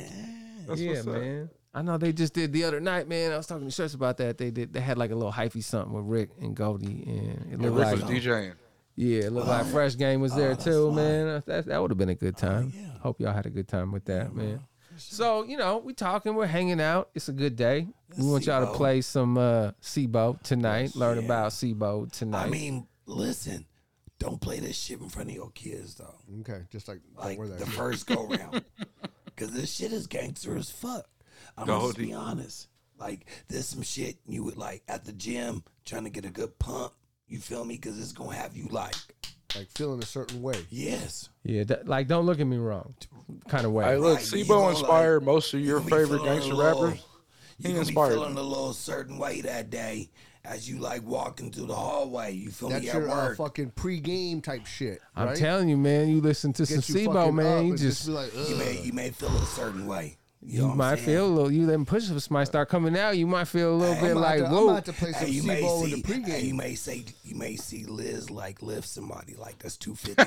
That's 0.67 0.81
yeah, 0.81 0.89
what's 0.95 1.07
up. 1.07 1.13
man. 1.13 1.49
I 1.73 1.81
know 1.81 1.97
they 1.97 2.11
just 2.11 2.33
did 2.33 2.51
the 2.51 2.65
other 2.65 2.81
night, 2.81 3.07
man. 3.07 3.31
I 3.31 3.37
was 3.37 3.47
talking 3.47 3.65
to 3.65 3.71
Stress 3.71 3.93
about 3.93 4.17
that. 4.17 4.37
They 4.37 4.51
did. 4.51 4.73
They 4.73 4.81
had 4.81 4.97
like 4.97 5.11
a 5.11 5.15
little 5.15 5.31
hyphy 5.31 5.63
something 5.63 5.93
with 5.93 6.03
Rick 6.05 6.31
and 6.41 6.53
Goldie, 6.53 7.03
and 7.07 7.53
it 7.53 7.59
Yeah, 7.61 7.69
looked 7.69 7.77
Rick 7.77 7.85
like 7.85 7.95
was 7.95 8.03
DJing. 8.03 8.53
yeah, 8.97 9.19
it 9.21 9.31
looked 9.31 9.47
like 9.47 9.61
oh. 9.65 9.69
Fresh 9.69 9.95
Game 9.95 10.19
was 10.19 10.35
there 10.35 10.47
oh, 10.51 10.53
that's 10.55 10.65
too, 10.65 10.91
man. 10.91 11.41
That 11.45 11.67
that 11.67 11.81
would 11.81 11.91
have 11.91 11.97
been 11.97 12.09
a 12.09 12.15
good 12.15 12.35
oh, 12.37 12.47
time. 12.47 12.73
yeah. 12.75 12.97
Hope 12.99 13.21
y'all 13.21 13.31
had 13.33 13.45
a 13.45 13.49
good 13.49 13.69
time 13.69 13.93
with 13.93 14.03
that, 14.05 14.35
man. 14.35 14.59
So 15.09 15.43
you 15.43 15.57
know, 15.57 15.77
we 15.77 15.93
talking, 15.93 16.35
we're 16.35 16.45
hanging 16.47 16.81
out. 16.81 17.09
It's 17.15 17.29
a 17.29 17.33
good 17.33 17.55
day. 17.55 17.87
We 18.17 18.25
want 18.29 18.45
y'all 18.45 18.61
to 18.61 18.67
C-Bo. 18.67 18.77
play 18.77 19.01
some 19.01 19.37
uh 19.37 19.71
C-Bo 19.81 20.39
tonight. 20.43 20.95
Learn 20.95 21.17
Yeah. 21.19 21.25
about 21.25 21.53
C-Bo 21.53 22.07
tonight. 22.11 22.45
I 22.45 22.49
mean, 22.49 22.87
listen, 23.05 23.65
don't 24.19 24.39
play 24.39 24.59
this 24.59 24.77
shit 24.77 24.99
in 25.01 25.09
front 25.09 25.29
of 25.29 25.35
your 25.35 25.51
kids 25.51 25.95
though. 25.95 26.15
Okay, 26.41 26.63
just 26.71 26.87
like 26.87 26.99
don't 27.15 27.25
Like 27.25 27.39
wear 27.39 27.47
that. 27.47 27.59
the 27.59 27.65
shit. 27.65 27.73
first 27.75 28.07
go 28.07 28.27
round, 28.27 28.63
because 29.25 29.51
this 29.51 29.71
shit 29.73 29.91
is 29.93 30.07
gangster 30.07 30.55
as 30.57 30.69
fuck. 30.69 31.05
I'm 31.57 31.67
gonna 31.67 31.81
just 31.85 31.97
be 31.97 32.07
Goldie. 32.11 32.13
honest. 32.15 32.67
Like 32.97 33.25
there's 33.47 33.67
some 33.67 33.81
shit 33.81 34.17
you 34.27 34.43
would 34.43 34.57
like 34.57 34.83
at 34.87 35.05
the 35.05 35.13
gym 35.13 35.63
trying 35.85 36.03
to 36.03 36.09
get 36.11 36.25
a 36.25 36.29
good 36.29 36.57
pump. 36.59 36.93
You 37.27 37.39
feel 37.39 37.63
me? 37.65 37.75
Because 37.75 37.97
it's 37.99 38.11
gonna 38.11 38.35
have 38.35 38.55
you 38.55 38.67
like, 38.69 38.95
like 39.55 39.69
feeling 39.71 40.01
a 40.01 40.05
certain 40.05 40.41
way. 40.41 40.65
yes. 40.69 41.29
yeah, 41.43 41.63
that, 41.65 41.87
like 41.87 42.07
don't 42.07 42.25
look 42.25 42.39
at 42.39 42.47
me 42.47 42.57
wrong, 42.57 42.93
kind 43.47 43.65
of 43.65 43.71
way. 43.71 43.85
Hey, 43.85 43.97
look, 43.97 44.15
Right, 44.17 44.31
you 44.33 44.43
C-Bo 44.43 44.59
gonna, 44.59 44.69
inspired 44.77 45.23
most 45.23 45.53
of 45.53 45.59
your 45.61 45.79
gonna 45.79 45.85
be 45.89 45.95
favorite 45.97 46.17
feeling 46.19 46.27
a 46.27 46.33
gangster 46.35 46.53
little- 46.53 46.83
rappers. 46.85 46.99
You 46.99 47.67
He 47.67 47.73
gonna 47.73 47.73
be 47.75 47.79
inspired 47.89 48.13
feeling 48.13 48.37
a 48.37 48.41
little 48.41 48.73
certain 48.73 49.17
way 49.19 49.41
that 49.41 49.69
day 49.69 50.09
as 50.43 50.67
you 50.67 50.79
like 50.79 51.03
walking 51.05 51.51
through 51.51 51.67
the 51.67 51.75
hallway. 51.75 52.31
You 52.33 52.49
feel 52.49 52.69
That's 52.69 52.81
me 52.83 52.89
at 52.89 52.95
your 52.95 53.09
uh, 53.11 53.27
work. 53.27 53.37
fucking 53.37 53.71
pre-game 53.71 54.41
type 54.41 54.65
shit. 54.65 54.99
I'm 55.15 55.27
right? 55.27 55.37
telling 55.37 55.69
you, 55.69 55.77
man. 55.77 56.09
You 56.09 56.21
listen 56.21 56.53
to 56.53 56.63
Get 56.63 56.69
some 56.69 56.75
you 56.77 56.81
C-Bo, 56.81 57.13
fucking 57.13 57.29
up 57.29 57.35
man. 57.35 57.65
You 57.65 57.71
and 57.73 57.79
just 57.79 58.07
be 58.07 58.11
like, 58.13 58.33
you 58.49 58.55
may 58.55 58.81
you 58.81 58.93
may 58.93 59.09
feel 59.11 59.29
a 59.35 59.45
certain 59.45 59.85
way. 59.85 60.17
You, 60.43 60.61
know 60.61 60.69
you 60.69 60.75
might 60.75 60.95
saying? 60.95 61.05
feel 61.05 61.25
a 61.27 61.27
little. 61.27 61.51
You 61.51 61.65
them 61.67 61.85
push-ups 61.85 62.31
might 62.31 62.45
start 62.45 62.67
coming 62.67 62.97
out. 62.97 63.15
You 63.15 63.27
might 63.27 63.47
feel 63.47 63.73
a 63.73 63.77
little 63.77 63.93
Hey, 63.95 64.01
bit 64.01 64.11
I'm 64.11 64.17
I'm 64.17 64.23
like, 64.23 64.39
about 64.39 64.49
to, 64.49 64.55
I'm 64.57 64.63
whoa. 64.65 64.69
about 64.71 64.85
to 64.85 64.93
play 64.93 65.11
some 65.11 65.25
Hey, 65.27 65.31
you 65.31 65.43
may 65.43 65.55
C-Bo 65.61 65.83
in 65.83 65.89
see, 65.91 66.01
the 66.01 66.01
pregame. 66.01 66.25
hey, 66.29 66.41
you 66.41 66.53
may 66.55 66.75
say, 66.75 67.05
you 67.23 67.35
may 67.35 67.55
see 67.57 67.85
Liz 67.85 68.29
like 68.31 68.61
lift 68.63 68.87
somebody 68.87 69.35
like 69.35 69.59
that's 69.59 69.77
two 69.77 69.93
fifty. 69.93 70.23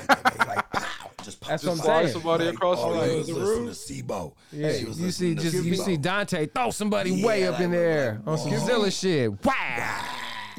like 0.47 0.71
pow, 0.73 1.11
just 1.21 1.41
pop. 1.41 1.49
That's 1.49 1.63
just 1.63 1.83
what 1.85 1.89
I'm 1.89 2.01
saying. 2.03 2.13
somebody 2.13 2.47
across 2.47 2.77
oh, 2.81 2.93
the, 2.93 3.17
you 3.27 3.33
the 3.35 3.41
room. 3.41 3.67
to 3.67 3.75
C-Bo. 3.75 4.33
Yeah, 4.53 4.71
She 4.71 4.79
you 4.85 4.93
see, 4.93 5.03
listening 5.03 5.35
to 5.35 5.41
just 5.41 5.63
you 5.65 5.75
see 5.75 5.97
Dante 5.97 6.45
throw 6.47 6.69
somebody 6.71 7.21
way 7.23 7.41
Yeah, 7.41 7.49
up 7.49 7.59
in 7.59 7.71
the 7.71 7.77
air 7.77 8.21
like, 8.25 8.27
on 8.27 8.37
some 8.37 8.51
whoa. 8.51 8.65
Zilla 8.65 8.91
shit. 8.91 9.45
Wow. 9.45 10.14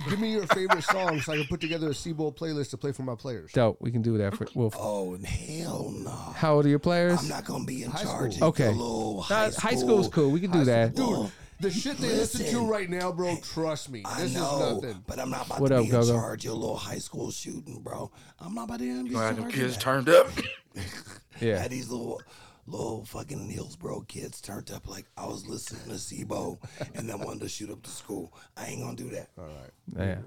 Give 0.08 0.20
me 0.20 0.32
your 0.32 0.46
favorite 0.46 0.84
song 0.84 1.20
so 1.20 1.32
I 1.32 1.36
can 1.36 1.46
put 1.46 1.60
together 1.60 1.90
a 1.90 1.94
C-Bo 1.94 2.30
playlist 2.32 2.70
to 2.70 2.76
play 2.76 2.92
for 2.92 3.02
my 3.02 3.14
players. 3.16 3.50
Dope. 3.52 3.78
We 3.80 3.90
can 3.90 4.02
do 4.02 4.16
that 4.18 4.36
for 4.36 4.46
Wolf. 4.54 4.74
Oh 4.78 5.16
hell 5.24 5.90
no! 5.96 6.10
How 6.10 6.54
old 6.54 6.66
are 6.66 6.68
your 6.68 6.78
players? 6.78 7.20
I'm 7.20 7.28
not 7.28 7.44
gonna 7.44 7.64
be 7.64 7.82
in 7.82 7.90
High 7.90 8.04
charge. 8.04 8.34
school. 8.36 8.48
of 8.48 8.58
your 8.58 8.68
Okay. 8.68 8.68
little 8.78 9.16
Nah, 9.28 9.50
high, 9.50 9.50
school. 9.50 9.78
school's 9.78 10.08
cool. 10.08 10.30
We 10.30 10.40
can 10.40 10.50
do 10.52 10.64
that. 10.64 10.94
Dude, 10.94 11.30
The 11.58 11.70
shit 11.70 11.96
they 11.96 12.08
listen, 12.08 12.42
Listen. 12.42 12.60
to 12.60 12.66
right 12.70 12.88
now, 12.90 13.10
bro, 13.12 13.34
trust 13.42 13.88
me. 13.90 14.02
I 14.04 14.20
This 14.22 14.34
know, 14.34 14.76
is 14.76 14.82
nothing. 14.82 15.02
but 15.06 15.18
I'm 15.18 15.30
not 15.30 15.46
about 15.46 15.60
What 15.60 15.68
to 15.68 15.76
up, 15.78 15.84
be 15.84 15.88
Go-Go? 15.90 16.12
in 16.14 16.20
charge 16.20 16.40
of 16.40 16.44
your 16.44 16.54
little 16.54 16.76
high 16.76 16.98
school 16.98 17.30
shooting, 17.30 17.80
bro. 17.82 18.10
I'm 18.38 18.54
not 18.54 18.64
about 18.64 18.80
to 18.80 18.84
be 18.84 18.90
in 18.90 19.06
Gonna 19.06 19.18
have 19.18 19.26
charge 19.28 19.36
them 19.36 19.46
of 19.46 19.52
kids 19.52 19.74
that. 19.74 19.80
turned 19.82 20.08
up. 20.10 20.28
Yeah. 21.40 21.58
had 21.58 21.70
these 21.70 21.88
little 21.90 22.20
little 22.66 23.04
fucking 23.04 23.48
Hillsboro 23.48 24.00
kids 24.08 24.40
turned 24.40 24.70
up 24.70 24.88
like 24.88 25.06
I 25.16 25.26
was 25.26 25.46
listening 25.46 25.82
to 25.88 25.98
C-Bo 25.98 26.58
and 26.94 27.08
then 27.08 27.18
wanted 27.20 27.40
to 27.42 27.48
shoot 27.48 27.70
up 27.70 27.82
the 27.82 27.90
school. 27.90 28.32
I 28.56 28.66
ain't 28.66 28.82
gonna 28.82 28.96
do 28.96 29.10
that. 29.10 29.28
All 29.38 29.44
right. 29.46 29.70
Yeah. 29.96 30.18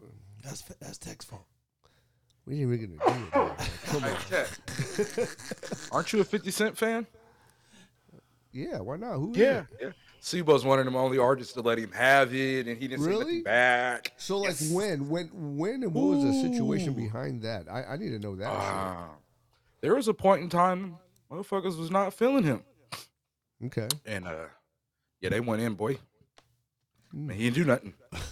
That's 0.43 0.62
that's 0.80 0.97
Tech's 0.97 1.25
fault. 1.25 1.43
We 2.45 2.62
ain't 2.62 2.73
even 2.73 2.97
gonna 2.97 3.19
do 3.19 3.25
it. 3.30 3.36
man. 3.36 3.56
Come 3.86 4.04
on. 4.06 5.28
Aren't 5.91 6.13
you 6.13 6.21
a 6.21 6.23
50 6.23 6.52
Cent 6.52 6.78
fan? 6.78 7.06
Yeah, 8.52 8.80
why 8.80 8.97
not? 8.97 9.13
Who? 9.15 9.34
Yeah. 9.36 9.60
it? 9.60 9.65
yeah. 9.82 9.89
C-Bo's 10.21 10.65
one 10.65 10.80
of 10.80 10.86
them 10.86 10.95
only 10.95 11.17
artists 11.17 11.54
to 11.54 11.62
let 11.62 11.78
him 11.78 11.91
have 11.93 12.34
it, 12.34 12.67
and 12.67 12.78
he 12.78 12.88
didn't 12.88 13.04
say 13.04 13.10
Really? 13.10 13.25
nothing 13.25 13.43
back. 13.43 14.13
So 14.17 14.39
like 14.39 14.49
Yes. 14.49 14.71
when, 14.71 15.08
when, 15.08 15.30
when, 15.58 15.84
and 15.84 15.93
what 15.93 16.06
was 16.17 16.23
the 16.23 16.34
situation 16.34 16.91
Ooh. 16.91 16.95
behind 16.95 17.41
that? 17.43 17.67
I, 17.71 17.84
I 17.93 17.97
need 17.97 18.10
to 18.10 18.19
know 18.19 18.36
that. 18.36 18.47
Ah. 18.49 19.12
there 19.82 19.95
was 19.95 20.08
a 20.10 20.13
point 20.13 20.41
in 20.43 20.49
time 20.49 20.97
motherfuckers 21.32 21.78
was 21.78 21.92
not 21.92 22.13
feeling 22.13 22.44
him. 22.44 22.63
Okay. 23.65 23.88
And 24.06 24.28
uh 24.28 24.46
yeah, 25.22 25.30
they 25.30 25.39
went 25.39 25.62
in, 25.62 25.74
boy. 25.74 25.98
Hmm. 27.12 27.28
Man, 27.28 27.38
he 27.38 27.44
didn't 27.50 27.56
do 27.56 27.65
nothing. 27.65 27.94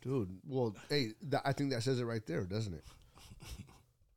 Dude, 0.00 0.28
well, 0.46 0.74
hey, 0.88 1.12
that, 1.28 1.42
I 1.44 1.52
think 1.52 1.70
that 1.72 1.82
says 1.82 2.00
it 2.00 2.04
right 2.04 2.24
there, 2.26 2.42
doesn't 2.44 2.72
it? 2.72 2.84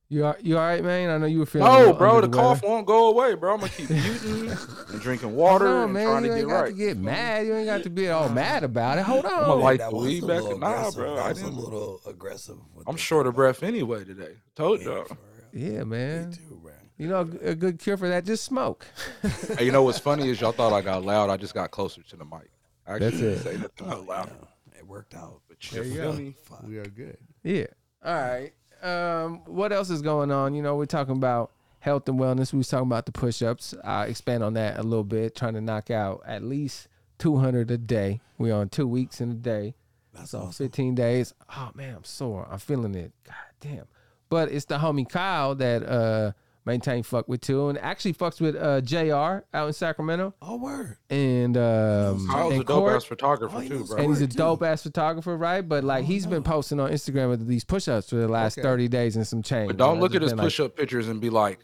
You 0.10 0.26
are 0.26 0.38
you 0.41 0.58
all 0.58 0.63
right, 0.65 0.84
man? 0.84 1.10
I 1.10 1.17
know 1.17 1.26
you 1.26 1.39
were 1.39 1.45
feeling. 1.45 1.67
a 1.67 1.86
No, 1.86 1.93
bro, 1.93 2.15
under 2.17 2.28
the 2.28 2.36
cough 2.38 2.62
won't 2.63 2.86
go 2.86 3.08
away, 3.10 3.34
bro. 3.36 3.54
I'm 3.54 3.60
gonna 3.62 3.71
keep 3.71 3.89
muting 3.89 4.50
and 4.89 5.00
drinking 5.02 5.34
water 5.36 5.65
No, 5.65 5.84
and 5.86 5.93
man, 5.93 6.06
trying 6.06 6.24
you 6.26 6.30
to 6.32 6.36
ain't 6.36 6.47
get 6.47 6.52
got 6.54 6.62
right. 6.63 6.67
to 6.71 6.78
get 6.78 6.97
mad. 6.97 7.47
You 7.47 7.56
ain't 7.56 7.65
got 7.65 7.84
to 7.84 7.89
be 7.89 8.10
all 8.10 8.28
mad 8.28 8.63
about 8.65 8.97
it. 8.97 9.06
Hold 9.06 9.26
I'm 9.26 9.32
on. 9.43 9.50
a 9.50 9.56
light 9.56 9.80
That 9.80 9.91
the 9.91 9.95
was 9.95 10.06
weed 10.08 10.24
a 10.24 10.28
back. 10.28 10.41
little 10.43 10.60
Nah, 10.60 10.91
bro. 10.91 11.15
I 11.15 11.30
was 11.30 11.41
a 11.41 11.47
little 11.47 12.02
aggressive. 12.06 12.58
with 12.76 12.89
I'm 12.89 12.97
short 12.97 13.26
of 13.26 13.36
breath 13.36 13.63
anyway 13.63 14.04
today. 14.04 14.34
Told 14.54 14.82
y'all. 14.82 15.06
Yeah, 15.54 15.86
man. 15.86 16.30
Me 16.32 16.36
too, 16.36 16.60
bro. 16.62 16.70
You 17.01 17.07
know, 17.07 17.21
a 17.41 17.55
good 17.55 17.79
cure 17.79 17.97
for 17.97 18.07
that, 18.09 18.25
just 18.25 18.43
smoke. 18.45 18.85
Hey, 19.57 19.65
you 19.65 19.71
know 19.71 19.81
what's 19.81 19.97
funny 19.97 20.29
is 20.29 20.39
y'all 20.39 20.51
thought 20.51 20.71
I 20.71 20.81
got 20.81 21.03
loud. 21.03 21.29
I 21.31 21.37
just 21.37 21.53
got 21.55 21.71
closer 21.71 22.01
to 22.03 22.15
the 22.15 22.23
mic. 22.25 22.51
I 22.85 22.93
actually 22.93 22.99
That's 23.09 23.17
didn't 23.21 23.33
it. 23.33 23.39
say 23.43 23.57
nothing 23.57 23.87
out 23.89 24.05
loud. 24.07 24.29
Yeah, 24.71 24.79
it 24.79 24.87
worked 24.87 25.15
out. 25.15 25.41
But 25.47 25.57
you 25.71 25.75
There 25.77 25.83
you 25.87 25.95
feel 25.95 26.11
go. 26.11 26.17
me? 26.17 26.35
Fuck. 26.43 26.63
We 26.63 26.77
are 26.77 26.85
good. 26.85 27.17
Yeah. 27.43 27.65
All 28.05 28.13
right. 28.13 28.51
Um, 28.83 29.41
what 29.45 29.71
else 29.71 29.89
is 29.89 30.01
going 30.03 30.31
on? 30.31 30.53
You 30.53 30.61
know, 30.61 30.75
we're 30.75 30.85
talking 30.85 31.15
about 31.15 31.51
health 31.79 32.07
and 32.07 32.19
wellness. 32.19 32.53
We 32.53 32.57
was 32.57 32.67
talking 32.67 32.85
about 32.87 33.07
the 33.07 33.11
push-ups. 33.11 33.73
I'll 33.83 34.07
expand 34.07 34.43
on 34.43 34.53
that 34.53 34.77
a 34.79 34.83
little 34.83 35.03
bit, 35.03 35.35
trying 35.35 35.55
to 35.55 35.61
knock 35.61 35.89
out 35.89 36.21
at 36.27 36.43
least 36.43 36.87
200 37.17 37.71
a 37.71 37.77
day. 37.79 38.21
We 38.37 38.51
on 38.51 38.69
two 38.69 38.87
weeks 38.87 39.19
in 39.21 39.31
a 39.31 39.35
day. 39.35 39.73
That's 40.13 40.31
So 40.31 40.39
awesome. 40.41 40.51
15 40.67 40.93
days. 40.95 41.33
Oh 41.57 41.71
man, 41.73 41.95
I'm 41.95 42.03
sore. 42.03 42.47
I'm 42.51 42.59
feeling 42.59 42.93
it. 42.93 43.11
God 43.25 43.35
damn. 43.59 43.85
But 44.29 44.51
it's 44.51 44.65
the 44.65 44.77
homie 44.77 45.09
Kyle 45.09 45.55
that 45.55 45.83
uh 45.83 46.31
Mainetain 46.65 47.04
fuck 47.04 47.28
with 47.28 47.41
too, 47.41 47.69
and 47.69 47.78
actually 47.80 48.13
fucks 48.13 48.39
with 48.39 48.56
uh 48.56 48.82
Jr. 48.82 49.43
out 49.52 49.67
in 49.67 49.74
Sacramento, 49.74 50.36
Oh 50.43 50.58
word. 50.58 50.97
and 51.10 51.58
um 51.58 52.28
Kyle's 52.30 52.54
and 52.54 52.62
a 52.62 52.63
dope 52.63 52.89
ass 52.91 53.04
photographer 53.04 53.58
Oh, 53.58 53.67
too, 53.67 53.84
bro. 53.86 53.97
and 53.97 54.08
he's 54.10 54.21
a 54.21 54.28
dope 54.28 54.62
ass 54.62 54.84
photographer, 54.84 55.36
right? 55.36 55.62
But 55.67 55.84
like 55.84 56.06
he's 56.06 56.28
been 56.28 56.43
posting 56.43 56.80
on 56.80 56.91
Instagram 56.91 57.30
with 57.30 57.47
these 57.47 57.63
push-ups 57.63 58.10
for 58.12 58.17
the 58.17 58.28
last 58.28 58.60
Okay. 58.60 58.67
30 58.67 58.88
days 58.89 59.15
and 59.15 59.26
some 59.26 59.41
change. 59.41 59.69
But 59.69 59.78
don't 59.78 59.95
man. 59.95 60.02
look 60.02 60.13
at 60.13 60.21
his 60.21 60.30
just 60.32 60.36
been 60.36 60.38
like, 60.38 60.45
push-up 60.45 60.76
pictures 60.76 61.08
and 61.08 61.19
be 61.19 61.32
like, 61.32 61.60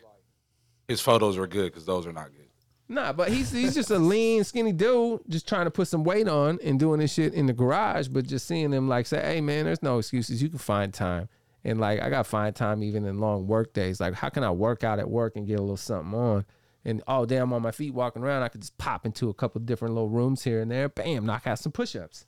his 0.88 1.00
photos 1.00 1.38
are 1.38 1.46
good 1.48 1.66
because 1.72 1.86
those 1.86 2.08
are 2.08 2.14
not 2.14 2.32
good. 2.36 2.46
Nah, 2.90 3.12
but 3.14 3.30
he's 3.30 3.52
he's 3.52 3.76
just 3.76 3.92
a 3.92 4.00
lean, 4.00 4.46
skinny 4.46 4.72
dude, 4.72 5.20
just 5.28 5.48
trying 5.48 5.66
to 5.66 5.72
put 5.72 5.90
some 5.90 6.06
weight 6.06 6.28
on 6.30 6.58
and 6.64 6.80
doing 6.80 7.02
this 7.02 7.14
shit 7.14 7.34
in 7.34 7.46
the 7.46 7.52
garage. 7.54 8.08
But 8.08 8.26
just 8.26 8.48
seeing 8.48 8.72
him 8.72 8.88
like 8.88 9.06
say, 9.06 9.22
"Hey, 9.22 9.42
man, 9.42 9.66
there's 9.66 9.84
no 9.84 9.98
excuses. 10.00 10.42
You 10.42 10.48
can 10.48 10.58
find 10.58 10.94
time." 10.94 11.28
And 11.68 11.80
like 11.80 12.02
I 12.02 12.10
got 12.10 12.20
to 12.20 12.24
find 12.24 12.56
time 12.56 12.82
even 12.82 13.06
in 13.06 13.20
long 13.20 13.46
work 13.46 13.74
days. 13.74 14.00
Like 14.00 14.14
how 14.16 14.30
can 14.30 14.44
I 14.44 14.50
work 14.52 14.84
out 14.84 14.98
at 15.00 15.10
work 15.10 15.36
and 15.36 15.46
get 15.46 15.60
a 15.60 15.62
little 15.62 15.78
something 15.78 16.18
on? 16.18 16.46
And 16.86 17.04
all 17.08 17.26
day 17.26 17.38
I'm 17.38 17.52
on 17.52 17.62
my 17.62 17.72
feet 17.72 17.94
walking 17.94 18.24
around. 18.24 18.42
I 18.44 18.48
could 18.48 18.62
just 18.62 18.78
pop 18.78 19.06
into 19.06 19.30
a 19.30 19.34
couple 19.34 19.60
different 19.62 19.94
little 19.94 20.10
rooms 20.10 20.44
here 20.44 20.62
and 20.62 20.72
there. 20.72 20.88
Bam, 20.88 21.26
knock 21.26 21.46
out 21.46 21.60
some 21.60 21.74
push-ups. 21.74 22.26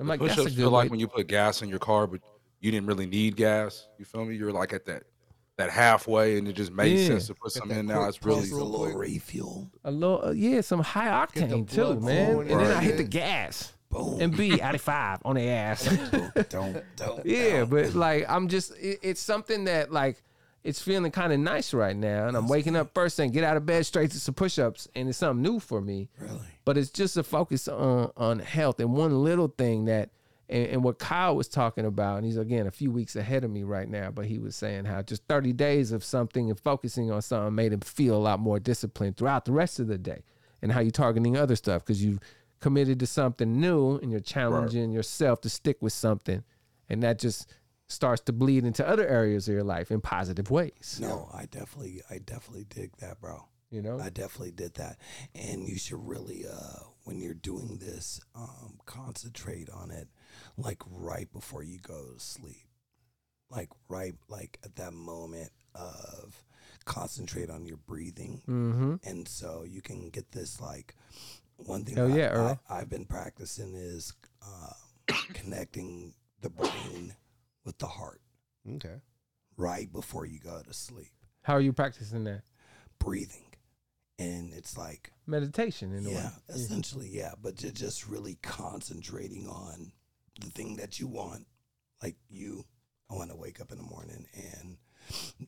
I'm 0.00 0.08
like, 0.08 0.18
that's 0.20 0.32
a 0.32 0.36
Push-ups 0.36 0.56
good 0.56 0.60
feel 0.62 0.70
way. 0.72 0.82
like 0.82 0.90
when 0.90 0.98
you 0.98 1.06
put 1.06 1.28
gas 1.28 1.62
in 1.62 1.68
your 1.68 1.78
car, 1.78 2.06
but 2.08 2.20
you 2.58 2.70
didn't 2.72 2.86
really 2.88 3.06
need 3.06 3.36
gas. 3.36 3.86
You 3.98 4.04
feel 4.04 4.24
me? 4.24 4.34
You're 4.34 4.52
like 4.52 4.72
at 4.72 4.84
that 4.86 5.04
that 5.56 5.70
halfway, 5.70 6.38
and 6.38 6.48
it 6.48 6.54
just 6.54 6.72
made 6.72 6.98
Yeah. 6.98 7.06
sense 7.08 7.26
to 7.26 7.34
put 7.34 7.52
some 7.52 7.70
in 7.70 7.86
now. 7.86 8.08
It's 8.08 8.24
really 8.24 8.40
Just 8.40 8.52
a 8.52 8.56
little 8.56 8.96
refuel. 8.96 9.70
a 9.84 9.90
little, 9.90 10.24
uh, 10.24 10.30
yeah, 10.30 10.62
some 10.62 10.80
high 10.80 11.08
octane 11.26 11.70
too, 11.70 12.00
man. 12.00 12.32
flowing 12.32 12.50
And 12.50 12.60
then 12.60 12.76
I 12.76 12.82
hit 12.82 12.96
the 12.96 13.04
gas 13.04 13.74
Boom. 13.90 14.20
and 14.20 14.36
be 14.36 14.54
85 14.54 15.18
on 15.24 15.34
the 15.36 15.48
ass. 15.48 15.84
don't 16.48 16.84
don't. 16.96 17.20
Yeah, 17.26 17.60
don't. 17.60 17.70
but 17.70 17.94
like 17.94 18.24
I'm 18.28 18.48
just 18.48 18.72
it, 18.78 19.00
it's 19.02 19.20
something 19.20 19.64
that 19.64 19.92
like 19.92 20.22
it's 20.62 20.80
feeling 20.82 21.10
kind 21.10 21.32
of 21.32 21.40
nice 21.40 21.72
right 21.72 21.96
now, 21.96 22.28
and 22.28 22.36
I'm 22.36 22.46
waking 22.46 22.76
up 22.76 22.92
first 22.92 23.16
thing, 23.16 23.30
get 23.32 23.44
out 23.44 23.56
of 23.56 23.64
bed 23.64 23.86
straight 23.86 24.10
to 24.10 24.20
some 24.20 24.34
push-ups, 24.34 24.88
and 24.94 25.08
it's 25.08 25.16
something 25.18 25.42
new 25.42 25.58
for 25.58 25.80
me. 25.80 26.08
really. 26.18 26.38
But 26.66 26.76
it's 26.76 26.90
just 26.90 27.16
a 27.16 27.22
focus 27.22 27.66
on 27.66 28.12
on 28.16 28.38
health 28.40 28.78
and 28.78 28.92
one 28.92 29.24
little 29.24 29.48
thing 29.48 29.86
that 29.86 30.10
and, 30.50 30.66
and 30.66 30.84
what 30.84 30.98
Kyle 30.98 31.34
was 31.34 31.48
talking 31.48 31.86
about, 31.86 32.18
and 32.18 32.26
he's 32.26 32.36
again 32.36 32.66
a 32.66 32.70
few 32.70 32.90
weeks 32.90 33.16
ahead 33.16 33.42
of 33.42 33.50
me 33.50 33.62
right 33.62 33.88
now, 33.88 34.10
but 34.10 34.26
he 34.26 34.38
was 34.38 34.54
saying 34.54 34.84
how 34.84 35.00
just 35.02 35.24
30 35.28 35.52
days 35.54 35.92
of 35.92 36.04
something 36.04 36.50
and 36.50 36.60
focusing 36.60 37.10
on 37.10 37.22
something 37.22 37.54
made 37.54 37.72
him 37.72 37.80
feel 37.80 38.14
a 38.14 38.18
lot 38.18 38.38
more 38.38 38.60
disciplined 38.60 39.16
throughout 39.16 39.46
the 39.46 39.52
rest 39.52 39.80
of 39.80 39.86
the 39.88 39.96
day, 39.98 40.22
and 40.60 40.72
how 40.72 40.80
you're 40.80 40.90
targeting 40.90 41.36
other 41.38 41.56
stuff 41.56 41.82
because 41.82 42.04
you 42.04 42.18
committed 42.60 43.00
to 43.00 43.06
something 43.06 43.60
new 43.60 43.96
and 43.98 44.10
you're 44.10 44.20
challenging 44.20 44.92
yourself 44.92 45.40
to 45.42 45.48
stick 45.48 45.78
with 45.80 45.92
something, 45.92 46.44
and 46.88 47.02
that 47.02 47.18
just 47.18 47.52
starts 47.88 48.22
to 48.22 48.32
bleed 48.32 48.64
into 48.64 48.86
other 48.88 49.06
areas 49.06 49.48
of 49.48 49.54
your 49.54 49.64
life 49.64 49.90
in 49.90 50.00
positive 50.00 50.50
ways. 50.50 50.98
No, 51.00 51.28
I 51.34 51.46
definitely, 51.46 52.02
I 52.08 52.18
definitely 52.18 52.66
dig 52.68 52.96
that, 52.98 53.20
bro. 53.20 53.44
You 53.70 53.82
know, 53.82 54.00
I 54.00 54.10
definitely 54.10 54.50
did 54.50 54.74
that, 54.74 54.98
and 55.34 55.68
you 55.68 55.78
should 55.78 56.04
really, 56.04 56.44
uh, 56.44 56.80
when 57.04 57.20
you're 57.20 57.34
doing 57.34 57.78
this, 57.80 58.20
um, 58.34 58.80
concentrate 58.84 59.70
on 59.70 59.92
it, 59.92 60.08
like 60.56 60.82
right 60.90 61.32
before 61.32 61.62
you 61.62 61.78
go 61.78 62.14
to 62.14 62.20
sleep, 62.20 62.66
like 63.48 63.68
right, 63.88 64.14
like 64.28 64.58
at 64.64 64.74
that 64.76 64.92
moment 64.92 65.50
of 65.76 66.42
concentrate 66.84 67.48
on 67.48 67.64
your 67.64 67.76
breathing, 67.76 68.42
mm-hmm. 68.48 68.94
and 69.04 69.28
so 69.28 69.64
you 69.64 69.80
can 69.80 70.10
get 70.10 70.32
this 70.32 70.60
like 70.60 70.96
one 71.66 71.84
thing. 71.84 71.96
Hell 71.96 72.12
I, 72.12 72.16
yeah, 72.16 72.28
Earl. 72.28 72.60
I, 72.68 72.78
I've 72.78 72.90
been 72.90 73.04
practicing 73.04 73.74
is 73.74 74.12
uh, 74.42 74.72
connecting 75.34 76.14
the 76.40 76.50
brain 76.50 77.14
with 77.64 77.78
the 77.78 77.86
heart 77.86 78.20
Okay. 78.76 79.00
right 79.56 79.92
before 79.92 80.24
you 80.26 80.38
go 80.38 80.62
to 80.62 80.72
sleep, 80.72 81.12
how 81.42 81.54
are 81.54 81.60
you 81.60 81.72
practicing 81.72 82.24
that 82.24 82.42
breathing, 82.98 83.44
and 84.18 84.52
it's 84.54 84.76
like 84.78 85.12
meditation 85.26 85.92
in 85.94 86.06
a 86.06 86.10
yeah, 86.10 86.26
way? 86.26 86.30
essentially, 86.50 87.08
yeah. 87.10 87.32
But 87.40 87.62
you're 87.62 87.72
just 87.72 88.06
really 88.06 88.38
concentrating 88.42 89.46
on 89.48 89.92
the 90.40 90.48
thing 90.50 90.76
that 90.76 90.98
you 91.00 91.06
want. 91.06 91.46
Like 92.02 92.16
you, 92.30 92.64
I 93.10 93.14
want 93.14 93.30
to 93.30 93.36
wake 93.36 93.60
up 93.60 93.70
in 93.72 93.76
the 93.78 93.84
morning 93.84 94.26
and 94.34 94.78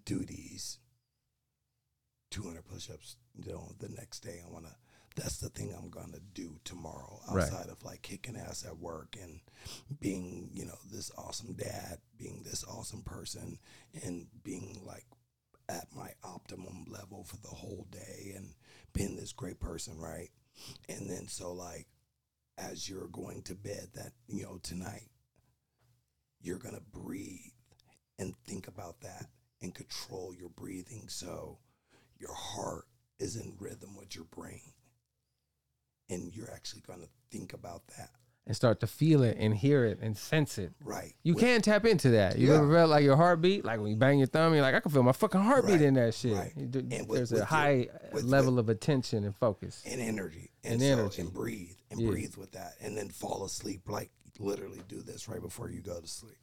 do 0.05 0.19
these 0.25 0.79
200 2.31 2.65
push-ups. 2.67 3.17
You 3.35 3.53
know, 3.53 3.73
the 3.79 3.89
next 3.89 4.21
day 4.21 4.41
I 4.47 4.51
want 4.51 4.67
to. 4.67 4.73
That's 5.17 5.39
the 5.39 5.49
thing 5.49 5.75
I'm 5.77 5.91
gonna 5.91 6.21
do 6.35 6.59
tomorrow. 6.65 7.21
Right. 7.31 7.45
Outside 7.45 7.69
of 7.69 7.83
like 7.85 8.03
kicking 8.03 8.37
ass 8.37 8.65
at 8.67 8.79
work 8.79 9.17
and 9.21 9.41
being, 10.01 10.51
you 10.53 10.65
know, 10.65 10.79
this 10.91 11.11
awesome 11.17 11.55
dad, 11.55 11.99
being 12.19 12.43
this 12.45 12.65
awesome 12.65 13.03
person, 13.03 13.59
and 14.03 14.27
being 14.43 14.83
like 14.87 15.05
at 15.69 15.87
my 15.95 16.11
optimum 16.25 16.85
level 16.89 17.25
for 17.25 17.37
the 17.37 17.49
whole 17.49 17.87
day 17.91 18.33
and 18.37 18.55
being 18.93 19.17
this 19.17 19.33
great 19.33 19.61
person, 19.61 19.99
right? 19.99 20.31
And 20.89 21.09
then 21.11 21.29
so 21.29 21.53
like 21.53 21.87
as 22.59 22.89
you're 22.89 23.09
going 23.09 23.43
to 23.43 23.55
bed 23.55 23.89
that, 23.95 24.13
you 24.29 24.43
know, 24.45 24.59
tonight, 24.63 25.09
you're 26.41 26.59
gonna 26.59 26.81
breathe 26.93 27.39
and 28.19 28.35
think 28.47 28.69
about 28.69 29.01
that 29.01 29.27
and 29.61 29.75
control 29.75 30.35
your 30.35 30.51
breathing 30.51 31.09
so 31.09 31.59
your 32.19 32.35
heart 32.35 32.85
is 33.19 33.37
in 33.37 33.55
rhythm 33.59 33.97
with 33.97 34.15
your 34.15 34.25
brain. 34.25 34.73
And 36.13 36.35
you're 36.35 36.51
actually 36.53 36.83
gonna 36.87 37.07
think 37.31 37.53
about 37.53 37.87
that. 37.99 38.11
and 38.45 38.57
start 38.57 38.81
to 38.81 38.89
feel 38.89 39.23
it 39.23 39.37
and 39.39 39.55
hear 39.55 39.85
it 39.85 40.01
and 40.03 40.19
sense 40.19 40.59
it. 40.59 40.73
Right. 40.83 41.15
You 41.23 41.35
With- 41.35 41.45
can 41.45 41.63
tap 41.63 41.85
into 41.87 42.11
that. 42.11 42.37
You 42.37 42.49
Yeah. 42.49 42.55
ever 42.59 42.73
felt 42.73 42.91
like 42.91 43.05
your 43.05 43.15
heartbeat? 43.15 43.65
Like 43.65 43.79
when 43.79 43.91
you 43.91 43.97
bang 43.97 44.19
your 44.19 44.27
thumb, 44.27 44.53
you're 44.53 44.63
like, 44.63 44.75
I 44.75 44.81
can 44.81 44.91
feel 44.91 45.05
my 45.05 45.13
fucking 45.13 45.41
heartbeat 45.43 45.75
Right, 45.77 45.83
in 45.83 45.95
that 45.95 46.13
shit. 46.13 46.37
right. 46.37 46.71
Do- 46.73 46.81
And 46.81 47.09
with- 47.09 47.19
There's 47.19 47.31
with 47.31 47.39
a 47.39 47.43
your- 47.43 47.47
high 47.47 47.89
with- 48.13 48.25
level 48.25 48.59
of 48.59 48.69
attention 48.69 49.23
and 49.23 49.33
focus. 49.37 49.81
and 49.87 50.01
energy 50.01 50.51
and, 50.65 50.73
And 50.75 50.83
so, 50.83 50.87
energy. 50.89 51.23
and 51.23 51.33
breathe 51.33 51.77
and 51.93 52.01
Yeah. 52.01 52.09
breathe 52.11 52.35
with 52.35 52.51
that 52.51 52.75
and 52.81 52.97
then 52.97 53.11
fall 53.11 53.45
asleep 53.45 53.89
like 53.89 54.11
literally 54.41 54.83
do 54.89 55.03
this 55.03 55.29
right 55.29 55.41
before 55.41 55.71
you 55.71 55.81
go 55.81 56.01
to 56.01 56.09
sleep 56.09 56.39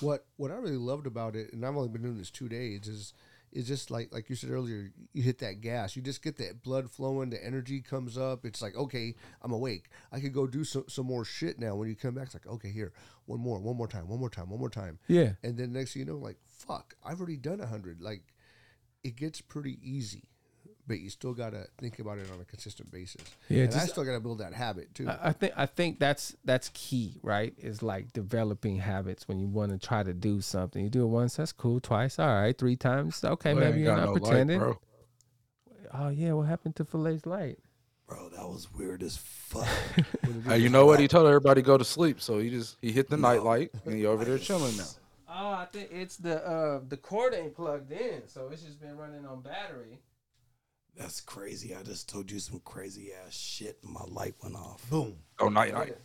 What 0.00 0.24
what 0.36 0.50
I 0.50 0.54
really 0.54 0.78
loved 0.78 1.06
about 1.06 1.36
it, 1.36 1.52
and 1.52 1.64
I've 1.66 1.76
only 1.76 1.90
been 1.90 2.02
doing 2.02 2.16
this 2.16 2.30
two 2.30 2.48
days, 2.48 2.88
is 2.88 3.12
is 3.56 3.66
just 3.66 3.90
like 3.90 4.12
like 4.12 4.28
you 4.28 4.36
said 4.36 4.50
earlier, 4.50 4.92
you 5.12 5.22
hit 5.22 5.38
that 5.38 5.60
gas, 5.60 5.96
you 5.96 6.02
just 6.02 6.22
get 6.22 6.36
that 6.36 6.62
blood 6.62 6.90
flowing, 6.90 7.30
the 7.30 7.44
energy 7.44 7.80
comes 7.80 8.16
up. 8.18 8.44
It's 8.44 8.60
like 8.62 8.76
okay, 8.76 9.14
I'm 9.42 9.52
awake. 9.52 9.88
I 10.12 10.20
could 10.20 10.32
go 10.34 10.46
do 10.46 10.62
some 10.64 10.84
some 10.88 11.06
more 11.06 11.24
shit 11.24 11.58
now. 11.58 11.74
When 11.74 11.88
you 11.88 11.96
come 11.96 12.14
back, 12.14 12.26
it's 12.26 12.34
like 12.34 12.46
okay, 12.46 12.70
here, 12.70 12.92
one 13.24 13.40
more, 13.40 13.58
one 13.58 13.76
more 13.76 13.88
time, 13.88 14.08
one 14.08 14.20
more 14.20 14.30
time, 14.30 14.50
one 14.50 14.60
more 14.60 14.70
time, 14.70 14.98
Yeah. 15.08 15.32
and 15.42 15.56
then 15.56 15.72
next 15.72 15.94
thing 15.94 16.00
you 16.00 16.06
know, 16.06 16.18
like 16.18 16.36
fuck, 16.44 16.94
I've 17.04 17.18
already 17.20 17.36
done 17.38 17.60
a 17.60 17.66
hundred. 17.66 18.00
Like 18.00 18.22
it 19.02 19.16
gets 19.16 19.40
pretty 19.40 19.78
easy, 19.82 20.28
but 20.86 21.00
you 21.00 21.10
still 21.10 21.34
gotta 21.34 21.66
think 21.78 21.98
about 21.98 22.18
it 22.18 22.30
on 22.32 22.40
a 22.40 22.44
consistent 22.44 22.90
basis. 22.90 23.22
Yeah, 23.48 23.64
and 23.64 23.74
I 23.74 23.86
still 23.86 24.04
gotta 24.04 24.20
build 24.20 24.38
that 24.38 24.54
habit 24.54 24.94
too. 24.94 25.08
I 25.08 25.28
I 25.28 25.32
think 25.32 25.52
I 25.56 25.66
think 25.66 25.98
that's 25.98 26.36
that's 26.44 26.70
key, 26.74 27.18
right? 27.22 27.54
Is 27.58 27.82
like 27.82 28.12
developing 28.12 28.76
habits 28.78 29.26
when 29.28 29.38
you 29.38 29.48
want 29.48 29.72
to 29.72 29.78
try 29.78 30.02
to 30.02 30.12
do 30.14 30.40
something. 30.40 30.82
You 30.82 30.90
do 30.90 31.02
it 31.04 31.08
once, 31.08 31.36
that's 31.36 31.52
cool. 31.52 31.80
Twice, 31.80 32.18
all 32.18 32.28
right. 32.28 32.56
Three 32.56 32.76
times, 32.76 33.22
okay. 33.24 33.52
Boy, 33.54 33.60
maybe 33.60 33.80
you're 33.80 33.96
not 33.96 34.06
no 34.06 34.12
pretending. 34.12 34.58
bro. 34.58 34.78
oh 35.94 36.08
yeah, 36.08 36.32
what 36.32 36.44
happened 36.46 36.76
to 36.76 36.84
Filet's 36.84 37.26
light? 37.26 37.58
bro 38.06 38.28
that 38.28 38.48
was 38.48 38.72
weird 38.72 39.02
as 39.02 39.16
fuck 39.16 39.66
Hey, 40.46 40.58
you 40.58 40.68
know 40.68 40.86
what? 40.86 41.00
He 41.00 41.08
told 41.08 41.26
everybody 41.26 41.60
to 41.60 41.66
go 41.66 41.76
to 41.76 41.84
sleep, 41.84 42.20
so 42.20 42.38
he 42.38 42.50
just 42.50 42.76
he 42.80 42.92
hit 42.92 43.08
the 43.10 43.16
night 43.16 43.42
light 43.42 43.70
and 43.84 43.94
he 43.94 44.06
over 44.06 44.24
there 44.24 44.38
chilling 44.38 44.76
now. 44.76 44.84
Oh, 45.28 45.50
I 45.50 45.66
think 45.70 45.88
it's 45.90 46.16
the 46.16 46.46
uh 46.46 46.80
the 46.88 46.96
cord 46.96 47.34
ain't 47.34 47.54
plugged 47.54 47.90
in, 47.90 48.22
so 48.26 48.48
it's 48.52 48.62
just 48.62 48.80
been 48.80 48.96
running 48.96 49.26
on 49.26 49.40
battery. 49.42 49.98
That's 50.96 51.20
crazy 51.20 51.74
i 51.74 51.82
just 51.82 52.08
told 52.08 52.30
you 52.30 52.38
some 52.38 52.60
crazy 52.64 53.10
ass 53.12 53.34
shit 53.36 53.78
and 53.82 53.92
my 53.92 54.04
light 54.08 54.34
went 54.42 54.54
off 54.56 54.88
Boom. 54.90 55.16
Oh, 55.38 55.48
night 55.48 55.74
night. 55.74 55.96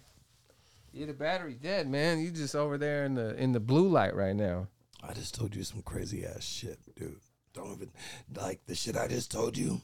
Yeah, 0.93 1.05
the 1.05 1.13
battery's 1.13 1.55
dead, 1.57 1.87
man. 1.89 2.19
You 2.19 2.31
just 2.31 2.53
over 2.53 2.77
there 2.77 3.05
in 3.05 3.13
the 3.15 3.33
in 3.41 3.53
the 3.53 3.61
blue 3.61 3.87
light 3.87 4.13
right 4.15 4.35
now. 4.35 4.67
i 5.03 5.13
just 5.13 5.33
told 5.33 5.55
you 5.55 5.63
some 5.63 5.81
crazy 5.81 6.25
ass 6.25 6.43
shit 6.43 6.77
dude 6.95 7.15
don't 7.53 7.71
even 7.73 7.89
like 8.35 8.65
the 8.65 8.75
shit 8.75 8.95
i 8.97 9.07
just 9.07 9.31
told 9.31 9.57
you 9.57 9.81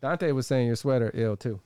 Dante 0.00 0.30
was 0.32 0.46
saying 0.46 0.66
your 0.66 0.76
sweater 0.76 1.10
ill 1.14 1.36
too. 1.36 1.60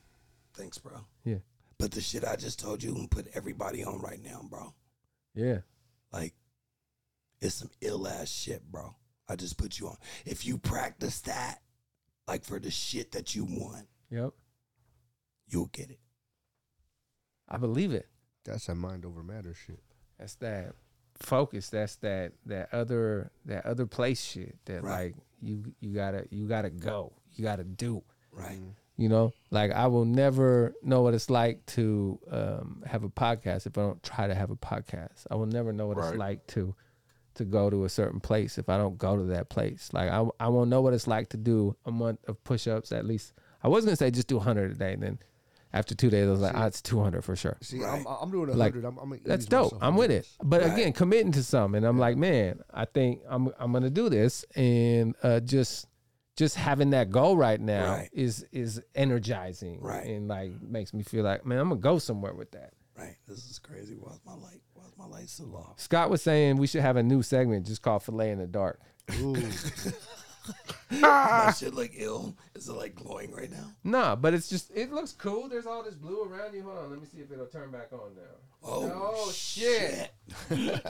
thanks 0.54 0.78
bro 0.78 1.00
Yeah. 1.24 1.38
but 1.78 1.92
the 1.92 2.00
shit 2.00 2.24
i 2.24 2.34
just 2.36 2.58
told 2.60 2.82
you 2.82 2.94
and 2.94 3.10
put 3.10 3.28
everybody 3.34 3.84
on 3.84 4.00
right 4.00 4.22
now 4.22 4.40
bro 4.50 4.74
Yeah. 5.34 5.58
like 6.12 6.34
it's 7.40 7.54
some 7.56 7.70
ill 7.80 8.06
ass 8.08 8.28
shit 8.30 8.62
bro 8.70 8.94
i 9.28 9.34
just 9.36 9.56
put 9.58 9.78
you 9.80 9.88
on 9.88 9.96
if 10.26 10.44
you 10.46 10.58
practice 10.58 11.20
that 11.22 11.61
like 12.32 12.44
for 12.44 12.58
the 12.58 12.70
shit 12.70 13.12
that 13.12 13.34
you 13.34 13.44
want 13.44 13.86
Yep. 14.10 14.30
you'll 15.48 15.66
get 15.66 15.90
it 15.90 15.98
I 17.48 17.58
believe 17.58 17.92
it. 17.92 18.06
That's 18.44 18.66
that 18.66 18.76
mind 18.76 19.04
over 19.04 19.22
matter 19.22 19.52
shit. 19.54 19.82
That's 20.18 20.36
that 20.36 20.74
focus. 21.18 21.68
That's 21.68 21.96
that 21.96 22.32
that 22.46 22.72
other 22.72 23.30
that 23.44 23.66
other 23.66 23.84
place 23.86 24.24
shit 24.24 24.56
that 24.64 24.82
Right. 24.82 25.14
like 25.14 25.14
you 25.42 25.74
you 25.80 25.92
gotta 25.94 26.26
you 26.30 26.48
gotta 26.48 26.70
go. 26.70 27.12
You 27.34 27.44
gotta 27.44 27.64
do. 27.64 28.02
right 28.32 28.58
You 28.58 28.74
You 28.96 29.08
know, 29.10 29.32
like 29.50 29.70
I 29.72 29.86
will 29.88 30.06
never 30.06 30.74
know 30.82 31.02
what 31.02 31.12
it's 31.12 31.28
like 31.28 31.66
to 31.76 32.18
um, 32.30 32.82
have 32.86 33.04
a 33.04 33.10
podcast 33.10 33.66
if 33.66 33.76
I 33.76 33.82
don't 33.82 34.02
try 34.02 34.26
to 34.26 34.34
have 34.34 34.50
a 34.50 34.56
podcast. 34.56 35.26
I 35.30 35.34
will 35.34 35.46
never 35.46 35.72
know 35.72 35.86
what 35.88 35.98
it's 35.98 36.16
like 36.16 36.46
to 36.48 36.74
to 37.34 37.44
go 37.44 37.70
to 37.70 37.84
a 37.84 37.88
certain 37.88 38.20
place 38.20 38.58
if 38.58 38.68
I 38.68 38.76
don't 38.76 38.98
go 38.98 39.16
to 39.16 39.24
that 39.24 39.48
place. 39.48 39.90
Like 39.92 40.10
I 40.10 40.24
I 40.40 40.48
won't 40.48 40.70
know 40.70 40.80
what 40.80 40.94
it's 40.94 41.06
like 41.06 41.28
to 41.30 41.36
do 41.36 41.76
a 41.86 41.90
month 41.90 42.20
of 42.28 42.42
push 42.44 42.66
ups 42.66 42.92
at 42.92 43.04
least. 43.06 43.32
I 43.62 43.68
was 43.68 43.84
gonna 43.84 43.96
say 43.96 44.10
just 44.10 44.28
do 44.28 44.36
100 44.36 44.72
a 44.72 44.74
day, 44.74 44.92
and 44.94 45.02
then 45.02 45.18
after 45.72 45.94
two 45.94 46.10
days 46.10 46.26
I 46.28 46.30
was 46.30 46.40
like, 46.40 46.54
ah, 46.54 46.66
it's 46.66 46.82
200 46.82 47.24
for 47.24 47.34
sure. 47.34 47.56
See, 47.62 47.82
I'm, 47.82 48.04
I'm 48.06 48.30
doing 48.30 48.50
a 48.50 48.52
Like, 48.52 48.74
hundred. 48.74 48.86
I'm, 48.88 48.98
I'm 48.98 49.20
That's 49.24 49.46
dope. 49.46 49.78
I'm 49.80 49.96
with 49.96 50.10
it. 50.10 50.28
But 50.42 50.62
again, 50.64 50.92
committing 50.92 51.32
to 51.32 51.42
something, 51.42 51.78
and 51.78 51.86
I'm 51.86 51.98
like, 51.98 52.16
man, 52.16 52.60
I 52.72 52.84
think 52.84 53.20
I'm 53.28 53.50
I'm 53.58 53.72
gonna 53.72 53.88
do 53.90 54.08
this, 54.08 54.44
and 54.56 55.14
uh, 55.22 55.40
just 55.40 55.86
just 56.36 56.56
having 56.56 56.90
that 56.90 57.10
goal 57.10 57.36
right 57.36 57.60
now 57.60 57.92
Right. 57.92 58.10
is 58.12 58.44
is 58.52 58.80
energizing, 58.94 59.80
Right. 59.80 60.06
And 60.06 60.28
like 60.28 60.60
makes 60.62 60.92
me 60.94 61.02
feel 61.02 61.24
like, 61.24 61.44
man, 61.46 61.58
I'm 61.58 61.68
gonna 61.68 61.80
go 61.80 61.98
somewhere 61.98 62.34
with 62.34 62.50
that. 62.52 62.72
Right. 62.96 63.16
This 63.28 63.38
is 63.50 63.58
crazy. 63.58 63.94
Why's 63.94 64.20
my 64.26 64.34
light? 64.34 64.60
Why's 65.03 65.11
my 65.11 65.16
light 65.18 65.28
still 65.28 65.57
off? 65.57 65.80
Scott 65.80 66.11
was 66.11 66.22
saying 66.22 66.57
we 66.57 66.66
should 66.66 66.82
have 66.82 66.96
a 66.96 67.03
new 67.03 67.22
segment 67.22 67.66
just 67.66 67.82
called 67.82 68.03
"Filet 68.03 68.30
in 68.30 68.38
the 68.38 68.46
Dark." 68.46 68.80
Ooh, 69.20 69.32
my 70.90 71.00
ah. 71.03 71.57
shit 71.59 71.74
look 71.74 71.90
ill. 71.94 72.36
Is 72.55 72.68
it 72.68 72.72
like 72.72 72.94
glowing 72.94 73.32
right 73.32 73.50
now? 73.50 73.72
Nah, 73.84 74.16
but 74.16 74.34
it's 74.34 74.48
just 74.48 74.70
it 74.74 74.92
looks 74.92 75.12
cool. 75.12 75.48
There's 75.48 75.66
all 75.66 75.82
this 75.82 75.94
blue 75.94 76.24
around 76.24 76.55
you. 76.55 76.62
Hold 76.62 76.78
on, 76.78 76.90
let 76.90 77.00
me 77.00 77.07
see 77.07 77.18
if 77.18 77.32
it'll 77.32 77.46
turn 77.46 77.70
back 77.70 77.92
on 77.92 78.14
now. 78.14 78.22
Oh, 78.62 78.92
Oh, 78.94 79.32
shit. 79.32 80.12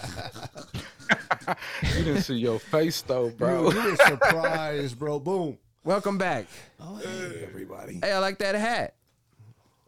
You 1.83 2.05
didn't 2.05 2.23
see 2.23 2.37
your 2.37 2.59
face 2.59 3.03
though, 3.03 3.31
bro. 3.31 3.71
bro, 3.71 3.83
you 3.83 3.91
were 3.91 3.97
surprised, 3.97 4.99
bro. 4.99 5.19
Boom. 5.19 5.59
Welcome 5.85 6.17
back. 6.17 6.47
Oh, 6.81 6.97
hey, 6.97 7.43
everybody. 7.43 7.99
Hey, 8.03 8.13
I 8.13 8.19
like 8.19 8.39
that 8.39 8.55
hat. 8.55 8.95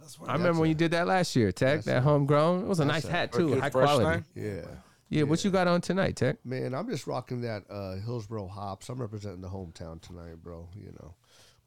That's 0.05 0.21
why 0.21 0.29
I 0.29 0.33
remember 0.35 0.61
when 0.61 0.69
you 0.69 0.75
did 0.75 0.91
that 0.91 1.07
last 1.07 1.35
year, 1.35 1.51
Tech. 1.51 1.83
That 1.85 2.03
homegrown. 2.03 2.61
It 2.63 2.67
was 2.67 2.81
a 2.81 2.85
nice 2.85 3.07
hat 3.07 3.33
too, 3.33 3.59
high 3.59 3.71
quality. 3.71 4.23
thing? 4.35 4.45
Yeah. 4.45 4.67
Yeah, 5.09 5.23
what 5.25 5.45
you 5.45 5.51
got 5.51 5.67
on 5.69 5.81
tonight, 5.81 6.17
Tech? 6.17 6.37
Man, 6.45 6.75
I'm 6.75 6.89
just 6.89 7.07
rocking 7.07 7.41
that 7.43 7.65
uh, 7.71 7.97
Hillsboro 7.97 8.49
hops. 8.49 8.89
I'm 8.89 9.01
representing 9.01 9.41
the 9.43 9.49
hometown 9.49 10.01
tonight, 10.01 10.43
bro. 10.43 10.69
You 10.75 10.93
know, 11.01 11.15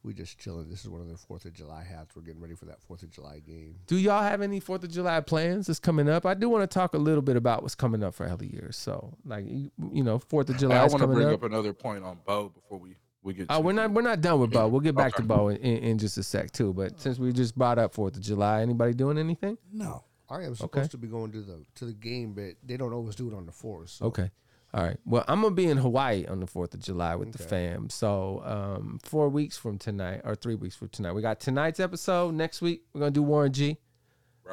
we 0.02 0.12
just 0.12 0.38
chilling. 0.38 0.68
This 0.68 0.84
is 0.84 0.90
one 0.90 1.00
of 1.00 1.08
the 1.08 1.16
Fourth 1.16 1.44
of 1.46 1.54
July 1.54 1.82
hats. 1.82 2.14
We're 2.14 2.22
getting 2.22 2.40
ready 2.42 2.54
for 2.54 2.66
that 2.66 2.82
Fourth 2.82 3.02
of 3.02 3.10
July 3.10 3.40
game. 3.40 3.76
Do 3.86 3.96
y'all 3.96 4.22
have 4.22 4.42
any 4.42 4.60
Fourth 4.60 4.84
of 4.84 4.90
July 4.90 5.20
plans 5.20 5.66
that's 5.66 5.78
coming 5.80 6.08
up? 6.08 6.26
I 6.26 6.34
do 6.34 6.48
want 6.48 6.62
to 6.68 6.72
talk 6.72 6.94
a 6.94 6.98
little 6.98 7.22
bit 7.22 7.36
about 7.36 7.62
what's 7.62 7.74
coming 7.74 8.02
up 8.04 8.14
for 8.14 8.28
Hella 8.28 8.44
Years. 8.44 8.76
So, 8.76 9.14
like, 9.24 9.46
you, 9.46 9.70
you 9.92 10.04
know, 10.04 10.18
Fourth 10.18 10.48
of 10.50 10.56
Hey, 10.56 10.60
July 10.60 10.76
I 10.76 10.86
want 10.86 11.00
to 11.00 11.06
bring 11.06 11.28
up. 11.28 11.34
up 11.34 11.42
another 11.44 11.72
point 11.72 12.04
on 12.04 12.18
Bo 12.26 12.50
before 12.50 12.78
we 12.78 12.96
we 13.22 13.34
get. 13.34 13.46
Oh, 13.50 13.56
to 13.56 13.60
we're 13.60 13.72
not 13.72 13.90
we're 13.90 14.02
not 14.02 14.20
done 14.20 14.40
with 14.40 14.50
Bo. 14.50 14.68
We'll 14.68 14.80
get 14.80 14.94
back 14.94 15.12
to 15.14 15.22
Okay. 15.22 15.26
Bo 15.26 15.48
in, 15.48 15.56
in, 15.58 15.76
in 15.78 15.98
just 15.98 16.16
a 16.18 16.22
sec 16.22 16.50
too. 16.52 16.72
But 16.72 17.00
since 17.00 17.18
we 17.18 17.32
just 17.32 17.56
brought 17.56 17.78
up 17.78 17.94
Fourth 17.94 18.16
of 18.16 18.22
July, 18.22 18.62
anybody 18.62 18.94
doing 18.94 19.18
anything? 19.18 19.58
No. 19.72 20.04
I 20.30 20.42
am 20.42 20.54
supposed 20.54 20.90
to 20.90 20.98
be 20.98 21.08
going 21.08 21.32
to 21.32 21.40
the 21.40 21.64
to 21.76 21.86
the 21.86 21.94
game, 21.94 22.34
but 22.34 22.54
they 22.62 22.76
don't 22.76 22.92
always 22.92 23.14
do 23.14 23.28
it 23.30 23.34
on 23.34 23.46
the 23.46 23.52
fourth. 23.52 23.90
So. 23.90 24.06
Okay. 24.06 24.30
All 24.74 24.84
right. 24.84 24.98
Well, 25.06 25.24
I'm 25.26 25.40
gonna 25.40 25.54
be 25.54 25.66
in 25.68 25.78
Hawaii 25.78 26.26
on 26.26 26.40
the 26.40 26.46
Fourth 26.46 26.74
of 26.74 26.80
July 26.80 27.14
with 27.16 27.32
the 27.32 27.38
fam. 27.38 27.88
So, 27.88 28.42
um, 28.44 28.98
four 29.02 29.30
weeks 29.30 29.56
from 29.56 29.78
tonight, 29.78 30.20
or 30.24 30.34
three 30.34 30.54
weeks 30.54 30.76
from 30.76 30.90
tonight, 30.90 31.12
we 31.12 31.22
got 31.22 31.40
tonight's 31.40 31.80
episode. 31.80 32.34
Next 32.34 32.60
week, 32.60 32.82
we're 32.92 33.00
gonna 33.00 33.10
do 33.10 33.22
Warren 33.22 33.52
G. 33.52 33.78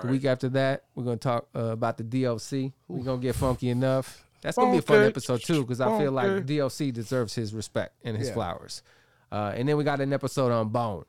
The 0.02 0.08
week 0.08 0.26
after 0.26 0.50
that, 0.50 0.86
we're 0.94 1.04
gonna 1.06 1.18
talk 1.18 1.48
uh, 1.56 1.60
about 1.68 1.98
the 1.98 2.04
DLC. 2.04 2.74
We're 2.88 3.04
gonna 3.04 3.22
get 3.22 3.36
funky 3.36 3.70
enough. 3.70 4.25
That's 4.46 4.58
gonna 4.58 4.72
be 4.72 4.78
a 4.78 4.82
fun 4.82 5.04
episode 5.04 5.42
too, 5.42 5.62
because 5.62 5.82
I 5.82 5.98
feel 6.00 6.12
like 6.12 6.28
Funky. 6.28 6.44
D.O.C. 6.46 6.92
deserves 6.92 7.36
his 7.36 7.54
respect 7.54 7.96
and 8.04 8.16
his 8.18 8.30
Yeah. 8.30 8.34
flowers. 8.36 8.84
Uh, 9.32 9.54
and 9.56 9.68
then 9.68 9.76
we 9.78 9.84
got 9.84 10.00
an 10.02 10.14
episode 10.14 10.52
on 10.52 10.70
Bone, 10.70 11.04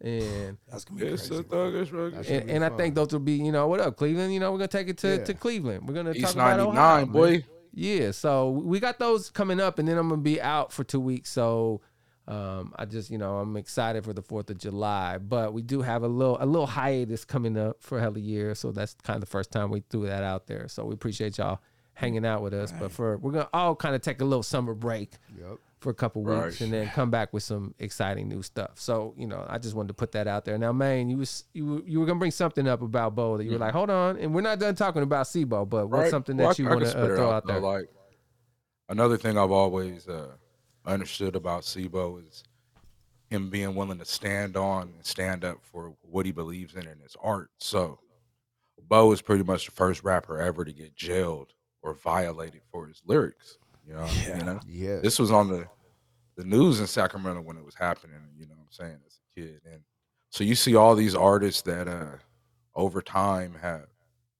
and 0.00 0.58
That's 0.70 0.84
gonna 0.84 1.00
be 1.00 1.06
It's 1.06 1.26
crazy. 1.28 1.40
a 1.42 1.44
thuggish 1.44 1.92
rugged. 1.92 2.26
And, 2.26 2.46
be 2.46 2.52
and 2.52 2.64
I 2.64 2.68
think 2.70 2.94
those 2.94 3.12
will 3.12 3.20
be, 3.20 3.32
you 3.34 3.52
know, 3.52 3.66
what 3.68 3.80
up, 3.80 3.96
Cleveland? 3.96 4.32
You 4.34 4.40
know, 4.40 4.52
we're 4.52 4.58
gonna 4.58 4.68
take 4.68 4.88
it 4.88 4.98
to, 4.98 5.16
Yeah. 5.16 5.24
to 5.24 5.34
Cleveland. 5.34 5.88
We're 5.88 5.94
gonna 5.94 6.12
talk 6.14 6.22
East 6.22 6.34
about 6.34 6.56
ninety 6.56 6.62
Ohio, 6.62 6.74
nine, 6.74 7.04
man. 7.06 7.12
boy. 7.12 7.44
Yeah, 7.72 8.12
so 8.12 8.50
we 8.50 8.78
got 8.78 8.98
those 9.00 9.30
coming 9.30 9.58
up, 9.60 9.78
and 9.80 9.88
then 9.88 9.98
I'm 9.98 10.08
gonna 10.08 10.20
be 10.22 10.40
out 10.40 10.72
for 10.72 10.84
two 10.84 11.00
weeks. 11.00 11.30
So 11.30 11.80
um, 12.28 12.72
I 12.76 12.84
just, 12.86 13.10
you 13.10 13.18
know, 13.18 13.36
I'm 13.38 13.54
excited 13.56 14.02
for 14.04 14.12
the 14.14 14.22
Fourth 14.22 14.48
of 14.48 14.56
July, 14.56 15.18
but 15.18 15.52
we 15.52 15.60
do 15.60 15.82
have 15.82 16.02
a 16.02 16.08
little 16.08 16.38
a 16.40 16.46
little 16.46 16.66
hiatus 16.68 17.24
coming 17.24 17.58
up 17.58 17.82
for 17.82 17.98
hell 18.00 18.10
of 18.10 18.16
a 18.16 18.20
year. 18.20 18.54
So 18.54 18.72
that's 18.72 18.94
kind 19.02 19.16
of 19.16 19.20
the 19.20 19.26
first 19.30 19.50
time 19.50 19.70
we 19.70 19.82
threw 19.90 20.06
that 20.06 20.22
out 20.22 20.46
there. 20.46 20.68
So 20.68 20.84
we 20.86 20.94
appreciate 20.94 21.36
y'all 21.36 21.58
hanging 21.94 22.26
out 22.26 22.42
with 22.42 22.52
us. 22.54 22.72
But 22.72 22.92
for 22.92 23.16
we're 23.18 23.32
gonna 23.32 23.48
all 23.52 23.74
kind 23.76 23.94
of 23.94 24.02
take 24.02 24.20
a 24.20 24.24
little 24.24 24.42
summer 24.42 24.74
break 24.74 25.12
Yep. 25.38 25.58
for 25.80 25.90
a 25.90 25.94
couple 25.94 26.22
weeks 26.22 26.36
Right. 26.38 26.60
and 26.62 26.72
then 26.72 26.88
come 26.88 27.10
back 27.10 27.32
with 27.32 27.42
some 27.42 27.74
exciting 27.78 28.28
new 28.28 28.42
stuff. 28.42 28.72
So 28.80 29.14
you 29.16 29.26
know, 29.26 29.44
I 29.48 29.58
just 29.58 29.74
wanted 29.74 29.88
to 29.88 29.94
put 29.94 30.12
that 30.12 30.26
out 30.26 30.44
there. 30.44 30.58
Now, 30.58 30.72
man, 30.72 31.08
you 31.08 31.18
was 31.18 31.44
you 31.52 31.66
were- 31.66 31.82
you 31.86 32.00
were 32.00 32.06
gonna 32.06 32.18
bring 32.18 32.30
something 32.30 32.66
up 32.66 32.82
about 32.82 33.14
Bo 33.14 33.36
that 33.36 33.44
you 33.44 33.52
were 33.52 33.58
like, 33.58 33.72
hold 33.72 33.90
on, 33.90 34.16
and 34.18 34.34
we're 34.34 34.40
not 34.40 34.58
done 34.58 34.74
talking 34.74 35.02
about 35.02 35.26
C-Bo, 35.26 35.66
but 35.66 35.88
what's. 35.88 36.02
Right. 36.02 36.10
something 36.10 36.36
Well, 36.36 36.48
that 36.48 36.60
I- 36.60 36.62
you 36.62 36.68
I 36.68 36.72
want 36.74 36.84
can 36.84 36.92
to 36.94 36.98
uh, 37.02 37.06
throw 37.16 37.26
out, 37.28 37.32
out 37.34 37.46
there? 37.46 37.60
though, 37.60 37.66
Like 37.68 37.90
another 38.88 39.16
thing 39.16 39.38
I've 39.38 39.50
always 39.52 40.08
uh, 40.08 40.32
understood 40.86 41.36
about 41.36 41.64
C-Bo 41.64 42.18
is 42.18 42.44
him 43.30 43.48
being 43.50 43.74
willing 43.74 43.98
to 43.98 44.04
stand 44.04 44.56
on 44.56 44.82
and 44.94 45.04
stand 45.04 45.44
up 45.44 45.58
for 45.62 45.94
what 46.02 46.26
he 46.26 46.32
believes 46.32 46.74
in 46.74 46.86
in 46.86 46.98
his 47.00 47.16
art. 47.22 47.50
So 47.58 47.98
Bo 48.86 49.10
is 49.12 49.22
pretty 49.22 49.42
much 49.44 49.64
the 49.64 49.72
first 49.72 50.04
rapper 50.04 50.38
ever 50.40 50.64
to 50.64 50.72
get 50.72 50.94
jailed 50.94 51.52
or 51.84 51.94
violated 51.94 52.62
for 52.72 52.86
his 52.86 53.02
lyrics. 53.06 53.58
You 53.86 53.94
know, 53.94 54.08
you 54.26 54.42
know? 54.42 54.60
Yes. 54.66 55.02
this 55.02 55.18
was 55.18 55.30
on 55.30 55.48
the 55.48 55.68
the 56.36 56.44
news 56.44 56.80
in 56.80 56.88
Sacramento 56.88 57.42
when 57.42 57.56
it 57.56 57.64
was 57.64 57.76
happening. 57.76 58.16
You 58.36 58.46
know 58.46 58.54
what 58.56 58.64
I'm 58.64 58.72
saying 58.72 58.98
as 59.06 59.20
a 59.20 59.40
kid, 59.40 59.60
and 59.70 59.82
so 60.30 60.42
you 60.42 60.56
see 60.56 60.74
all 60.74 60.96
these 60.96 61.14
artists 61.14 61.62
that 61.62 61.86
uh, 61.86 62.16
over 62.74 63.00
time 63.00 63.54
have 63.60 63.86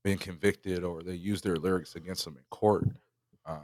been 0.03 0.19
convicted 0.19 0.83
or 0.83 1.03
they 1.03 1.15
use 1.15 1.41
their 1.41 1.57
lyrics 1.57 1.95
against 1.95 2.25
them 2.25 2.37
in 2.37 2.43
court, 2.51 2.89
um, 3.47 3.61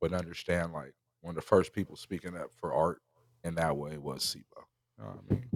but 0.00 0.12
understand 0.12 0.72
like 0.72 0.94
one 1.22 1.32
of 1.32 1.36
the 1.36 1.42
first 1.42 1.72
people 1.72 1.96
speaking 1.96 2.36
up 2.36 2.52
for 2.60 2.72
art 2.72 3.00
in 3.42 3.56
that 3.56 3.76
way 3.76 3.98
was 3.98 4.22
C-Bo. 4.22 4.62
You 4.98 5.04
know 5.04 5.10
what 5.10 5.18
I 5.30 5.34
mean? 5.34 5.50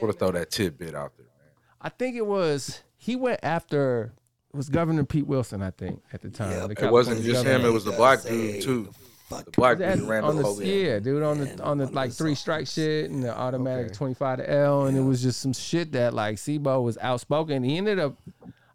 Want 0.00 0.12
to 0.12 0.18
throw 0.18 0.32
that 0.32 0.50
tidbit 0.50 0.94
out 0.94 1.16
there, 1.16 1.26
man. 1.38 1.52
I 1.80 1.88
think 1.88 2.16
it 2.16 2.26
was 2.26 2.82
he 2.96 3.14
went 3.14 3.40
after 3.42 4.14
it 4.16 4.23
was 4.54 4.68
Governor 4.68 5.04
Pete 5.04 5.26
Wilson, 5.26 5.62
I 5.62 5.70
think, 5.70 6.02
at 6.12 6.22
the 6.22 6.30
time. 6.30 6.50
Yeah, 6.52 6.66
the 6.66 6.84
It 6.86 6.90
wasn't 6.90 7.22
just 7.22 7.44
governor. 7.44 7.60
him; 7.60 7.64
it 7.66 7.72
was 7.72 7.84
the 7.84 7.92
black 7.92 8.22
dude 8.22 8.62
too. 8.62 8.90
The 9.30 9.44
black 9.56 9.78
dude 9.78 10.02
ran 10.02 10.22
on 10.22 10.36
the 10.36 10.42
the, 10.54 10.66
yeah, 10.66 10.98
dude, 10.98 11.22
on 11.22 11.38
the 11.40 11.50
on 11.62 11.78
the 11.78 11.84
one 11.84 11.88
of 11.88 11.94
like 11.94 12.10
the 12.10 12.16
three 12.16 12.34
strike 12.34 12.66
shit 12.66 13.10
and 13.10 13.22
the 13.24 13.36
automatic 13.36 13.86
Okay. 13.86 13.94
twenty 13.94 14.14
five 14.14 14.38
to 14.38 14.48
L, 14.50 14.86
and 14.86 14.96
it 14.96 15.00
was 15.02 15.22
just 15.22 15.40
some 15.40 15.52
shit 15.52 15.92
that 15.92 16.12
like 16.14 16.38
C-Bo 16.38 16.82
was 16.82 16.98
outspoken. 16.98 17.64
He 17.64 17.76
ended 17.78 17.98
up, 17.98 18.16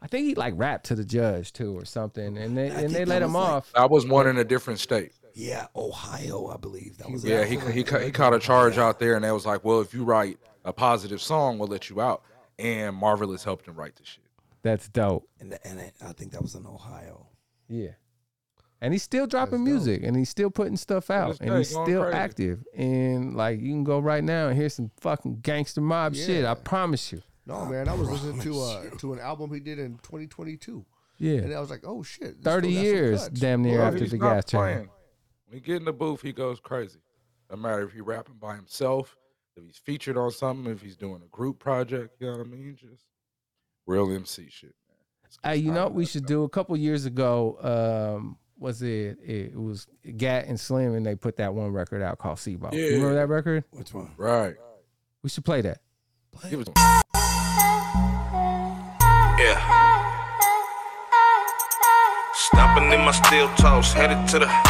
I 0.01 0.07
think 0.07 0.25
he 0.25 0.35
like 0.35 0.53
rapped 0.57 0.87
to 0.87 0.95
the 0.95 1.05
judge 1.05 1.53
too 1.53 1.77
or 1.77 1.85
something, 1.85 2.37
and 2.37 2.57
they 2.57 2.69
and 2.69 2.89
they 2.93 3.05
let 3.05 3.21
him 3.21 3.33
like- 3.33 3.47
off. 3.49 3.71
I 3.75 3.85
was 3.85 4.05
one 4.07 4.27
in 4.27 4.37
a 4.37 4.43
different 4.43 4.79
state. 4.79 5.13
Yeah, 5.35 5.67
Ohio, 5.75 6.47
I 6.47 6.57
believe 6.57 6.97
that 6.97 7.09
was. 7.09 7.23
Yeah, 7.23 7.45
he 7.45 7.57
he 7.71 7.83
ca- 7.83 7.99
he 7.99 8.11
caught 8.11 8.33
a 8.33 8.39
charge 8.39 8.77
out 8.77 8.99
there, 8.99 9.15
and 9.15 9.23
they 9.23 9.31
was 9.31 9.45
like, 9.45 9.63
"Well, 9.63 9.79
if 9.79 9.93
you 9.93 10.03
write 10.03 10.37
a 10.65 10.73
positive 10.73 11.21
song, 11.21 11.57
we'll 11.59 11.69
let 11.69 11.89
you 11.89 12.01
out." 12.01 12.23
And 12.57 12.93
Marvaless 12.99 13.43
helped 13.45 13.67
him 13.67 13.75
write 13.75 13.95
the 13.95 14.03
shit. 14.03 14.23
That's 14.61 14.87
dope. 14.89 15.27
and, 15.39 15.57
and 15.63 15.79
I 16.05 16.11
think 16.13 16.31
that 16.33 16.41
was 16.41 16.55
in 16.55 16.65
Ohio. 16.65 17.27
Yeah. 17.67 17.91
And 18.81 18.93
he's 18.93 19.03
still 19.03 19.27
dropping 19.27 19.63
That's 19.65 19.71
dope. 19.77 19.85
music 19.85 20.03
and 20.03 20.15
he's 20.15 20.29
still 20.29 20.49
putting 20.49 20.77
stuff 20.77 21.09
out 21.09 21.31
this 21.31 21.39
and 21.41 21.57
he's 21.57 21.69
still 21.69 22.03
crazy. 22.03 22.17
active. 22.17 22.63
And 22.75 23.35
like 23.35 23.59
you 23.59 23.71
can 23.71 23.83
go 23.83 23.99
right 23.99 24.23
now 24.23 24.47
and 24.47 24.57
hear 24.57 24.69
some 24.69 24.89
fucking 25.01 25.39
gangster 25.41 25.81
mob 25.81 26.15
shit. 26.15 26.45
I 26.45 26.53
promise 26.55 27.11
you. 27.11 27.21
No, 27.45 27.65
man, 27.65 27.87
I 27.89 27.93
was 27.93 28.09
listening 28.09 28.39
to 28.41 28.61
uh 28.61 28.89
to 28.99 29.13
an 29.13 29.19
album 29.19 29.51
he 29.53 29.59
did 29.59 29.79
in 29.79 29.97
2022, 30.03 30.85
Yeah. 31.17 31.33
and 31.39 31.53
I 31.53 31.59
was 31.59 31.69
like, 31.71 31.81
oh 31.83 32.03
shit, 32.03 32.37
30 32.43 32.43
fool 32.43 32.53
got 32.53 32.61
some 32.61 32.69
years 32.85 33.29
damn 33.29 33.61
near 33.63 33.79
Well, 33.79 33.87
after 33.87 34.07
the 34.07 34.17
not 34.17 34.33
gas 34.35 34.45
chain. 34.45 34.89
When 35.47 35.55
he 35.55 35.59
get 35.59 35.77
in 35.77 35.85
the 35.85 35.93
booth, 35.93 36.21
he 36.21 36.31
goes 36.31 36.59
crazy. 36.59 36.99
No 37.49 37.57
matter 37.57 37.81
if 37.81 37.91
he 37.93 38.01
rapping 38.01 38.35
by 38.39 38.55
himself, 38.55 39.17
if 39.57 39.63
he's 39.63 39.77
featured 39.77 40.15
on 40.15 40.29
something, 40.31 40.71
if 40.71 40.81
he's 40.81 40.95
doing 40.95 41.21
a 41.25 41.27
group 41.35 41.57
project, 41.59 42.15
you 42.19 42.27
know 42.27 42.37
what 42.37 42.45
I 42.45 42.49
mean? 42.49 42.77
Just 42.79 43.05
real 43.89 44.11
MC 44.11 44.47
shit, 44.49 44.75
man. 44.87 44.97
It's 45.25 45.39
Hey, 45.43 45.57
you 45.57 45.71
know 45.71 45.83
what 45.85 45.93
we 45.95 46.05
should 46.05 46.21
messed 46.23 46.27
do? 46.29 46.43
A 46.43 46.49
couple 46.49 46.77
years 46.77 47.05
ago, 47.05 47.57
um, 48.19 48.37
was 48.57 48.81
it, 48.81 49.17
it 49.25 49.55
was 49.59 49.87
Gat 50.17 50.45
and 50.47 50.59
Slim 50.59 50.93
and 50.95 51.05
they 51.05 51.15
put 51.15 51.37
that 51.37 51.53
one 51.53 51.71
record 51.71 52.01
out 52.01 52.19
called 52.19 52.39
C-Bo. 52.39 52.69
You 52.73 52.85
remember 52.87 53.09
Yeah. 53.09 53.13
that 53.21 53.27
record? 53.29 53.63
Which 53.71 53.93
one? 53.93 54.11
Right. 54.17 54.55
We 55.23 55.29
should 55.29 55.45
play 55.45 55.61
that. 55.61 55.79
Give 56.49 56.59
it 56.61 56.65
to. 56.65 56.71
Yeah. 59.41 59.59
Stopping 62.33 62.91
in 62.91 63.01
my 63.01 63.11
steel 63.11 63.47
toes, 63.55 63.93
headed 63.93 64.27
to 64.29 64.39
the. 64.39 64.68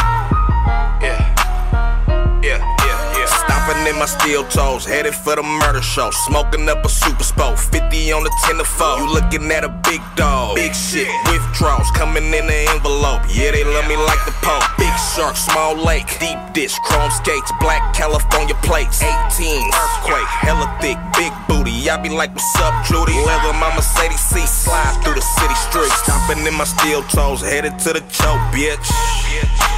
Stopping 3.70 3.86
in 3.86 3.98
my 4.00 4.06
steel 4.06 4.42
toes, 4.48 4.84
headed 4.84 5.14
for 5.14 5.36
the 5.36 5.44
murder 5.44 5.80
show. 5.80 6.10
Smoking 6.26 6.68
up 6.68 6.84
a 6.84 6.88
super 6.88 7.22
spoke, 7.22 7.56
50 7.56 8.10
on 8.10 8.24
the 8.24 8.32
10 8.42 8.58
to 8.58 8.64
4. 8.64 8.98
You 8.98 9.14
looking 9.14 9.46
at 9.52 9.62
a 9.62 9.68
big 9.86 10.02
dog, 10.16 10.56
big 10.56 10.74
shit, 10.74 11.06
withdrawals 11.30 11.88
coming 11.92 12.34
in 12.34 12.46
the 12.50 12.66
envelope. 12.74 13.22
Yeah, 13.30 13.52
they 13.52 13.62
love 13.62 13.86
me 13.86 13.94
like 13.94 14.18
the 14.26 14.34
Pope. 14.42 14.66
Big 14.76 14.90
shark, 15.14 15.36
small 15.36 15.76
lake, 15.76 16.10
deep 16.18 16.38
dish, 16.52 16.74
chrome 16.82 17.12
skates, 17.12 17.52
black 17.60 17.94
California 17.94 18.56
plates. 18.66 19.02
18, 19.38 19.62
earthquake, 19.70 20.30
hella 20.42 20.66
thick, 20.82 20.98
big 21.14 21.30
booty. 21.46 21.88
I 21.88 21.96
be 22.02 22.08
like, 22.08 22.34
what's 22.34 22.56
up, 22.58 22.74
Judy? 22.84 23.14
Leather, 23.22 23.54
my 23.54 23.70
Mercedes 23.76 24.18
C, 24.18 24.44
slide 24.46 24.98
through 25.04 25.14
the 25.14 25.22
city 25.38 25.54
streets. 25.54 25.94
Stomping 26.02 26.44
in 26.44 26.54
my 26.54 26.64
steel 26.64 27.04
toes, 27.04 27.40
headed 27.40 27.78
to 27.86 27.92
the 27.92 28.02
choke, 28.10 28.42
bitch. 28.50 29.69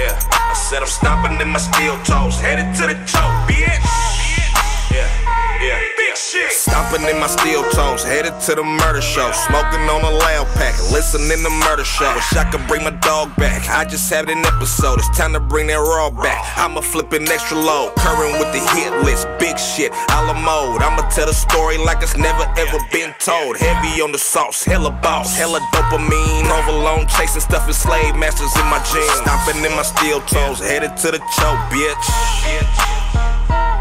Yeah, 0.00 0.18
I 0.32 0.54
said 0.54 0.80
I'm 0.80 0.88
stomping 0.88 1.38
in 1.42 1.48
my 1.48 1.58
steel 1.58 1.98
toes, 2.04 2.40
headed 2.40 2.74
to 2.76 2.86
the 2.86 2.94
choke, 3.04 3.36
bitch. 3.44 4.19
Shit. 6.20 6.52
Stomping 6.52 7.08
in 7.08 7.18
my 7.18 7.28
steel 7.28 7.64
toes, 7.72 8.04
headed 8.04 8.38
to 8.44 8.54
the 8.54 8.62
murder 8.62 9.00
show. 9.00 9.32
Smoking 9.32 9.88
on 9.88 10.04
a 10.04 10.10
loud 10.10 10.46
pack, 10.52 10.76
listening 10.92 11.40
to 11.42 11.50
murder 11.64 11.84
show. 11.84 12.12
Wish 12.14 12.36
I 12.36 12.44
could 12.50 12.60
bring 12.68 12.84
my 12.84 12.90
dog 12.90 13.34
back. 13.36 13.70
I 13.70 13.86
just 13.86 14.10
had 14.12 14.28
an 14.28 14.44
episode, 14.44 14.98
it's 14.98 15.08
time 15.16 15.32
to 15.32 15.40
bring 15.40 15.68
that 15.68 15.80
raw 15.80 16.10
back. 16.10 16.44
I'ma 16.58 16.82
flip 16.82 17.14
an 17.14 17.26
extra 17.26 17.56
load, 17.56 17.96
current 17.96 18.36
with 18.36 18.52
the 18.52 18.60
hit 18.76 18.92
list, 19.02 19.28
big 19.38 19.58
shit, 19.58 19.92
a 19.92 20.18
la 20.28 20.36
mode. 20.36 20.82
I'ma 20.82 21.08
tell 21.08 21.24
the 21.24 21.32
story 21.32 21.78
like 21.78 22.02
it's 22.02 22.18
never 22.18 22.44
ever 22.58 22.78
been 22.92 23.14
told. 23.18 23.56
Heavy 23.56 24.02
on 24.02 24.12
the 24.12 24.18
sauce, 24.18 24.62
hella 24.62 24.90
boss, 24.90 25.34
hella 25.34 25.60
dopamine. 25.72 26.52
Overload, 26.52 27.08
chasing 27.08 27.40
stuff 27.40 27.64
and 27.64 27.74
slave 27.74 28.14
masters 28.14 28.52
in 28.60 28.66
my 28.68 28.78
jeans. 28.92 29.24
Stomping 29.24 29.64
in 29.64 29.72
my 29.72 29.82
steel 29.88 30.20
toes, 30.28 30.60
headed 30.60 30.98
to 30.98 31.12
the 31.12 31.18
choke, 31.32 31.64
bitch. 31.72 33.39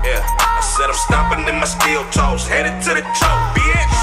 Yeah, 0.10 0.26
I 0.26 0.62
said 0.62 0.89
I'm 0.89 0.95
stomping 0.95 1.47
in 1.47 1.60
my 1.60 1.66
steel 1.66 2.03
toes, 2.10 2.47
headed 2.47 2.82
to 2.82 2.95
the 2.97 3.05
choke, 3.14 3.45
bitch. 3.53 3.93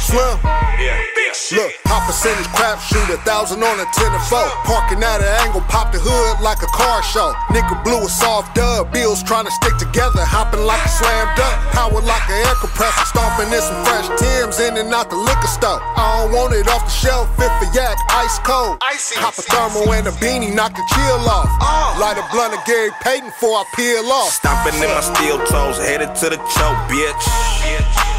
Slim. 0.00 0.38
Yeah. 0.80 1.19
Look, 1.30 1.70
high 1.86 2.02
percentage 2.10 2.50
crap 2.58 2.82
shoot, 2.82 3.06
a 3.06 3.18
thousand 3.22 3.62
on 3.62 3.78
a 3.78 3.86
ten 3.94 4.10
and 4.10 4.26
four. 4.26 4.50
Parking 4.66 4.98
at 4.98 5.22
an 5.22 5.30
angle, 5.46 5.62
pop 5.70 5.94
the 5.94 6.02
hood 6.02 6.42
like 6.42 6.58
a 6.58 6.70
car 6.74 7.02
show. 7.06 7.30
Nigga 7.54 7.78
blew 7.86 8.02
a 8.02 8.10
soft 8.10 8.58
dub, 8.58 8.90
bills 8.90 9.22
trying 9.22 9.46
to 9.46 9.54
stick 9.62 9.78
together, 9.78 10.26
hopping 10.26 10.66
like 10.66 10.82
a 10.82 10.90
slam 10.90 11.30
dunk. 11.38 11.54
Power 11.70 12.02
like 12.02 12.26
an 12.26 12.42
air 12.42 12.56
compressor, 12.58 13.06
stomping 13.14 13.46
in 13.46 13.62
some 13.62 13.78
fresh 13.86 14.10
Tims 14.18 14.58
in 14.58 14.74
and 14.74 14.90
out 14.90 15.06
the 15.06 15.14
liquor 15.14 15.46
store. 15.46 15.78
I 15.78 16.26
don't 16.26 16.34
want 16.34 16.50
it 16.58 16.66
off 16.66 16.82
the 16.82 16.90
shelf, 16.90 17.30
fit 17.38 17.50
for 17.62 17.70
yak, 17.78 17.94
ice 18.10 18.42
cold. 18.42 18.82
Icy. 18.82 19.14
Cop 19.22 19.38
a 19.38 19.42
thermal 19.46 19.86
and 19.94 20.10
a 20.10 20.14
beanie, 20.18 20.50
knock 20.50 20.74
the 20.74 20.82
chill 20.90 21.22
off. 21.30 21.46
Oh. 21.62 21.94
Light 22.02 22.18
a 22.18 22.26
blunt 22.34 22.58
of 22.58 22.62
Gary 22.66 22.90
Payton 23.06 23.30
before 23.30 23.62
I 23.62 23.64
peel 23.78 24.02
off. 24.10 24.34
Stomping 24.34 24.74
in 24.82 24.90
my 24.90 24.98
steel 24.98 25.38
toes, 25.46 25.78
headed 25.78 26.10
to 26.10 26.26
the 26.26 26.42
choke, 26.58 26.80
bitch. 26.90 27.22
Yeah, 27.62 27.86
I 28.02 28.09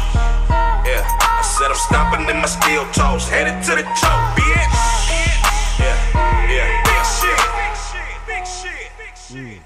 said 1.62 1.70
I'm 1.70 1.76
stomping 1.76 2.28
in 2.28 2.40
my 2.40 2.46
steel 2.46 2.84
toes, 2.92 3.28
headed 3.28 3.62
to 3.64 3.76
the 3.76 3.82
choke, 3.82 4.26
bitch. 4.34 4.74
Yeah, 5.78 5.94
yeah, 6.50 6.82
big 6.82 7.04
shit. 7.06 7.38
Big 8.26 8.44
shit, 8.46 8.90
big 8.98 9.14
shit, 9.16 9.36
big 9.36 9.56
shit. 9.56 9.62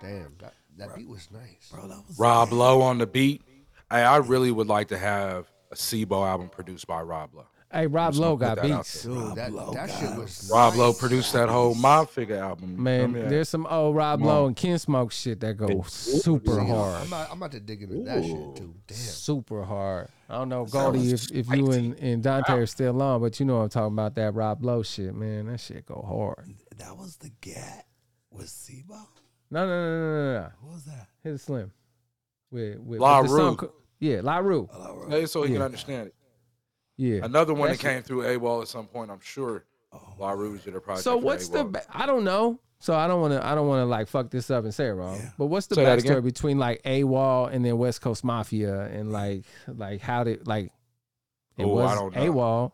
Damn, 0.00 0.34
that, 0.38 0.54
that 0.78 0.96
beat 0.96 1.08
was 1.08 1.28
nice. 1.30 1.70
Bro, 1.72 1.88
that 1.88 2.02
was 2.08 2.18
Rob 2.18 2.52
Lowe 2.52 2.82
on 2.82 2.98
the 2.98 3.06
beat. 3.06 3.42
Hey, 3.90 4.02
I 4.02 4.16
really 4.16 4.50
would 4.50 4.66
like 4.66 4.88
to 4.88 4.98
have 4.98 5.48
a 5.70 5.76
C-Bo 5.76 6.24
album 6.24 6.48
produced 6.48 6.88
by 6.88 7.00
Rob 7.02 7.32
Lowe. 7.34 7.46
Hey, 7.72 7.86
Rob 7.86 8.14
Lowe 8.16 8.36
got 8.36 8.58
put 8.58 8.68
that 8.68 8.76
beats. 8.78 9.02
there. 9.04 9.14
Dude, 9.14 9.34
that, 9.36 9.52
Low 9.52 9.72
that 9.72 9.86
guy. 9.88 10.00
shit 10.00 10.16
was 10.18 10.50
Rob. 10.52 10.74
Lowe 10.74 10.92
produced 10.92 11.32
that 11.34 11.48
whole 11.48 11.74
Mob 11.76 12.08
Figaz 12.10 12.40
album. 12.40 12.82
Man, 12.82 13.00
Remember 13.02 13.20
that? 13.22 13.28
there's 13.30 13.48
some 13.48 13.64
old 13.70 13.94
Rob 13.94 14.18
Come 14.18 14.28
on. 14.28 14.34
Lowe 14.34 14.46
and 14.48 14.56
Ken 14.56 14.76
Smoke 14.78 15.12
shit 15.12 15.38
that 15.40 15.56
go 15.56 15.82
super 15.86 16.58
hard. 16.64 17.02
I'm 17.02 17.06
about, 17.06 17.30
I'm 17.30 17.36
about 17.36 17.52
to 17.52 17.60
dig 17.60 17.82
into 17.82 18.02
that 18.02 18.24
shit 18.24 18.56
too. 18.56 18.74
Damn. 18.88 18.96
Super 18.96 19.62
hard. 19.62 20.08
I 20.28 20.34
don't 20.34 20.48
know, 20.48 20.64
Goldie, 20.64 21.12
if, 21.12 21.30
if 21.30 21.48
you 21.48 21.70
and, 21.70 21.96
and 22.00 22.22
Dante 22.24 22.54
are 22.54 22.66
still 22.66 23.00
on, 23.00 23.20
but 23.20 23.38
you 23.38 23.46
know 23.46 23.60
I'm 23.60 23.68
talking 23.68 23.92
about 23.94 24.16
that 24.16 24.34
Rob 24.34 24.64
Lowe 24.64 24.82
shit, 24.82 25.14
man. 25.14 25.46
That 25.46 25.60
shit 25.60 25.86
go 25.86 26.04
hard. 26.06 26.52
that 26.78 26.96
was 26.96 27.16
the 27.18 27.30
gat 27.40 27.86
with 28.32 28.48
C-Bo. 28.48 28.94
No, 29.52 29.66
no, 29.66 29.68
no, 29.68 29.90
no, 30.00 30.32
no, 30.32 30.40
no. 30.40 30.48
What 30.62 30.72
was 30.74 30.84
that? 30.86 31.06
Hit 31.22 31.34
it 31.34 31.38
slim. 31.38 31.70
With, 32.50 32.78
with, 32.80 32.98
La 33.00 33.20
with 33.20 33.30
the 33.30 33.36
song 33.36 33.48
Rue. 33.50 33.56
co- 33.56 33.72
Yeah, 34.00 34.16
oh, 34.18 34.22
La 34.22 34.38
Rue. 34.38 34.68
Hey, 35.08 35.26
so 35.26 35.42
he 35.44 35.50
Yeah. 35.50 35.56
can 35.58 35.62
understand 35.66 36.08
it. 36.08 36.14
Yeah. 37.00 37.24
Another 37.24 37.54
one 37.54 37.70
that 37.70 37.78
That's- 37.78 37.94
came 37.94 38.02
through 38.02 38.24
AWOL 38.24 38.60
at 38.62 38.68
some 38.68 38.86
point, 38.86 39.10
I'm 39.10 39.20
sure. 39.20 39.64
La 40.18 40.32
Rouge 40.32 40.64
did 40.64 40.76
a 40.76 40.80
project. 40.80 41.02
So 41.04 41.16
what's 41.16 41.48
the? 41.48 41.64
AWOL. 41.64 41.72
ba- 41.72 41.84
I 41.90 42.04
don't 42.06 42.24
know. 42.24 42.60
So 42.78 42.94
I 42.94 43.06
don't 43.08 43.20
want 43.22 43.32
to. 43.34 43.44
I 43.44 43.54
don't 43.54 43.66
want 43.68 43.80
to 43.80 43.86
like 43.86 44.06
fuck 44.06 44.30
this 44.30 44.50
up 44.50 44.64
and 44.64 44.74
say 44.74 44.86
it 44.86 44.92
wrong. 44.92 45.18
But 45.38 45.46
what's 45.46 45.66
the 45.66 45.74
Say 45.76 45.84
that 45.84 45.98
backstory 45.98 46.22
between 46.22 46.58
like 46.58 46.82
AWOL 46.82 47.50
and 47.52 47.64
then 47.64 47.76
West 47.78 48.00
Coast 48.02 48.22
Mafia 48.22 48.82
and 48.86 49.10
like 49.12 49.44
like 49.66 50.00
how 50.00 50.24
did 50.24 50.46
like 50.46 50.66
it 51.56 51.64
Oh, 51.64 51.68
was 51.68 51.90
I 51.90 51.94
don't 51.94 52.14
know. 52.14 52.32
AWOL. 52.32 52.72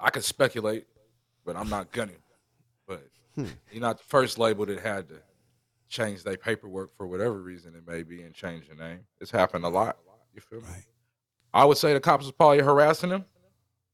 I 0.00 0.10
could 0.10 0.24
speculate, 0.24 0.86
but 1.44 1.56
I'm 1.56 1.68
not 1.68 1.92
gonna. 1.92 2.12
But 2.88 3.06
Hmm. 3.36 3.46
you're 3.70 3.80
not 3.82 3.98
the 3.98 4.04
first 4.04 4.38
label 4.38 4.66
that 4.66 4.80
had 4.80 5.08
to 5.10 5.22
change 5.88 6.22
their 6.24 6.36
paperwork 6.38 6.96
for 6.96 7.06
whatever 7.06 7.40
reason 7.40 7.74
it 7.74 7.86
may 7.86 8.02
be 8.02 8.22
and 8.22 8.34
change 8.34 8.68
the 8.68 8.74
name. 8.74 9.00
It's 9.20 9.30
happened 9.30 9.64
a 9.64 9.68
lot. 9.68 9.98
You 10.34 10.40
feel 10.40 10.60
me? 10.60 10.66
Right. 10.68 10.84
I 11.54 11.64
would 11.66 11.76
say 11.76 11.92
the 11.92 12.00
cops 12.00 12.24
was 12.24 12.32
probably 12.32 12.60
harassing 12.60 13.10
him. 13.10 13.24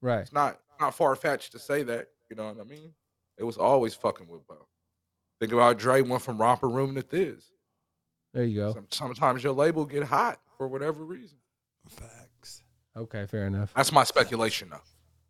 Right. 0.01 0.21
It's 0.21 0.33
not 0.33 0.59
not 0.81 0.95
far 0.95 1.15
fetched 1.17 1.53
to 1.53 1.59
say 1.59 1.83
that. 1.85 2.09
You 2.31 2.37
know 2.37 2.47
what 2.53 2.61
I 2.61 2.65
mean? 2.65 2.93
It 3.39 3.45
was 3.45 3.57
always 3.57 3.95
fucking 3.95 4.29
with 4.29 4.47
Bo. 4.47 4.67
Think 5.41 5.53
about 5.53 5.79
Dre 5.79 6.03
went 6.03 6.23
from 6.23 6.39
romper 6.39 6.69
room 6.69 6.95
to 6.97 7.03
this. 7.03 7.51
There 8.35 8.45
you 8.45 8.57
go. 8.61 8.73
Some, 8.75 8.87
sometimes 8.91 9.43
your 9.43 9.53
label 9.55 9.85
get 9.87 10.03
hot 10.05 10.41
for 10.57 10.69
whatever 10.69 11.05
reason. 11.05 11.39
Facts. 11.89 12.63
Okay, 12.97 13.27
fair 13.27 13.47
enough. 13.47 13.73
That's 13.75 13.93
my 13.93 14.05
speculation 14.05 14.69
though. 14.71 14.81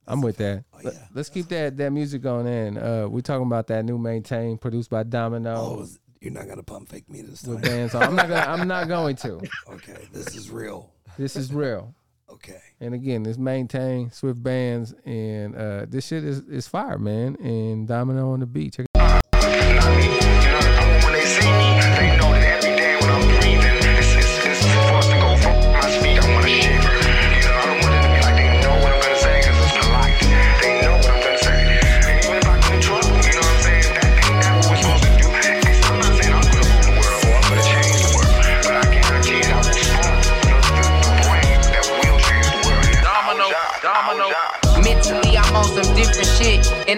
I'm 0.06 0.22
with 0.22 0.38
that. 0.38 0.64
Oh, 0.72 0.78
Let- 0.82 0.94
yeah. 0.94 1.06
Let's 1.14 1.28
keep 1.28 1.48
that 1.48 1.76
that 1.76 1.90
music 1.92 2.22
going 2.22 2.46
in. 2.46 2.78
Uh, 2.78 3.06
we 3.08 3.22
talking 3.22 3.46
about 3.46 3.66
that 3.68 3.84
new 3.84 3.98
Mainetain 3.98 4.60
produced 4.60 4.90
by 4.90 5.02
Domino 5.02 5.54
Oh, 5.54 5.86
you're 6.20 6.32
not 6.32 6.48
gonna 6.48 6.62
pump 6.62 6.88
fake 6.88 7.08
me 7.08 7.22
this 7.22 7.44
with 7.44 7.62
time. 7.62 7.70
bands 7.70 7.94
on. 7.94 8.02
I'm 8.02 8.16
not 8.16 8.28
gonna. 8.28 8.40
I'm 8.50 8.66
not 8.68 8.88
going 8.88 9.16
to. 9.16 9.40
Okay, 9.70 10.08
this 10.12 10.34
is 10.34 10.50
real. 10.50 10.90
This 11.18 11.36
is 11.36 11.52
real. 11.52 11.94
Okay. 12.30 12.60
And 12.80 12.94
again, 12.94 13.22
this 13.22 13.36
Mainetain 13.36 14.12
Swift 14.12 14.42
Bandz 14.42 14.94
and 15.06 15.56
uh 15.56 15.86
this 15.88 16.06
shit 16.06 16.24
is 16.24 16.40
is 16.40 16.68
fire, 16.68 16.98
man. 16.98 17.36
And 17.36 17.88
Domino 17.88 18.32
on 18.32 18.40
the 18.40 18.46
beat. 18.46 18.74
Check 18.74 18.87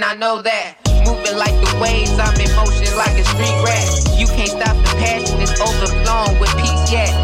and 0.01 0.05
I 0.05 0.15
know 0.15 0.41
that. 0.41 0.77
Moving 1.05 1.37
like 1.37 1.53
the 1.61 1.79
waves, 1.81 2.17
I'm 2.17 2.33
in 2.41 2.49
motion 2.57 2.97
like 2.97 3.19
a 3.21 3.25
street 3.25 3.59
rat. 3.65 4.19
You 4.19 4.27
can't 4.27 4.49
stop 4.49 4.77
the 4.77 4.97
passion, 4.97 5.41
it's 5.41 5.61
overflowing 5.61 6.41
with 6.41 6.57
peace 6.57 6.91
yet. 6.91 7.20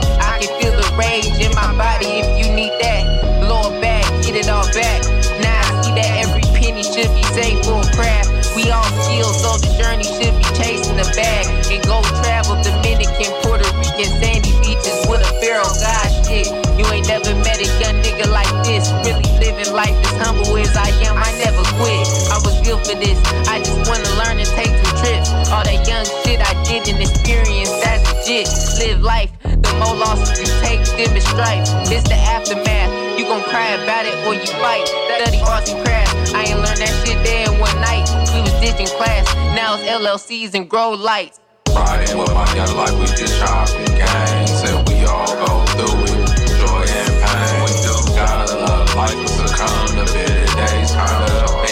Legit. 28.37 28.79
Live 28.79 29.03
life. 29.03 29.33
The 29.43 29.73
more 29.79 29.95
losses 29.97 30.39
you 30.39 30.47
take, 30.61 30.85
them 30.97 31.17
is 31.17 31.25
strife. 31.25 31.65
It's 31.91 32.09
the 32.09 32.15
aftermath. 32.15 33.19
You 33.19 33.25
gon' 33.25 33.43
cry 33.43 33.71
about 33.73 34.07
it 34.07 34.15
or 34.27 34.35
you 34.35 34.47
fight. 34.61 34.87
Study 34.87 35.41
arts 35.47 35.71
and 35.71 35.85
crafts. 35.85 36.35
I 36.35 36.45
ain't 36.45 36.61
learned 36.61 36.81
that 36.81 36.93
shit 37.05 37.19
there 37.25 37.51
in 37.51 37.59
one 37.59 37.77
night. 37.81 38.05
We 38.35 38.43
was 38.43 38.53
ditching 38.61 38.87
class. 38.99 39.25
Now 39.57 39.75
it's 39.75 39.85
LLCs 39.89 40.55
and 40.55 40.69
grow 40.69 40.91
lights. 40.91 41.41
Riding 41.75 42.19
with 42.19 42.33
my 42.33 42.47
young 42.55 42.77
like 42.77 42.93
we 42.99 43.07
just 43.07 43.39
chopping 43.39 43.85
gang. 43.97 44.47
Said 44.47 44.89
we 44.89 45.05
all 45.05 45.27
go 45.27 45.65
through 45.77 46.09
it, 46.09 46.21
joy 46.61 46.85
and 46.89 47.13
pain. 47.21 47.57
We 47.65 47.73
do 47.85 47.95
gotta 48.17 48.55
love 48.55 48.95
life 48.97 49.29
succumb 49.29 49.89
to 49.97 50.05
bitter 50.13 50.57
days. 50.57 50.91
Kinda 50.93 51.37
in 51.65 51.66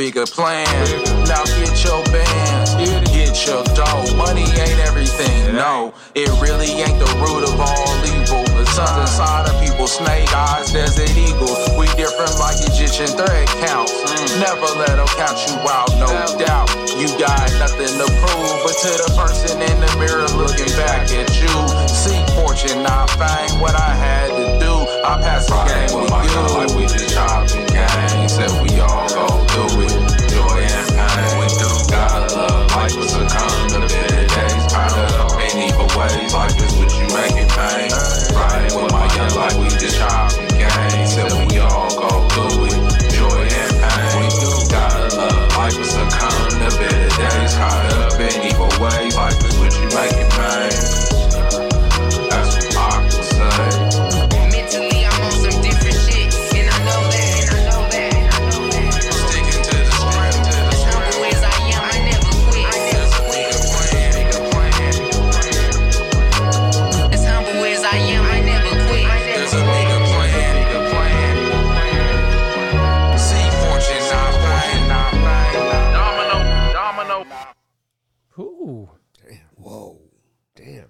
bigger 0.00 0.24
plan. 0.24 0.64
Now 1.28 1.44
get 1.60 1.76
your 1.84 2.00
bands, 2.08 2.72
get 3.12 3.36
your 3.44 3.60
dough. 3.76 4.16
Money 4.16 4.48
ain't 4.56 4.80
everything, 4.88 5.54
no. 5.54 5.92
It 6.14 6.32
really 6.40 6.72
ain't 6.80 6.96
the 6.96 7.12
root 7.20 7.44
of 7.44 7.60
all 7.60 7.92
evil. 8.08 8.40
The 8.56 8.64
sun's 8.72 8.96
inside 8.96 9.52
of 9.52 9.60
people, 9.60 9.86
snake 9.86 10.32
eyes, 10.32 10.72
desert 10.72 11.12
eagle. 11.12 11.52
We 11.76 11.84
different 12.00 12.32
like 12.40 12.56
Egyptian 12.72 13.12
thread 13.12 13.44
counts. 13.60 13.92
Mm. 13.92 14.40
Never 14.40 14.72
let 14.80 14.96
them 14.96 15.10
count 15.20 15.36
you 15.44 15.60
out, 15.68 15.92
no 16.00 16.08
doubt. 16.40 16.72
You 16.96 17.12
got 17.20 17.44
nothing 17.60 17.92
to 18.00 18.08
prove, 18.24 18.56
but 18.64 18.80
to 18.80 18.90
the 19.04 19.12
person 19.20 19.60
in 19.60 19.76
the 19.84 19.90
mirror 20.00 20.32
looking 20.32 20.72
back 20.80 21.12
at 21.12 21.28
you. 21.36 21.52
Seek 21.92 22.24
fortune, 22.40 22.82
not 22.82 23.12
fame, 23.20 23.60
what 23.60 23.76
I 23.76 23.92
had 23.92 24.32
to 24.32 24.64
do. 24.64 24.80
I 25.04 25.20
pass 25.20 25.46
the 25.46 25.60
game 25.68 25.92
with 25.92 26.00
with 26.04 26.10
my 26.10 26.26
gun 26.26 26.48
you. 26.48 26.56
like 26.56 26.72
we 26.76 26.82
just 26.86 27.12
chopping 27.12 27.66
gang. 27.68 28.28
Said 28.28 28.50
we 28.62 28.80
all 28.80 29.08
go 29.08 29.26
through 29.48 29.84
it, 29.84 29.89
like 39.36 39.59
Ooh. 78.70 78.88
Whoa. 79.56 80.00
Damn. 80.54 80.88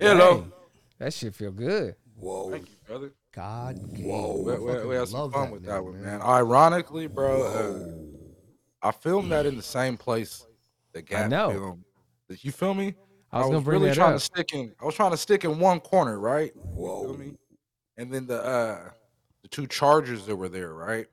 Hello. 0.00 0.40
Dang. 0.40 0.52
That 0.98 1.12
shit 1.14 1.34
feel 1.34 1.52
good. 1.52 1.96
Whoa. 2.16 2.50
Thank 2.50 2.70
you, 2.70 2.76
brother. 2.86 3.12
God 3.32 3.94
game. 3.94 4.06
Whoa, 4.06 4.42
we, 4.42 4.58
we, 4.58 4.86
we 4.86 4.94
had 4.96 5.06
some 5.08 5.30
fun 5.30 5.42
that 5.44 5.52
with 5.52 5.62
nigga, 5.62 5.66
that 5.66 5.84
one, 5.84 6.02
man. 6.02 6.18
man. 6.18 6.22
Ironically, 6.22 7.06
bro, 7.06 7.42
uh, 8.82 8.86
I 8.86 8.90
filmed 8.90 9.30
that 9.32 9.46
in 9.46 9.56
the 9.56 9.62
same 9.62 9.96
place 9.96 10.46
that 10.92 11.06
Gap 11.06 11.30
know. 11.30 11.50
filmed. 11.50 11.84
Did 12.28 12.42
you 12.42 12.52
feel 12.52 12.74
me? 12.74 12.94
I 13.30 13.40
was 13.40 13.48
gonna 13.48 13.60
bring 13.60 13.80
really 13.80 13.90
that 13.90 13.96
trying 13.96 14.14
up. 14.14 14.20
to 14.20 14.24
stick 14.24 14.54
in. 14.54 14.72
I 14.80 14.86
was 14.86 14.94
trying 14.94 15.10
to 15.10 15.16
stick 15.16 15.44
in 15.44 15.58
one 15.58 15.80
corner, 15.80 16.18
right? 16.18 16.52
Whoa. 16.56 17.12
Me? 17.12 17.34
And 17.98 18.10
then 18.10 18.26
the 18.26 18.42
uh 18.42 18.90
the 19.42 19.48
two 19.48 19.66
chargers 19.66 20.24
that 20.26 20.34
were 20.34 20.48
there, 20.48 20.72
right? 20.72 21.06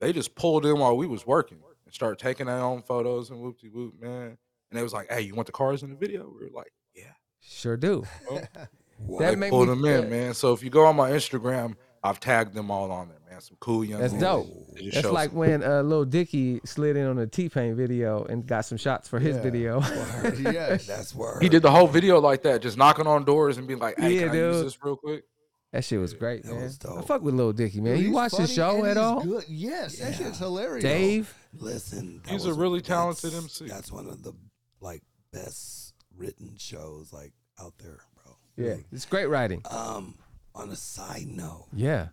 They 0.00 0.12
just 0.12 0.34
pulled 0.34 0.66
in 0.66 0.78
while 0.78 0.96
we 0.96 1.06
was 1.06 1.26
working 1.26 1.58
and 1.86 1.94
started 1.94 2.18
taking 2.18 2.46
their 2.46 2.58
own 2.58 2.82
photos 2.82 3.30
and 3.30 3.40
whoop 3.40 3.58
de 3.58 3.68
whoop, 3.68 3.94
man. 4.00 4.36
And 4.70 4.78
they 4.78 4.82
was 4.82 4.92
like, 4.92 5.10
"Hey, 5.10 5.22
you 5.22 5.34
want 5.34 5.46
the 5.46 5.52
cars 5.52 5.82
in 5.82 5.90
the 5.90 5.96
video?" 5.96 6.28
We 6.28 6.44
were 6.46 6.50
like, 6.54 6.72
"Yeah." 6.94 7.04
Sure 7.40 7.76
do. 7.76 8.04
Well, 8.30 8.42
That 9.18 9.38
they 9.40 9.48
pulled 9.50 9.68
me- 9.68 9.74
them 9.90 10.04
in, 10.04 10.10
man. 10.10 10.34
So 10.34 10.52
if 10.52 10.62
you 10.62 10.68
go 10.70 10.84
on 10.84 10.94
my 10.94 11.10
Instagram, 11.10 11.74
I've 12.04 12.20
tagged 12.20 12.52
them 12.54 12.70
all 12.70 12.90
on 12.92 13.08
there, 13.08 13.18
man. 13.30 13.40
Some 13.40 13.56
cool 13.58 13.82
young. 13.82 14.00
That's 14.00 14.12
dope. 14.12 14.46
It 14.76 14.92
That's 14.92 15.08
like 15.08 15.30
some- 15.30 15.38
when 15.38 15.64
uh, 15.64 15.80
Lil 15.82 16.04
Dicky 16.04 16.60
slid 16.66 16.96
in 16.98 17.06
on 17.06 17.18
a 17.18 17.26
T 17.26 17.48
Pain 17.48 17.74
video 17.74 18.24
and 18.24 18.46
got 18.46 18.66
some 18.66 18.76
shots 18.78 19.08
for 19.08 19.18
his 19.18 19.36
Yeah. 19.36 19.42
video. 19.42 19.80
yes. 20.38 20.86
That's 20.86 21.14
word. 21.14 21.42
he 21.42 21.48
did 21.48 21.62
the 21.62 21.70
whole 21.70 21.86
video 21.86 22.20
like 22.20 22.42
that, 22.42 22.60
just 22.62 22.76
knocking 22.76 23.06
on 23.06 23.24
doors 23.24 23.56
and 23.58 23.66
being 23.66 23.80
like, 23.80 23.98
"Hey, 23.98 24.16
Yeah, 24.20 24.28
can 24.28 24.30
I 24.30 24.34
use 24.40 24.62
this 24.62 24.78
real 24.84 24.96
quick?" 24.96 25.24
That 25.72 25.84
shit 25.84 26.00
was 26.00 26.12
great, 26.14 26.42
That 26.42 26.52
man. 26.52 26.62
was 26.64 26.78
I 26.84 26.88
dope. 26.96 27.06
fuck 27.06 27.22
with 27.22 27.34
Lil 27.34 27.52
Dicky, 27.54 27.80
man. 27.80 27.96
Dude, 27.96 28.04
you 28.06 28.12
watch 28.12 28.32
the 28.32 28.46
show 28.48 28.84
at 28.84 28.96
all? 28.98 29.22
Good. 29.22 29.44
Yes, 29.48 29.98
that 29.98 30.14
shit's 30.16 30.38
hilarious. 30.38 30.82
Dave? 30.82 31.32
Listen, 31.54 32.20
that 32.24 32.32
He's 32.32 32.44
a 32.44 32.52
really 32.52 32.80
talented 32.82 33.32
MC. 33.32 33.66
That's 33.68 33.90
one 33.92 34.08
of 34.08 34.22
the 34.24 34.32
like 34.80 35.02
best 35.32 35.94
written 36.16 36.56
shows 36.58 37.12
like 37.12 37.32
out 37.60 37.74
there, 37.78 37.98
bro. 38.22 38.36
Yeah, 38.56 38.76
it's 38.92 39.06
great 39.06 39.26
writing. 39.26 39.62
Um, 39.70 40.16
on 40.54 40.70
a 40.70 40.76
side 40.76 41.26
note, 41.28 41.66
Yeah. 41.72 42.08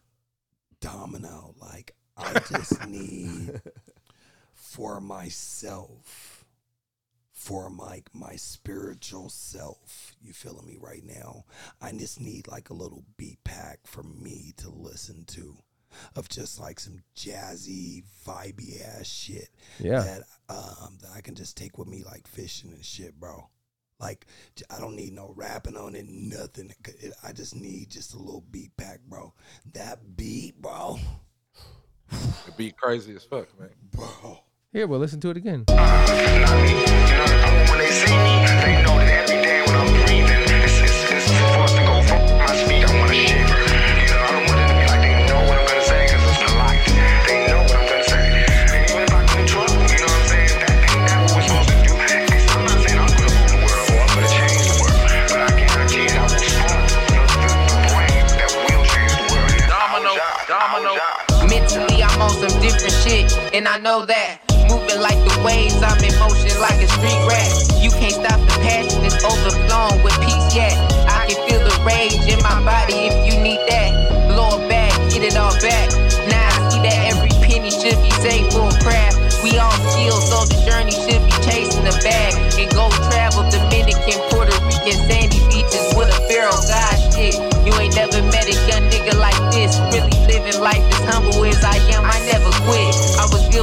Domino, 0.80 1.56
like 1.60 1.96
I 2.16 2.34
just 2.50 2.88
need 2.88 3.62
for 4.54 5.02
myself, 5.02 6.46
for 7.32 7.70
my 7.70 8.04
my 8.14 8.36
spiritual 8.36 9.30
self. 9.30 10.16
You 10.22 10.34
feeling 10.34 10.68
me 10.68 10.78
right 10.80 11.04
now? 11.04 11.46
I 11.82 11.92
just 11.94 12.22
need 12.22 12.48
like 12.48 12.70
a 12.70 12.74
little 12.76 13.04
beat 13.18 13.44
pack 13.44 13.80
for 13.86 14.04
me 14.04 14.54
to 14.58 14.70
listen 14.70 15.26
to, 15.30 15.58
of 16.16 16.30
just 16.30 16.60
like 16.60 16.80
some 16.80 17.02
jazzy, 17.16 18.04
vibey 18.26 18.82
ass 18.86 19.08
shit. 19.08 19.50
Yeah. 19.80 20.00
That 20.02 20.22
um 20.50 20.98
that 21.02 21.12
I 21.16 21.22
can 21.22 21.36
just 21.36 21.56
take 21.58 21.78
with 21.78 21.88
me 21.88 22.04
like 22.04 22.28
fishing 22.28 22.72
and 22.72 22.84
shit, 22.86 23.20
bro. 23.20 23.50
Like 24.00 24.26
I 24.70 24.80
don't 24.80 24.96
need 24.96 25.14
no 25.14 25.34
rapping 25.36 25.76
on 25.78 25.96
it, 25.96 26.06
nothing. 26.08 26.72
It- 26.86 26.96
it- 27.04 27.14
I 27.24 27.32
just 27.32 27.56
need 27.56 27.90
just 27.90 28.14
a 28.14 28.18
little 28.18 28.46
beat 28.52 28.76
pack, 28.78 29.00
bro. 29.08 29.34
That 29.74 30.16
beat, 30.16 30.62
bro, 30.62 31.00
It'd 32.44 32.56
be 32.58 32.72
crazy 32.72 33.16
as 33.16 33.24
fuck, 33.26 33.48
man. 33.60 33.70
bro. 33.92 34.40
Here, 34.72 34.86
we'll 34.88 35.00
listen 35.00 35.20
to 35.22 35.30
it 35.30 35.38
again. 35.38 35.66
When 35.68 35.78
know 63.98 64.06
that. 64.06 64.38
Moving 64.70 65.02
like 65.02 65.18
the 65.26 65.34
waves, 65.42 65.82
I'm 65.82 65.98
in 66.06 66.14
motion 66.22 66.54
like 66.62 66.78
a 66.78 66.90
street 66.92 67.22
rat. 67.26 67.50
You 67.82 67.90
can't 67.90 68.14
stop 68.14 68.38
the 68.38 68.58
passion, 68.62 69.02
it's 69.02 69.18
overflowing 69.26 70.04
with 70.06 70.14
peace 70.22 70.54
yet. 70.54 70.76
I 71.10 71.26
can 71.26 71.40
feel 71.50 71.62
the 71.66 71.74
rage 71.82 72.14
in 72.30 72.38
my 72.46 72.62
body 72.62 73.10
if 73.10 73.16
you 73.26 73.42
need 73.42 73.62
that. 73.66 73.90
Blow 74.30 74.60
it 74.60 74.70
back, 74.70 74.94
get 75.10 75.24
it 75.24 75.34
all 75.34 75.56
back. 75.64 75.90
Now 76.30 76.46
I 76.46 76.70
see 76.70 76.82
that 76.86 76.98
every 77.10 77.34
penny 77.42 77.72
should 77.74 77.98
be 78.06 78.12
saved 78.22 78.54
for 78.54 78.70
a 78.70 78.76
craft. 78.86 79.18
We 79.42 79.58
all 79.58 79.74
skilled, 79.90 80.22
so 80.30 80.46
the 80.46 80.60
journey 80.68 80.94
should 80.94 81.24
be 81.26 81.34
chasing 81.42 81.86
the 81.88 81.96
bag. 82.06 82.38
And 82.60 82.70
go 82.78 82.92
travel 83.10 83.50
Dominican, 83.50 84.20
Puerto 84.30 84.54
Rican, 84.68 84.98
sandy 85.10 85.42
beaches 85.50 85.90
with 85.98 86.14
a 86.14 86.20
pharaoh 86.30 86.62
god 86.70 86.98
shit. 87.16 87.34
You 87.66 87.74
ain't 87.82 87.96
never 87.96 88.22
met 88.30 88.46
a 88.46 88.56
young 88.70 88.86
nigga 88.94 89.18
like 89.18 89.40
this. 89.50 89.80
Really 89.90 90.14
living 90.30 90.60
life 90.62 90.86
as 90.86 91.02
humble 91.10 91.46
as 91.46 91.64
I 91.64 91.78
am. 91.98 92.07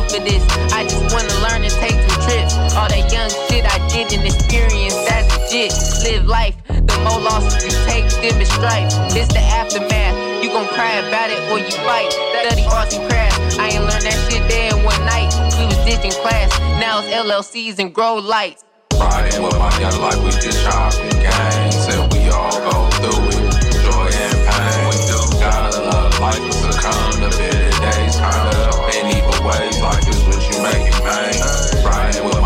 Built 0.05 0.23
for 0.23 0.29
this. 0.29 0.43
I 0.73 0.85
just 0.85 1.13
wanna 1.13 1.35
learn 1.41 1.63
and 1.63 1.73
take 1.73 1.97
some 2.09 2.21
trips. 2.23 2.55
All 2.75 2.89
that 2.89 3.13
young 3.13 3.31
shit 3.49 3.65
I 3.65 3.79
did 3.89 4.13
and 4.13 4.27
experience, 4.27 4.95
that's 5.09 5.29
legit. 5.39 5.73
Live 6.05 6.27
life. 6.27 6.57
The 6.69 6.97
more 7.05 7.21
losses 7.21 7.65
you 7.65 7.73
take, 7.87 8.09
them 8.21 8.41
is 8.41 8.49
strife. 8.49 8.93
It's 9.15 9.33
the 9.33 9.41
aftermath. 9.41 10.43
You 10.43 10.51
gon' 10.51 10.69
cry 10.69 10.97
about 10.97 11.31
it 11.31 11.41
or 11.51 11.59
you 11.59 11.71
fight. 11.85 12.13
Study 12.13 12.65
arts 12.71 12.95
and 12.97 13.09
crafts. 13.09 13.59
I 13.59 13.69
ain't 13.69 13.85
learned 13.85 14.05
that 14.05 14.19
shit 14.31 14.47
there 14.49 14.77
in 14.77 14.85
one 14.85 15.01
night. 15.07 15.33
We 15.59 15.67
was 15.67 15.79
ditching 15.85 16.13
class. 16.23 16.51
Now 16.81 17.01
it's 17.01 17.09
LLCs 17.09 17.79
and 17.79 17.95
grow 17.95 18.17
lights. 18.17 18.65
Riding 18.99 19.43
with 19.43 19.59
my 19.59 19.71
gun 19.81 20.01
like 20.01 20.19
we 20.23 20.31
just 20.31 20.63
chopping 20.63 21.09
gang. 21.21 21.73
Said 21.73 22.13
we 22.13 22.29
all 22.31 22.59
go 22.63 22.91
through 23.03 23.27
it, 23.29 23.43
joy 23.83 24.07
and 24.07 24.39
pain. 24.47 24.87
We 24.89 24.97
do 25.11 25.19
gotta 25.41 25.81
love 25.83 26.21
life, 26.21 26.39
but 26.39 26.53
succumb 26.53 27.13
to 27.23 27.37
bitter 27.37 27.75
days. 27.83 28.15
Kinda 28.15 28.64
with 32.23 32.45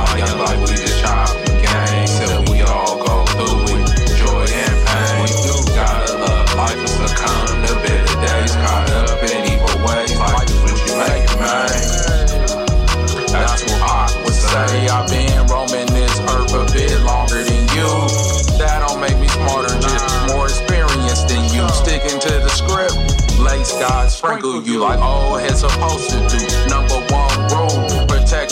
we 2.46 2.52
we 2.52 2.62
all 2.62 2.96
go 3.04 3.24
through 3.36 3.76
it, 3.76 3.86
joy 4.16 4.44
and 4.48 4.76
pain. 4.86 5.28
Love 6.20 6.54
life. 6.56 6.78
Caught 8.58 8.90
up 8.90 9.22
in 9.22 9.52
evil 9.52 9.76
ways, 9.86 10.16
life. 10.18 10.48
That's 13.30 13.62
what 13.62 13.82
I 13.82 14.22
would 14.24 14.34
say. 14.34 14.88
I've 14.88 15.08
been 15.08 15.46
roaming 15.46 15.86
this 15.94 16.18
earth 16.20 16.54
a 16.54 16.64
bit 16.72 17.00
longer 17.02 17.42
than 17.44 17.62
you. 17.76 17.88
That 18.58 18.84
don't 18.86 19.00
make 19.00 19.18
me 19.18 19.28
smarter, 19.28 19.74
just 19.80 20.34
more 20.34 20.46
experienced 20.46 21.28
than 21.28 21.44
you. 21.54 21.68
Sticking 21.68 22.18
to 22.18 22.32
the 22.40 22.48
script. 22.48 22.96
Lace 23.38 23.72
God 23.78 24.10
sprinkle 24.10 24.62
you 24.62 24.80
like 24.80 24.98
oh, 25.00 25.30
old 25.30 25.40
heads 25.40 25.60
supposed 25.60 26.10
to 26.10 26.18
do. 26.26 26.42
Number 26.68 26.98
one 27.14 27.37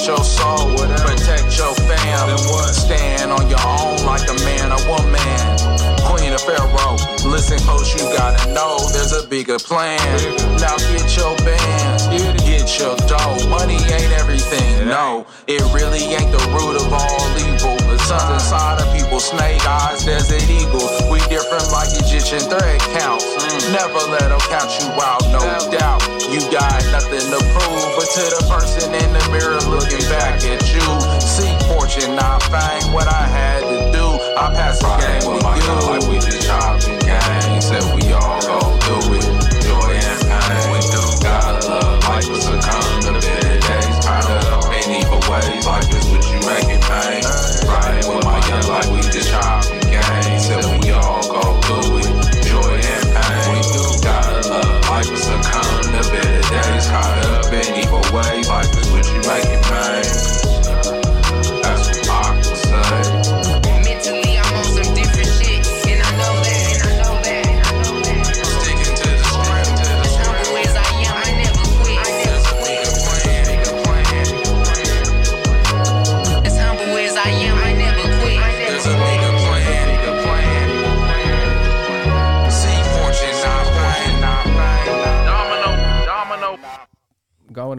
your 0.07 0.23
soul, 0.23 0.71
protect 0.77 1.59
your 1.59 1.75
fam. 1.75 2.39
Stand 2.73 3.33
on 3.33 3.49
your 3.51 3.59
own 3.67 4.07
like 4.07 4.23
a 4.29 4.35
man 4.45 4.71
or 4.71 4.79
woman. 4.87 5.19
Queen 6.07 6.33
of 6.33 6.41
Pharaoh, 6.43 6.97
listen 7.29 7.59
close, 7.59 7.93
you 7.95 8.03
gotta 8.17 8.53
know 8.53 8.79
there's 8.93 9.13
a 9.13 9.27
bigger 9.27 9.59
plan. 9.59 9.99
Now 10.61 10.77
get 10.77 11.17
your 11.17 11.37
bands, 11.39 12.07
get 12.45 12.79
your 12.79 12.97
dough. 13.09 13.49
Money 13.49 13.75
ain't 13.75 14.13
everything, 14.13 14.87
no. 14.87 15.27
It 15.49 15.63
really 15.75 16.05
ain't 16.15 16.31
the 16.31 16.43
root 16.55 16.77
of 16.77 16.93
all 16.93 17.39
evil. 17.39 17.86
Sun's 18.07 18.39
inside 18.39 18.79
of 18.81 18.87
people, 18.95 19.19
snake 19.19 19.67
eyes, 19.67 20.05
desert 20.05 20.47
eagle. 20.47 21.11
We 21.11 21.19
different 21.27 21.67
like 21.75 21.91
Egyptian 21.99 22.39
thread 22.39 22.79
counts. 22.95 23.27
Never 23.75 23.99
let 24.07 24.31
them 24.31 24.39
count 24.47 24.71
you 24.79 24.87
out, 25.03 25.27
no 25.35 25.43
doubt. 25.75 26.07
You 26.31 26.39
got 26.55 26.87
nothing 26.95 27.27
to 27.35 27.41
prove, 27.51 27.87
but 27.99 28.07
to 28.15 28.23
the 28.31 28.47
person 28.47 28.95
in 28.95 29.11
the 29.11 29.27
mirror 29.35 29.59
looking 29.67 30.07
back 30.07 30.39
at 30.47 30.63
you. 30.71 30.87
Seek 31.19 31.59
fortune, 31.67 32.15
not 32.15 32.45
fame, 32.47 32.93
what 32.93 33.09
I 33.09 33.27
had 33.27 33.67
to 33.67 33.91
do. 33.91 34.07
I 34.39 34.55
pass 34.55 34.79
the 34.79 34.87
game 35.03 35.33
with 35.33 35.43
to 35.43 35.45
my 35.45 35.59
gun 35.59 35.83
you. 35.83 35.91
like 35.91 36.07
we 36.07 36.19
just 36.23 36.47
chopping 36.47 37.01
gang. 37.01 37.61
Said 37.61 37.83
we 37.93 38.13
all 38.13 38.41
go 38.41 38.76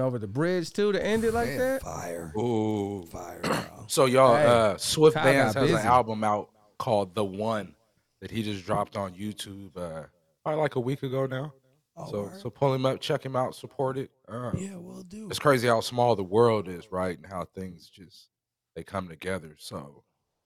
over 0.07 0.17
the 0.17 0.27
bridge 0.27 0.71
too 0.73 0.91
to 0.91 1.05
end 1.05 1.23
it 1.23 1.33
like 1.33 1.49
Man, 1.49 1.57
that. 1.59 1.81
fire, 1.83 2.33
Ooh. 2.37 3.05
fire, 3.05 3.39
bro. 3.43 3.85
So 3.87 4.05
y'all, 4.05 4.35
Hey, 4.35 4.45
uh, 4.45 4.77
Swift 4.77 5.15
Kyle 5.15 5.23
Bands 5.25 5.53
got 5.53 5.67
has 5.67 5.81
an 5.81 5.85
album 5.87 6.23
out 6.23 6.49
called 6.79 7.13
The 7.13 7.23
One 7.23 7.75
that 8.21 8.31
he 8.31 8.41
just 8.41 8.65
dropped 8.65 8.97
on 8.97 9.13
YouTube 9.13 9.77
uh, 9.77 10.03
probably 10.43 10.61
like 10.61 10.75
a 10.75 10.79
week 10.79 11.03
ago 11.03 11.25
now. 11.25 11.53
Oh, 11.95 12.11
so 12.11 12.21
word? 12.23 12.39
so 12.39 12.49
pull 12.49 12.73
him 12.73 12.85
up, 12.85 12.99
check 13.01 13.25
him 13.25 13.35
out, 13.35 13.55
support 13.55 13.97
it. 13.97 14.11
Uh, 14.27 14.51
yeah, 14.57 14.75
we'll 14.75 15.01
do. 15.03 15.27
It's 15.29 15.39
crazy 15.39 15.67
how 15.67 15.81
small 15.81 16.15
the 16.15 16.23
world 16.23 16.67
is, 16.67 16.91
right? 16.91 17.17
And 17.17 17.25
how 17.25 17.45
things 17.45 17.89
just 17.89 18.29
they 18.75 18.83
come 18.83 19.07
together. 19.07 19.55
So 19.57 20.03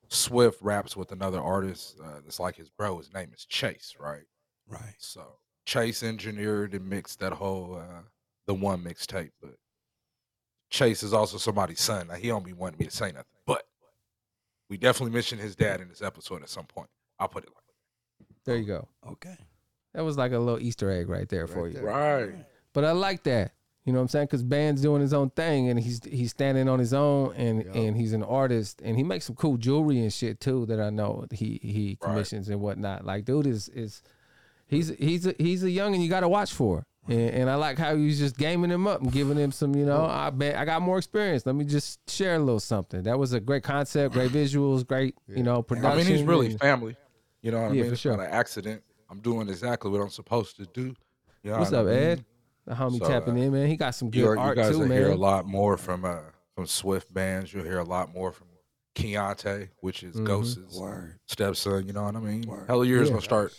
Swift 0.07 0.62
raps 0.62 0.95
with 0.95 1.12
another 1.12 1.39
artist 1.41 1.97
uh, 2.03 2.22
that's 2.24 2.39
like 2.39 2.55
his 2.55 2.70
bro. 2.70 2.97
His 2.97 3.14
name 3.14 3.32
is 3.36 3.45
Chase, 3.45 3.95
right? 3.99 4.24
Right. 4.68 4.95
So 4.97 5.24
Chase 5.66 6.03
engineered 6.03 6.74
and 6.74 6.88
mixed 6.89 7.20
that 7.20 7.34
whole 7.34 7.76
uh, 7.76 8.01
the 8.47 8.53
one 8.53 8.83
mixtape, 8.83 9.31
but 9.41 9.55
Chase 10.69 11.03
is 11.03 11.13
also 11.13 11.37
somebody's 11.37 11.81
son. 11.81 12.07
Now 12.07 12.15
he 12.15 12.27
don't 12.27 12.45
be 12.45 12.53
wanting 12.53 12.79
me 12.79 12.85
to 12.85 12.91
say 12.95 13.07
nothing, 13.07 13.25
but 13.45 13.63
we 14.69 14.77
definitely 14.77 15.13
mentioned 15.13 15.41
his 15.41 15.55
dad 15.55 15.81
in 15.81 15.89
this 15.89 16.01
episode 16.01 16.41
at 16.43 16.49
some 16.49 16.65
point. 16.65 16.89
I'll 17.19 17.27
put 17.27 17.43
it 17.43 17.49
like 17.53 18.27
There 18.45 18.57
you 18.57 18.65
go. 18.65 18.87
Okay. 19.07 19.35
That 19.93 20.03
was 20.05 20.17
like 20.17 20.31
a 20.31 20.39
little 20.39 20.59
Easter 20.61 20.89
egg 20.89 21.09
right 21.09 21.27
there 21.27 21.45
for 21.47 21.67
you. 21.67 21.73
there. 21.75 21.83
right. 21.83 22.31
But 22.73 22.85
I 22.85 22.93
like 22.93 23.23
that. 23.23 23.51
You 23.83 23.91
know 23.91 23.99
what 23.99 24.03
I'm 24.03 24.07
saying? 24.09 24.27
Because 24.27 24.43
band's 24.43 24.81
doing 24.81 25.01
his 25.01 25.11
own 25.13 25.31
thing, 25.31 25.67
and 25.69 25.79
he's 25.79 25.99
he's 26.05 26.29
standing 26.29 26.69
on 26.69 26.77
his 26.79 26.93
own, 26.93 27.33
and 27.35 27.65
Yeah. 27.65 27.81
and 27.81 27.97
he's 27.97 28.13
an 28.13 28.21
artist, 28.23 28.79
and 28.83 28.95
he 28.95 29.03
makes 29.03 29.25
some 29.25 29.35
cool 29.35 29.57
jewelry 29.57 29.99
and 29.99 30.13
shit 30.13 30.39
too 30.39 30.65
that 30.67 30.79
I 30.79 30.91
know 30.91 31.25
he 31.31 31.59
he 31.63 31.97
Right. 31.99 32.07
commissions 32.09 32.47
and 32.47 32.61
whatnot. 32.61 33.03
Like, 33.05 33.25
dude 33.25 33.47
is 33.47 33.69
is 33.69 34.03
he's 34.67 34.89
he's 34.89 35.25
a, 35.25 35.33
he's 35.37 35.63
a 35.63 35.69
young 35.71 35.93
and 35.95 36.01
you 36.03 36.09
got 36.09 36.19
to 36.21 36.29
watch 36.29 36.53
for. 36.53 36.85
And, 37.08 37.20
and 37.20 37.49
I 37.49 37.56
like 37.56 37.78
how 37.80 37.95
he's 37.95 38.20
just 38.20 38.38
gaming 38.38 38.70
him 38.70 38.86
up 38.88 39.02
and 39.02 39.12
giving 39.12 39.36
him 39.38 39.52
some, 39.52 39.74
you 39.76 39.86
know, 39.86 40.06
I 40.06 40.30
bet 40.30 40.56
I 40.56 40.66
got 40.66 40.82
more 40.84 40.97
experience. 40.99 41.45
Let 41.45 41.56
me 41.56 41.66
just 41.66 41.99
share 42.10 42.36
a 42.36 42.39
little 42.39 42.60
something. 42.60 43.04
That 43.04 43.18
was 43.18 43.34
a 43.34 43.39
great 43.39 43.64
concept, 43.64 44.14
great 44.14 44.32
visuals, 44.32 44.86
great, 44.86 45.16
you 45.28 45.41
know, 45.43 45.64
production. 45.64 45.91
I 45.91 45.95
mean, 45.95 46.06
he's 46.06 46.22
really 46.24 46.56
family. 46.58 46.95
You 47.41 47.52
know 47.52 47.62
what 47.64 47.72
I 47.72 47.74
Yeah, 47.74 47.82
mean? 47.82 47.86
for 47.89 47.93
It's 47.93 48.02
sure. 48.02 48.16
not 48.18 48.26
an 48.28 48.32
accident. 48.32 48.84
I'm 49.10 49.20
doing 49.20 49.49
exactly 49.49 49.89
what 49.89 49.99
I'm 49.99 50.10
supposed 50.10 50.58
to 50.58 50.66
do. 50.68 50.93
You 51.43 51.52
know 51.52 51.58
What's 51.58 51.72
what 51.72 51.80
up, 51.80 51.88
I 51.88 51.89
mean? 51.89 51.97
Ed? 51.99 52.26
The 52.68 52.76
homie 52.76 52.99
So, 52.99 53.08
tapping 53.08 53.34
uh, 53.34 53.41
in, 53.41 53.52
man. 53.52 53.68
He 53.68 53.76
got 53.78 53.95
some 53.95 54.12
good 54.12 54.20
You, 54.20 54.28
are- 54.28 54.36
you 54.36 54.41
art 54.41 54.56
guys 54.58 54.70
too, 54.72 54.80
will 54.80 54.86
man. 54.88 54.97
hear 54.99 55.10
a 55.12 55.16
lot 55.16 55.45
more 55.47 55.78
from 55.78 56.06
uh 56.06 56.20
from 56.56 56.68
Swift 56.68 57.12
Bandz. 57.12 57.52
You'll 57.52 57.64
hear 57.64 57.80
a 57.80 57.84
lot 57.84 58.14
more 58.14 58.32
from 58.32 58.47
Keontae, 58.95 59.70
which 59.80 60.04
is 60.04 60.16
Mhm. 60.16 60.26
Ghost's 60.26 60.78
Word. 60.80 61.20
stepson. 61.28 61.88
You 61.88 61.93
know 61.93 62.04
what 62.04 62.16
I 62.16 62.20
mean? 62.20 62.43
Word. 62.47 62.66
Hella 62.68 62.86
years 62.86 63.08
Yeah. 63.08 63.14
gonna 63.14 63.22
start 63.24 63.54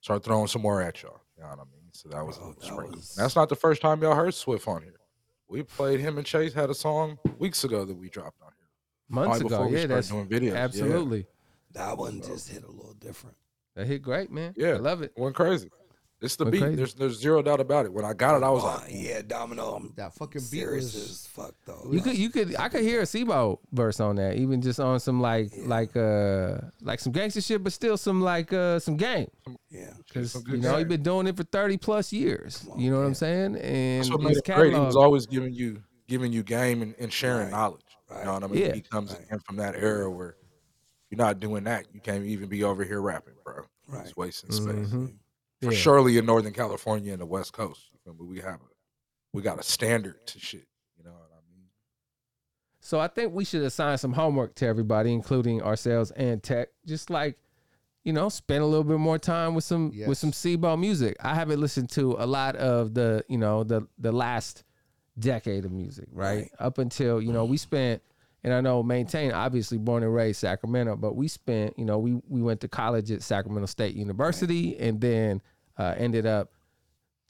start 0.00 0.24
throwing 0.24 0.48
some 0.48 0.62
more 0.62 0.80
at 0.82 1.00
y'all. 1.02 1.20
You 1.36 1.42
know 1.44 1.50
what 1.50 1.58
I 1.60 1.64
mean? 1.64 1.77
So 1.98 2.08
that 2.10 2.24
was 2.24 2.36
a 2.36 2.40
Bro, 2.42 2.48
little 2.50 2.90
that 2.90 2.96
was- 2.96 3.14
That's 3.16 3.34
not 3.34 3.48
the 3.48 3.56
first 3.56 3.82
time 3.82 4.00
y'all 4.02 4.14
heard 4.14 4.32
Swift 4.32 4.68
on 4.68 4.82
here. 4.82 5.00
We 5.48 5.64
played 5.64 5.98
him 5.98 6.16
and 6.16 6.24
Chase 6.24 6.52
had 6.54 6.70
a 6.70 6.74
song 6.74 7.18
weeks 7.40 7.64
ago 7.64 7.84
that 7.84 7.96
we 7.96 8.08
dropped 8.08 8.40
on 8.40 8.52
here. 8.56 8.68
Months 9.08 9.40
Probably 9.40 9.56
ago, 9.56 9.76
yeah, 9.80 9.86
that's 9.88 10.08
doing 10.08 10.28
videos. 10.28 10.52
Yeah. 10.52 10.58
absolutely. 10.58 11.26
That 11.72 11.98
one 11.98 12.22
just 12.22 12.50
hit 12.50 12.62
a 12.62 12.70
little 12.70 12.94
different. 13.00 13.36
That 13.74 13.88
hit 13.88 14.02
great, 14.02 14.30
man. 14.30 14.54
Yeah, 14.56 14.74
I 14.74 14.76
love 14.76 15.02
it. 15.02 15.12
Went 15.16 15.34
crazy. 15.34 15.72
It's 16.20 16.34
the 16.34 16.44
Went 16.44 16.52
beat. 16.52 16.60
crazy. 16.62 16.76
There's 16.76 16.94
there's 16.94 17.20
zero 17.20 17.42
doubt 17.42 17.60
about 17.60 17.84
it. 17.86 17.92
When 17.92 18.04
I 18.04 18.12
got 18.12 18.36
it, 18.36 18.42
I 18.44 18.50
was 18.50 18.64
Oh, 18.64 18.66
like, 18.82 18.88
yeah, 18.90 19.22
Domino. 19.24 19.74
I'm 19.76 19.92
That 19.96 20.14
fucking 20.14 20.40
beat 20.40 20.46
serious 20.48 20.94
was 20.94 20.96
as 20.96 21.26
fuck 21.28 21.54
though. 21.64 21.86
You 21.92 22.00
could, 22.00 22.18
you 22.18 22.28
could, 22.30 22.56
I 22.56 22.68
could 22.68 22.82
hear 22.82 23.02
a 23.02 23.06
C-Bo 23.06 23.60
verse 23.72 24.00
on 24.00 24.16
that, 24.16 24.34
even 24.36 24.60
just 24.60 24.80
on 24.80 24.98
some 24.98 25.20
like, 25.20 25.52
like, 25.64 25.96
uh, 25.96 26.58
like 26.82 26.98
some 26.98 27.12
gangster 27.12 27.40
shit, 27.40 27.62
but 27.62 27.72
still 27.72 27.96
some 27.96 28.20
like, 28.20 28.52
uh, 28.52 28.80
some 28.80 28.96
game. 28.96 29.28
yeah. 29.70 29.92
Because 30.08 30.32
some 30.32 30.42
you 30.46 30.52
good 30.54 30.62
know 30.62 30.70
game. 30.72 30.78
you've 30.80 30.88
been 30.88 31.02
doing 31.04 31.26
it 31.28 31.36
for 31.36 31.44
thirty 31.44 31.76
plus 31.76 32.12
years. 32.12 32.66
on, 32.68 32.80
you 32.80 32.90
know 32.90 32.96
what 32.96 33.02
I'm 33.02 33.08
man. 33.10 33.14
saying? 33.14 33.56
And 33.56 34.00
That's 34.00 34.10
what 34.10 34.20
made 34.22 34.28
his 34.30 34.38
him 34.38 34.54
great. 34.56 34.64
He 34.66 34.70
catalog. 34.72 34.86
was 34.86 34.96
always 34.96 35.26
giving 35.26 35.52
you 35.54 35.82
giving 36.08 36.32
you 36.32 36.42
game 36.42 36.82
and, 36.82 36.94
and 36.98 37.12
sharing 37.12 37.42
Right. 37.42 37.50
knowledge. 37.52 37.82
You 38.10 38.24
know 38.24 38.32
what 38.32 38.42
I 38.44 38.46
mean? 38.48 38.60
Yeah. 38.64 38.74
He 38.74 38.80
comes 38.80 39.12
Right. 39.12 39.22
in 39.30 39.38
from 39.40 39.56
that 39.58 39.76
era 39.76 40.10
where 40.10 40.34
you're 41.10 41.18
not 41.18 41.38
doing 41.38 41.62
that. 41.64 41.84
You 41.92 42.00
can't 42.00 42.24
even 42.24 42.48
be 42.48 42.64
over 42.64 42.82
here 42.82 43.00
rapping, 43.02 43.34
bro. 43.44 43.62
Right. 43.86 44.04
It's 44.06 44.16
wasting 44.16 44.50
space. 44.50 44.88
Mhm. 44.88 45.12
For 45.62 45.72
Yeah. 45.72 45.78
surely 45.78 46.18
in 46.18 46.26
Northern 46.26 46.52
California 46.52 47.12
and 47.12 47.20
the 47.20 47.26
West 47.26 47.52
Coast, 47.52 47.90
we 48.18 48.40
have 48.40 48.60
a 48.60 48.68
we 49.34 49.42
got 49.42 49.58
a 49.58 49.62
standard 49.62 50.26
to 50.26 50.38
shit. 50.38 50.66
You 50.96 51.04
know 51.04 51.10
what 51.12 51.30
I 51.32 51.40
mean? 51.54 51.66
So 52.80 52.98
I 52.98 53.08
think 53.08 53.34
we 53.34 53.44
should 53.44 53.62
assign 53.62 53.98
some 53.98 54.14
homework 54.14 54.54
to 54.56 54.66
everybody, 54.66 55.12
including 55.12 55.62
ourselves 55.62 56.10
and 56.12 56.42
Tech. 56.42 56.68
Just 56.86 57.10
like, 57.10 57.38
you 58.04 58.12
know, 58.12 58.30
spend 58.30 58.62
a 58.62 58.66
little 58.66 58.84
bit 58.84 58.98
more 58.98 59.18
time 59.18 59.54
with 59.54 59.64
some 59.64 59.88
with 59.90 59.96
Yes. 59.96 60.18
some 60.18 60.32
C-Bo 60.32 60.76
music. 60.76 61.16
I 61.20 61.34
haven't 61.34 61.60
listened 61.60 61.90
to 61.90 62.16
a 62.18 62.26
lot 62.26 62.56
of 62.56 62.94
the, 62.94 63.24
you 63.28 63.36
know, 63.38 63.64
the 63.64 63.86
the 63.98 64.12
last 64.12 64.64
decade 65.18 65.64
of 65.64 65.72
music, 65.72 66.08
right? 66.12 66.36
Right. 66.42 66.50
Up 66.58 66.78
until, 66.78 67.20
you 67.20 67.32
know, 67.32 67.44
we 67.44 67.56
mm-hmm. 67.56 67.62
spent 67.62 68.02
and 68.44 68.54
I 68.54 68.60
know 68.60 68.82
Mainetain 68.82 69.34
obviously 69.34 69.78
born 69.78 70.02
and 70.02 70.14
raised 70.14 70.40
Sacramento, 70.40 70.96
but 70.96 71.16
we 71.16 71.28
spent, 71.28 71.78
you 71.78 71.84
know, 71.84 71.98
we 71.98 72.20
we 72.28 72.40
went 72.40 72.60
to 72.60 72.68
college 72.68 73.10
at 73.10 73.22
Sacramento 73.22 73.66
State 73.66 73.94
University 73.94 74.78
and 74.78 75.00
then 75.00 75.42
uh, 75.76 75.94
ended 75.96 76.26
up 76.26 76.52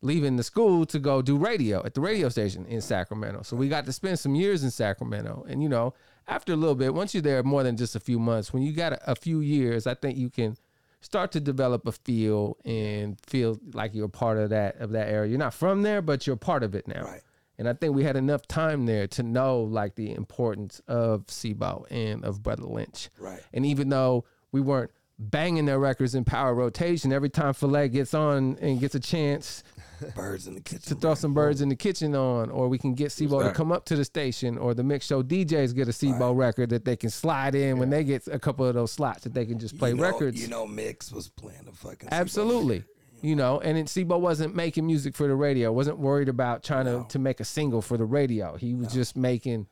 leaving 0.00 0.36
the 0.36 0.42
school 0.42 0.86
to 0.86 0.98
go 0.98 1.22
do 1.22 1.36
radio 1.36 1.84
at 1.84 1.94
the 1.94 2.00
radio 2.00 2.28
station 2.28 2.64
in 2.66 2.80
Sacramento. 2.80 3.42
So 3.42 3.56
we 3.56 3.68
got 3.68 3.84
to 3.86 3.92
spend 3.92 4.18
some 4.18 4.34
years 4.34 4.62
in 4.62 4.70
Sacramento. 4.70 5.44
And 5.48 5.62
you 5.62 5.68
know, 5.68 5.94
after 6.26 6.52
a 6.52 6.56
little 6.56 6.74
bit, 6.74 6.94
once 6.94 7.14
you're 7.14 7.22
there 7.22 7.42
more 7.42 7.62
than 7.62 7.76
just 7.76 7.96
a 7.96 8.00
few 8.00 8.18
months, 8.18 8.52
when 8.52 8.62
you 8.62 8.72
got 8.72 8.92
a, 8.92 9.12
a 9.12 9.14
few 9.14 9.40
years, 9.40 9.86
I 9.86 9.94
think 9.94 10.18
you 10.18 10.30
can 10.30 10.56
start 11.00 11.32
to 11.32 11.40
develop 11.40 11.86
a 11.86 11.92
feel 11.92 12.56
and 12.64 13.18
feel 13.22 13.58
like 13.72 13.94
you're 13.94 14.08
part 14.08 14.36
of 14.36 14.50
that 14.50 14.76
of 14.76 14.90
that 14.92 15.08
area. 15.08 15.30
You're 15.30 15.38
not 15.38 15.54
from 15.54 15.82
there, 15.82 16.02
but 16.02 16.26
you're 16.26 16.36
part 16.36 16.62
of 16.62 16.74
it 16.74 16.86
now. 16.86 17.04
Right. 17.04 17.22
And 17.58 17.68
I 17.68 17.72
think 17.72 17.94
we 17.94 18.04
had 18.04 18.16
enough 18.16 18.46
time 18.46 18.86
there 18.86 19.06
to 19.08 19.22
know 19.22 19.60
like 19.60 19.96
the 19.96 20.14
importance 20.14 20.80
of 20.86 21.24
C-Bo 21.28 21.86
and 21.90 22.24
of 22.24 22.42
Brother 22.42 22.64
Lynch. 22.64 23.10
Right. 23.18 23.40
And 23.52 23.66
even 23.66 23.88
though 23.88 24.24
we 24.52 24.60
weren't 24.60 24.92
banging 25.18 25.66
their 25.66 25.80
records 25.80 26.14
in 26.14 26.24
power 26.24 26.54
rotation, 26.54 27.12
every 27.12 27.30
time 27.30 27.52
Filet 27.54 27.88
gets 27.88 28.14
on 28.14 28.56
and 28.60 28.78
gets 28.78 28.94
a 28.94 29.00
chance 29.00 29.64
Birds 30.14 30.46
in 30.46 30.54
the 30.54 30.60
kitchen 30.60 30.82
to 30.82 30.94
throw 30.94 31.14
some 31.14 31.34
birds 31.34 31.60
in 31.60 31.68
the 31.68 31.76
kitchen 31.76 32.14
on, 32.14 32.50
or 32.50 32.68
we 32.68 32.78
can 32.78 32.94
get 32.94 33.12
C-Bo 33.12 33.42
to 33.42 33.50
come 33.52 33.72
up 33.72 33.84
to 33.86 33.96
the 33.96 34.04
station, 34.04 34.56
or 34.58 34.74
the 34.74 34.84
mix 34.84 35.06
show 35.06 35.22
DJs 35.22 35.74
get 35.74 35.88
a 35.88 35.92
C-Bo 35.92 36.32
record 36.32 36.70
that 36.70 36.84
they 36.84 36.96
can 36.96 37.10
slide 37.10 37.54
in 37.54 37.78
when 37.78 37.90
they 37.90 38.04
get 38.04 38.26
a 38.28 38.38
couple 38.38 38.64
of 38.64 38.74
those 38.74 38.92
slots 38.92 39.24
that 39.24 39.34
they 39.34 39.44
can 39.44 39.58
just 39.58 39.78
play 39.78 39.90
you 39.90 39.96
know, 39.96 40.02
records. 40.02 40.40
You 40.40 40.48
know, 40.48 40.66
Mix 40.66 41.10
was 41.10 41.28
playing 41.28 41.64
the 41.64 41.72
fucking. 41.72 42.08
Absolutely. 42.12 42.84
You 43.20 43.34
know, 43.36 43.60
and 43.60 43.76
then 43.76 43.86
C-Bo 43.86 44.18
wasn't 44.18 44.54
making 44.54 44.86
music 44.86 45.14
for 45.16 45.26
the 45.26 45.34
radio. 45.34 45.72
wasn't 45.72 45.98
worried 45.98 46.28
about 46.28 46.62
trying 46.62 46.84
to, 46.86 47.04
to 47.08 47.18
make 47.18 47.40
a 47.40 47.44
single 47.44 47.82
for 47.82 47.96
the 47.96 48.04
radio. 48.04 48.56
He 48.56 48.74
was 48.74 48.92
just 48.92 49.16
making 49.16 49.66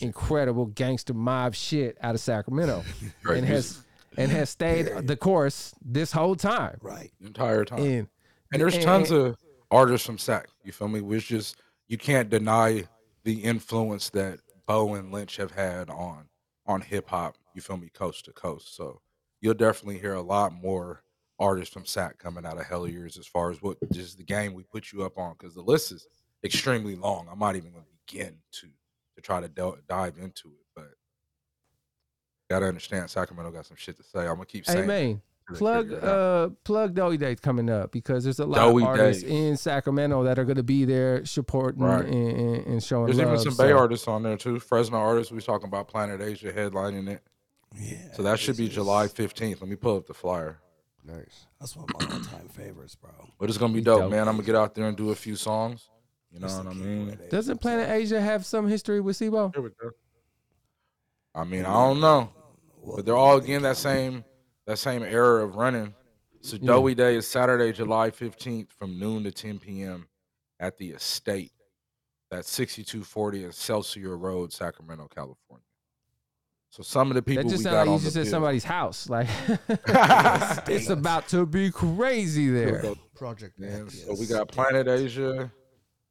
incredible 0.00 0.66
gangster 0.66 1.14
mob 1.14 1.54
shit 1.54 1.96
out 2.00 2.14
of 2.14 2.20
Sacramento, 2.20 2.84
Great 3.22 3.38
and 3.38 3.46
has 3.46 3.82
and 4.16 4.30
has 4.30 4.48
stayed 4.50 4.86
the 5.06 5.16
course 5.16 5.74
this 5.84 6.12
whole 6.12 6.36
time. 6.36 6.78
Right. 6.80 7.10
the 7.20 7.26
entire 7.26 7.64
time. 7.64 7.80
And, 7.80 8.08
And 8.52 8.62
there's 8.62 8.74
and- 8.74 8.84
tons 8.84 9.10
of 9.10 9.36
artists 9.70 10.06
from 10.06 10.18
Sac. 10.18 10.48
You 10.64 10.72
feel 10.72 10.88
me? 10.88 11.00
Which 11.00 11.28
just 11.28 11.56
you 11.88 11.98
can't 11.98 12.30
deny 12.30 12.84
the 13.24 13.40
influence 13.44 14.10
that 14.10 14.40
Bo 14.66 14.94
and 14.94 15.12
Lynch 15.12 15.36
have 15.36 15.50
had 15.52 15.90
on 15.90 16.28
on 16.66 16.80
hip 16.80 17.08
hop. 17.10 17.36
You 17.54 17.60
feel 17.60 17.76
me? 17.76 17.88
Coast 17.92 18.24
to 18.26 18.32
coast. 18.32 18.74
So 18.74 19.00
you'll 19.40 19.54
definitely 19.54 19.98
hear 19.98 20.14
a 20.14 20.22
lot 20.22 20.52
more 20.52 21.02
artists 21.38 21.72
from 21.72 21.84
Sac 21.84 22.18
coming 22.18 22.46
out 22.46 22.58
of 22.58 22.66
Hell 22.66 22.86
Years 22.88 23.16
as 23.18 23.26
far 23.26 23.50
as 23.50 23.60
what 23.62 23.76
just 23.92 24.16
the 24.16 24.24
game 24.24 24.54
we 24.54 24.62
put 24.62 24.92
you 24.92 25.02
up 25.04 25.18
on 25.18 25.34
because 25.38 25.54
the 25.54 25.62
list 25.62 25.92
is 25.92 26.06
extremely 26.44 26.94
long. 26.96 27.28
I'm 27.30 27.38
not 27.38 27.56
even 27.56 27.72
going 27.72 27.84
to 27.84 27.90
begin 28.06 28.36
to 28.52 28.66
to 29.16 29.22
try 29.22 29.40
to 29.40 29.48
del- 29.48 29.78
dive 29.88 30.18
into 30.18 30.48
it, 30.48 30.66
but 30.74 30.88
gotta 32.50 32.66
understand 32.66 33.10
Sacramento 33.10 33.50
got 33.50 33.66
some 33.66 33.76
shit 33.76 33.96
to 33.96 34.02
say. 34.02 34.20
I'm 34.20 34.34
gonna 34.34 34.46
keep 34.46 34.66
saying. 34.66 34.78
Hey 34.78 34.84
it 34.84 34.86
man, 34.86 35.22
till 35.48 35.54
they 35.54 35.58
plug 35.58 35.84
figure 35.86 35.98
it 35.98 36.04
out. 36.04 36.08
uh 36.10 36.48
plug 36.64 36.94
Doughy 36.94 37.16
Day 37.16 37.34
coming 37.36 37.70
up 37.70 37.92
because 37.92 38.24
there's 38.24 38.38
a 38.38 38.44
lot 38.46 38.56
Doughy 38.58 38.82
of 38.82 38.88
artists 38.88 39.22
Day. 39.22 39.48
in 39.48 39.56
Sacramento 39.56 40.22
that 40.24 40.38
are 40.38 40.44
going 40.44 40.56
to 40.56 40.62
be 40.62 40.84
there 40.84 41.24
supporting 41.24 41.82
Right. 41.82 42.04
and, 42.04 42.14
and, 42.38 42.66
and 42.66 42.82
showing 42.82 43.06
There's 43.06 43.18
love. 43.18 43.40
even 43.40 43.52
some 43.52 43.56
Bay 43.66 43.72
artists 43.72 44.06
on 44.06 44.22
there 44.22 44.36
too. 44.36 44.58
Fresno 44.60 44.98
artists. 44.98 45.30
We 45.32 45.36
was 45.36 45.44
talking 45.44 45.68
about 45.68 45.88
Planet 45.88 46.20
Asia 46.20 46.52
headlining 46.52 47.08
it. 47.08 47.22
Yeah. 47.74 48.12
So 48.14 48.22
that 48.22 48.38
should 48.38 48.56
be 48.56 48.68
July 48.68 49.06
15th. 49.08 49.60
Let 49.60 49.68
me 49.68 49.76
pull 49.76 49.96
up 49.96 50.06
the 50.06 50.14
flyer. 50.14 50.58
Nice. 51.06 51.46
That's 51.60 51.76
one 51.76 51.86
of 51.94 52.00
my 52.08 52.14
all-time 52.16 52.48
favorites, 52.48 52.96
bro. 52.96 53.10
But 53.38 53.48
it's 53.48 53.58
gonna 53.58 53.72
be 53.72 53.80
dope, 53.80 54.00
dope. 54.00 54.10
man. 54.10 54.26
I'm 54.28 54.34
gonna 54.34 54.46
get 54.46 54.56
out 54.56 54.74
there 54.74 54.86
and 54.86 54.96
do 54.96 55.10
a 55.10 55.14
few 55.14 55.36
songs. 55.36 55.88
You 56.32 56.40
know 56.40 56.48
Just 56.48 56.64
what 56.64 56.74
I 56.74 56.74
mean? 56.74 57.18
Doesn't 57.30 57.60
Planet 57.60 57.88
Asia 57.88 58.20
have 58.20 58.44
some 58.44 58.66
history 58.66 59.00
with 59.00 59.16
C-Bo? 59.16 59.52
Here 59.54 59.62
we 59.62 59.70
go. 59.80 59.90
I 61.34 61.44
mean, 61.44 61.64
I 61.64 61.72
don't 61.72 62.00
know, 62.00 62.30
but 62.84 63.04
they're 63.04 63.16
all 63.16 63.36
again 63.36 63.62
that 63.62 63.76
same 63.76 64.24
that 64.66 64.78
same 64.78 65.02
era 65.02 65.44
of 65.44 65.54
running. 65.54 65.94
So 66.40 66.56
Yeah. 66.60 66.66
Doughy 66.66 66.94
Day 66.94 67.16
is 67.16 67.26
Saturday, 67.28 67.72
July 67.72 68.10
15th, 68.10 68.70
from 68.72 68.98
noon 68.98 69.22
to 69.24 69.30
10 69.32 69.58
p.m. 69.58 70.08
at 70.60 70.76
the 70.76 70.90
Estate. 70.90 71.52
That's 72.30 72.50
6240 72.50 73.44
Excelsior 73.44 74.16
Road, 74.16 74.52
Sacramento, 74.52 75.08
California. 75.08 75.65
So 76.76 76.82
some 76.82 77.10
of 77.10 77.14
the 77.14 77.22
people 77.22 77.42
That 77.42 77.48
just 77.48 77.60
we 77.60 77.70
sounds 77.70 77.74
got 77.74 77.86
like 77.86 78.00
you 78.00 78.04
just 78.04 78.14
the 78.16 78.24
said 78.24 78.30
somebody's 78.30 78.64
house. 78.64 79.08
Like 79.08 79.28
it's 80.68 80.90
about 80.90 81.26
to 81.28 81.46
be 81.46 81.70
crazy 81.70 82.50
there. 82.50 82.82
Project 83.14 83.54
Yeah, 83.58 83.84
X. 83.84 84.02
so 84.02 84.14
we 84.20 84.26
got 84.26 84.48
Planet 84.48 84.86
Asia. 84.86 85.50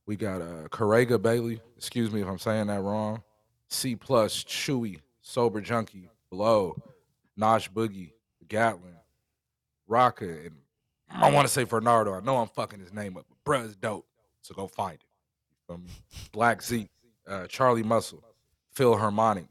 We 0.07 0.15
got 0.15 0.41
uh 0.41 0.67
Correga 0.69 1.21
Bailey. 1.21 1.61
Excuse 1.77 2.11
me 2.11 2.21
if 2.21 2.27
I'm 2.27 2.39
saying 2.39 2.65
that 2.65 2.81
wrong. 2.81 3.21
C 3.69 3.95
plus 3.95 4.43
Chewy, 4.43 5.01
Sober 5.21 5.61
Junkie, 5.61 6.09
Blow, 6.31 6.75
Nosh 7.39 7.69
Boogie, 7.71 8.13
Gatlin, 8.47 8.95
Rocka, 9.87 10.47
and 10.47 10.55
I 11.11 11.29
want 11.29 11.47
to 11.47 11.53
say 11.53 11.63
Bernardo. 11.63 12.15
I 12.15 12.21
know 12.21 12.37
I'm 12.37 12.47
fucking 12.47 12.79
his 12.79 12.91
name 12.91 13.17
up, 13.17 13.27
but 13.29 13.37
bruh 13.47 13.63
is 13.63 13.75
dope. 13.75 14.07
So 14.41 14.55
go 14.55 14.65
find 14.65 14.95
it. 14.95 15.01
You 15.69 15.75
feel 15.75 15.83
me? 15.83 15.91
Black 16.31 16.63
Z, 16.63 16.89
uh, 17.27 17.45
Charlie 17.45 17.83
Muscle, 17.83 18.23
Phil 18.73 18.97
Harmonic, 18.97 19.45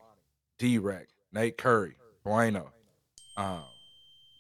D-Rec, 0.65 1.09
Nate 1.31 1.59
Curry, 1.59 1.95
Bueno, 2.25 2.71
um, 3.37 3.65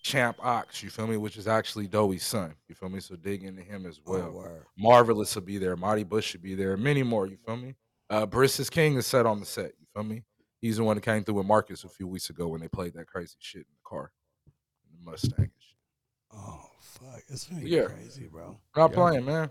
Champ 0.02 0.38
Ox, 0.42 0.82
you 0.82 0.88
feel 0.88 1.06
me? 1.06 1.18
Which 1.18 1.36
is 1.36 1.46
actually 1.46 1.86
Doey's 1.86 2.24
son. 2.24 2.54
You 2.66 2.74
feel 2.74 2.88
me? 2.88 3.00
So 3.00 3.14
dig 3.14 3.42
into 3.42 3.60
him 3.60 3.84
as 3.84 4.00
well. 4.06 4.34
Oh. 4.34 4.82
Marvaless 4.82 5.34
will 5.34 5.42
be 5.42 5.58
there. 5.58 5.76
Marty 5.76 6.02
Bush 6.02 6.24
should 6.24 6.40
be 6.40 6.54
there. 6.54 6.78
Many 6.78 7.02
more. 7.02 7.26
You 7.26 7.36
feel 7.44 7.58
me? 7.58 7.74
Uh, 8.08 8.24
King 8.70 8.96
is 8.96 9.06
set 9.06 9.26
on 9.26 9.38
the 9.38 9.44
set. 9.44 9.72
You 9.78 9.86
feel 9.92 10.04
me? 10.04 10.22
He's 10.62 10.78
the 10.78 10.84
one 10.84 10.96
that 10.96 11.02
came 11.02 11.24
through 11.24 11.34
with 11.34 11.46
Marcus 11.46 11.84
a 11.84 11.90
few 11.90 12.08
weeks 12.08 12.30
ago 12.30 12.48
when 12.48 12.62
they 12.62 12.68
played 12.68 12.94
that 12.94 13.06
crazy 13.06 13.36
shit 13.38 13.66
in 13.66 13.74
the 13.74 13.86
car, 13.86 14.10
in 14.46 15.04
the 15.04 15.10
Mustang. 15.10 15.34
And. 15.38 15.50
Oh 16.32 16.70
fuck, 16.80 17.20
it's 17.28 17.44
gonna 17.48 17.60
be 17.60 17.68
Yeah. 17.68 17.84
crazy, 17.84 18.28
bro. 18.28 18.56
Not 18.74 18.94
playing, 18.94 19.26
man. 19.26 19.50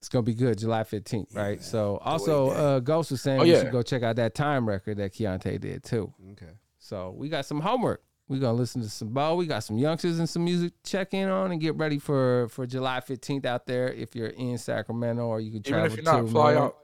It's 0.00 0.08
gonna 0.08 0.22
be 0.22 0.34
good, 0.34 0.58
July 0.58 0.84
fifteenth, 0.84 1.34
right? 1.34 1.60
So 1.62 1.98
also, 2.04 2.50
uh, 2.50 2.78
Ghost 2.80 3.10
was 3.10 3.20
saying 3.20 3.40
Oh, 3.40 3.42
we 3.42 3.52
yeah. 3.52 3.62
should 3.62 3.72
go 3.72 3.82
check 3.82 4.02
out 4.04 4.16
that 4.16 4.34
time 4.34 4.68
record 4.68 4.98
that 4.98 5.12
Keontae 5.12 5.60
did 5.60 5.82
too. 5.82 6.12
Okay. 6.32 6.52
So 6.78 7.14
we 7.16 7.28
got 7.28 7.44
some 7.46 7.60
homework. 7.60 8.02
We 8.28 8.38
gonna 8.38 8.52
listen 8.52 8.80
to 8.82 8.88
some 8.88 9.08
ball. 9.08 9.36
We 9.36 9.46
got 9.46 9.64
some 9.64 9.76
youngsters 9.76 10.18
and 10.20 10.28
some 10.28 10.44
music 10.44 10.72
to 10.84 10.90
check 10.90 11.14
in 11.14 11.28
on 11.28 11.50
and 11.50 11.60
get 11.60 11.74
ready 11.76 11.98
for 11.98 12.46
for 12.50 12.64
July 12.66 13.00
fifteenth 13.00 13.44
out 13.44 13.66
there. 13.66 13.92
If 13.92 14.14
you're 14.14 14.28
in 14.28 14.56
Sacramento 14.58 15.22
or 15.26 15.40
you 15.40 15.50
can 15.50 15.60
Even 15.60 15.72
travel 15.72 15.86
if 15.86 15.96
you're 15.96 16.04
not, 16.04 16.28
fly 16.30 16.54
out. 16.54 16.76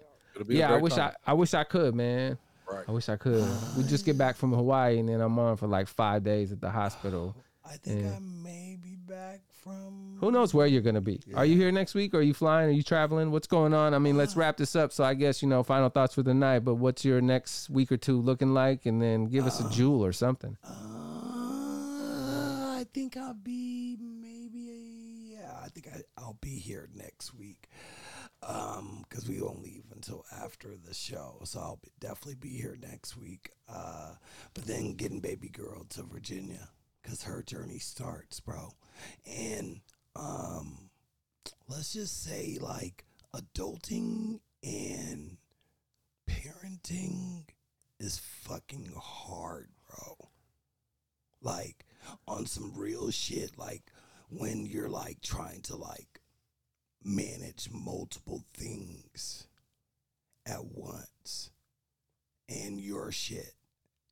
Be 0.49 0.57
Yeah, 0.57 0.73
I 0.75 0.79
wish 0.79 0.95
time. 0.95 1.13
I 1.25 1.31
I 1.31 1.35
wish 1.35 1.55
I 1.55 1.63
could, 1.63 1.95
man. 1.95 2.37
Right. 2.69 2.85
I 2.89 2.91
wish 2.93 3.09
I 3.09 3.17
could. 3.17 3.47
We 3.77 3.85
just 3.85 4.05
get 4.05 4.19
back 4.19 4.35
from 4.37 4.53
Hawaii 4.53 4.99
and 4.99 5.09
then 5.09 5.21
I'm 5.21 5.39
on 5.39 5.57
for 5.57 5.69
like 5.69 5.87
five 5.87 6.25
days 6.25 6.51
at 6.51 6.61
the 6.61 6.71
hospital. 6.71 7.37
I 7.65 7.77
think 7.77 8.03
Yeah. 8.03 8.15
I 8.17 8.19
may 8.19 8.77
be 8.83 8.97
back 8.97 9.43
from. 9.65 10.19
Who 10.21 10.31
knows 10.31 10.55
where 10.55 10.67
you're 10.67 10.83
gonna 10.83 11.01
be? 11.01 11.21
Are 11.35 11.45
you 11.45 11.57
here 11.57 11.73
next 11.73 11.95
week? 11.95 12.15
Are 12.15 12.21
you 12.23 12.35
flying? 12.35 12.69
Are 12.69 12.73
you 12.73 12.83
traveling? 12.83 13.31
What's 13.31 13.47
going 13.47 13.75
on? 13.75 13.95
I 13.95 13.99
mean, 13.99 14.17
let's 14.17 14.37
wrap 14.37 14.57
this 14.59 14.77
up. 14.77 14.93
So 14.93 15.03
I 15.03 15.15
guess 15.15 15.43
you 15.43 15.49
know 15.49 15.63
final 15.63 15.89
thoughts 15.89 16.15
for 16.15 16.23
the 16.23 16.35
night. 16.35 16.61
But 16.61 16.75
what's 16.75 17.05
your 17.05 17.21
next 17.21 17.71
week 17.71 17.91
or 17.91 17.97
two 17.97 18.21
looking 18.21 18.55
like? 18.55 18.87
And 18.87 19.03
then 19.03 19.27
give 19.27 19.47
us 19.47 19.61
a 19.61 19.69
jewel 19.71 20.05
or 20.05 20.13
something. 20.13 20.57
Uh, 20.63 20.69
I 22.79 22.87
think 22.93 23.17
I'll 23.17 23.35
be 23.35 23.97
maybe. 24.01 25.33
Yeah, 25.33 25.53
I 25.65 25.69
think 25.69 25.89
I, 25.89 26.03
I'll 26.17 26.39
be 26.41 26.57
here 26.59 26.89
next 26.95 27.35
week. 27.35 27.69
Um, 28.47 29.07
because 29.09 29.27
we 29.27 29.41
won't 29.41 29.63
leave 29.63 29.85
until 29.95 30.27
after 30.31 30.77
the 30.77 30.93
show, 30.93 31.41
so 31.45 31.61
I'll 31.61 31.79
be, 31.83 31.89
definitely 31.99 32.35
be 32.35 32.51
here 32.51 32.77
next 32.79 33.17
week. 33.17 33.51
Uh, 33.73 34.17
but 34.53 34.67
then 34.67 34.97
getting 34.97 35.21
baby 35.21 35.49
girl 35.49 35.87
to 35.91 36.03
Virginia, 36.03 36.69
cause 37.07 37.23
her 37.25 37.43
journey 37.43 37.79
starts, 37.79 38.41
bro. 38.41 38.71
And 39.27 39.81
um, 40.17 40.91
let's 41.69 41.93
just 41.93 42.23
say 42.23 42.59
like 42.61 43.05
adulting 43.35 44.41
and 44.63 45.37
parenting 46.29 47.45
is 48.01 48.19
fucking 48.19 48.93
hard, 48.97 49.69
bro. 49.89 50.17
Like 51.43 51.85
on 52.27 52.47
some 52.47 52.73
real 52.75 53.11
shit, 53.11 53.59
like 53.59 53.83
when 54.31 54.67
you're 54.67 54.89
like 54.89 55.21
trying 55.21 55.61
to 55.63 55.77
like 55.77 56.21
manage 57.05 57.69
multiple 57.71 58.43
things 58.55 59.47
at 60.47 60.65
once 60.65 61.51
and 62.49 62.81
your 62.81 63.13
shit 63.13 63.55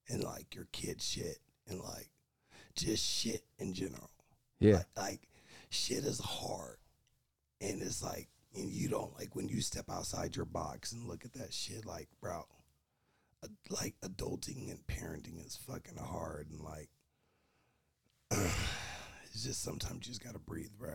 and 0.08 0.22
like 0.22 0.54
your 0.54 0.66
kid's 0.72 1.06
shit 1.08 1.38
and 1.68 1.80
like 1.80 2.10
just 2.74 3.04
shit 3.04 3.44
in 3.58 3.74
general. 3.74 4.10
Yeah. 4.60 4.76
Like, 4.76 4.86
like 4.96 5.28
shit 5.70 6.04
is 6.04 6.20
hard. 6.20 6.76
And 7.60 7.80
it's 7.80 8.02
like 8.02 8.28
and 8.54 8.70
you 8.70 8.88
don't 8.88 9.16
like 9.18 9.34
when 9.34 9.48
you 9.48 9.60
step 9.60 9.86
outside 9.90 10.36
your 10.36 10.44
box 10.44 10.92
and 10.92 11.08
look 11.08 11.24
at 11.24 11.32
that 11.34 11.52
shit 11.52 11.86
like, 11.86 12.08
bro, 12.20 12.44
like 13.70 13.94
adulting 14.04 14.70
and 14.70 14.86
parenting 14.86 15.44
is 15.44 15.56
fucking 15.56 15.96
hard 15.96 16.48
and 16.50 16.60
like 16.60 16.88
it's 19.24 19.44
just 19.44 19.62
sometimes 19.62 20.06
you 20.06 20.12
just 20.12 20.24
gotta 20.24 20.38
breathe, 20.38 20.70
bro. 20.78 20.94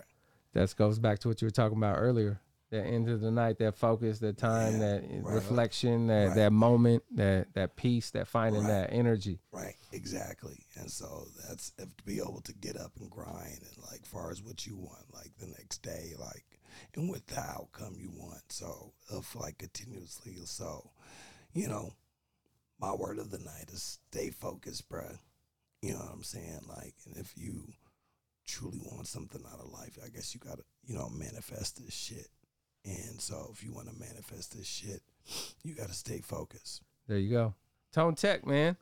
That 0.53 0.75
goes 0.75 0.99
back 0.99 1.19
to 1.19 1.27
what 1.27 1.41
you 1.41 1.45
were 1.45 1.51
talking 1.51 1.77
about 1.77 1.97
earlier. 1.97 2.39
That 2.69 2.85
end 2.85 3.07
of 3.07 3.21
the 3.21 3.31
night, 3.31 3.59
that 3.59 3.75
focus, 3.75 4.19
that 4.19 4.37
time, 4.37 4.73
Yeah, 4.73 4.99
that 4.99 5.03
right. 5.23 5.33
reflection, 5.35 6.07
that 6.07 6.27
Right. 6.29 6.35
that 6.35 6.51
moment, 6.51 7.03
that 7.15 7.53
that 7.53 7.77
peace, 7.77 8.11
that 8.11 8.27
finding 8.27 8.63
Right. 8.63 8.89
that 8.89 8.91
energy. 8.91 9.39
Right, 9.51 9.77
exactly. 9.93 10.65
And 10.75 10.91
so 10.91 11.29
that's 11.47 11.71
if 11.77 11.95
to 11.95 12.03
be 12.03 12.19
able 12.19 12.41
to 12.41 12.53
get 12.53 12.75
up 12.75 12.97
and 12.97 13.09
grind 13.09 13.61
and 13.63 13.77
like 13.89 14.05
far 14.05 14.31
as 14.31 14.43
what 14.43 14.65
you 14.67 14.75
want, 14.75 15.13
like 15.13 15.37
the 15.37 15.47
next 15.47 15.81
day, 15.81 16.13
like 16.19 16.59
and 16.93 17.09
with 17.09 17.25
the 17.27 17.39
outcome 17.39 17.95
you 17.97 18.11
want. 18.11 18.51
So 18.51 18.93
of 19.09 19.33
like 19.35 19.57
continuously. 19.59 20.35
So, 20.45 20.91
you 21.53 21.67
know, 21.69 21.93
my 22.79 22.93
word 22.93 23.17
of 23.17 23.31
the 23.31 23.39
night 23.39 23.69
is 23.71 23.99
stay 24.11 24.29
focused, 24.29 24.89
bruh. 24.89 25.19
You 25.81 25.93
know 25.93 25.99
what 25.99 26.11
I'm 26.13 26.23
saying? 26.23 26.61
Like, 26.67 26.95
and 27.05 27.15
if 27.17 27.37
you 27.37 27.73
truly 28.45 28.79
want 28.79 29.07
something 29.07 29.43
out 29.51 29.59
of 29.59 29.69
life, 29.71 29.97
I 30.03 30.09
guess 30.09 30.33
you 30.33 30.39
gotta, 30.39 30.63
you 30.85 30.95
know, 30.95 31.09
manifest 31.09 31.83
this 31.83 31.93
shit. 31.93 32.27
And 32.87 33.19
so 33.21 33.49
if 33.53 33.63
you 33.63 33.73
want 33.73 33.89
to 33.89 33.99
manifest 33.99 34.55
this 34.57 34.65
shit, 34.67 35.01
you 35.63 35.75
gotta 35.75 35.93
stay 35.93 36.21
focused. 36.21 36.81
There 37.07 37.17
you 37.17 37.29
go. 37.31 37.53
Tone 37.91 38.15
Tech, 38.15 38.45
man. 38.47 38.77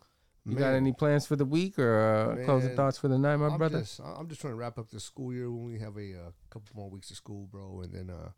You 0.48 0.56
got 0.56 0.74
any 0.76 0.94
plans 0.94 1.26
for 1.26 1.36
the 1.36 1.46
week 1.46 1.80
or 1.80 2.38
uh, 2.40 2.46
closing 2.46 2.76
thoughts 2.76 3.00
for 3.00 3.08
the 3.08 3.18
night, 3.18 3.38
my 3.38 3.48
I'm 3.48 3.58
brother? 3.58 3.80
Just, 3.80 4.00
I'm 4.00 4.28
just 4.28 4.42
trying 4.42 4.54
to 4.54 4.58
wrap 4.58 4.78
up 4.78 4.92
the 4.92 5.00
school 5.00 5.34
year. 5.34 5.50
We 5.50 5.60
only 5.60 5.80
have 5.80 5.98
a 5.98 6.14
uh, 6.28 6.32
couple 6.52 6.70
more 6.76 6.88
weeks 6.88 7.10
of 7.10 7.18
school, 7.18 7.48
bro, 7.52 7.82
and 7.84 7.92
then 7.92 8.12
uh, 8.12 8.30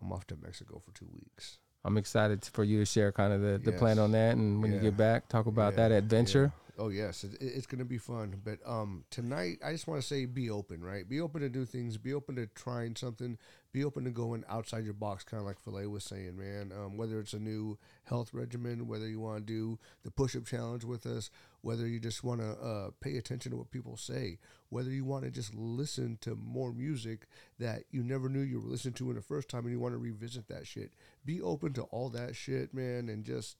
I'm 0.00 0.10
off 0.10 0.26
to 0.28 0.36
Mexico 0.42 0.78
for 0.78 0.92
two 0.92 1.08
weeks. 1.12 1.58
I'm 1.84 1.98
excited 1.98 2.46
for 2.46 2.64
you 2.64 2.78
to 2.78 2.86
share 2.86 3.12
kind 3.12 3.34
of 3.34 3.42
the, 3.42 3.58
the 3.62 3.72
plan 3.76 3.98
on 3.98 4.12
that, 4.12 4.36
and 4.36 4.62
when 4.62 4.72
you 4.72 4.80
get 4.80 4.96
back, 4.96 5.28
talk 5.28 5.44
about 5.46 5.74
Yeah, 5.74 5.88
that 5.88 5.92
adventure. 5.92 6.50
yeah. 6.54 6.69
Oh 6.80 6.88
yes, 6.88 7.24
it, 7.24 7.34
it- 7.34 7.52
it's 7.56 7.66
gonna 7.66 7.84
be 7.84 7.98
fun. 7.98 8.40
But 8.42 8.58
um, 8.66 9.04
tonight 9.10 9.58
I 9.64 9.72
just 9.72 9.86
want 9.86 10.00
to 10.00 10.06
say, 10.06 10.24
be 10.24 10.48
open, 10.50 10.82
right? 10.82 11.06
Be 11.06 11.20
open 11.20 11.42
to 11.42 11.50
do 11.50 11.66
things. 11.66 11.98
Be 11.98 12.14
open 12.14 12.36
to 12.36 12.46
trying 12.46 12.96
something. 12.96 13.36
Be 13.72 13.84
open 13.84 14.04
to 14.04 14.10
going 14.10 14.44
outside 14.48 14.84
your 14.84 14.94
box, 14.94 15.22
kind 15.22 15.40
of 15.40 15.46
like 15.46 15.60
Filet 15.60 15.86
was 15.86 16.04
saying, 16.04 16.36
man. 16.38 16.72
Um, 16.76 16.96
whether 16.96 17.20
it's 17.20 17.34
a 17.34 17.38
new 17.38 17.78
health 18.04 18.32
regimen, 18.32 18.88
whether 18.88 19.06
you 19.06 19.20
want 19.20 19.46
to 19.46 19.52
do 19.52 19.78
the 20.02 20.10
push-up 20.10 20.46
challenge 20.46 20.82
with 20.84 21.06
us, 21.06 21.30
whether 21.60 21.86
you 21.86 22.00
just 22.00 22.24
want 22.24 22.40
to 22.40 22.50
uh, 22.50 22.90
pay 23.00 23.16
attention 23.18 23.52
to 23.52 23.58
what 23.58 23.70
people 23.70 23.96
say, 23.96 24.38
whether 24.70 24.90
you 24.90 25.04
want 25.04 25.24
to 25.24 25.30
just 25.30 25.54
listen 25.54 26.18
to 26.22 26.34
more 26.34 26.72
music 26.72 27.26
that 27.60 27.84
you 27.92 28.02
never 28.02 28.28
knew 28.28 28.40
you 28.40 28.58
were 28.60 28.68
listening 28.68 28.94
to 28.94 29.10
in 29.10 29.16
the 29.16 29.22
first 29.22 29.48
time, 29.48 29.64
and 29.64 29.70
you 29.72 29.78
want 29.78 29.94
to 29.94 29.98
revisit 29.98 30.48
that 30.48 30.66
shit. 30.66 30.92
Be 31.24 31.40
open 31.42 31.72
to 31.74 31.82
all 31.82 32.08
that 32.10 32.34
shit, 32.34 32.74
man, 32.74 33.08
and 33.08 33.22
just 33.24 33.56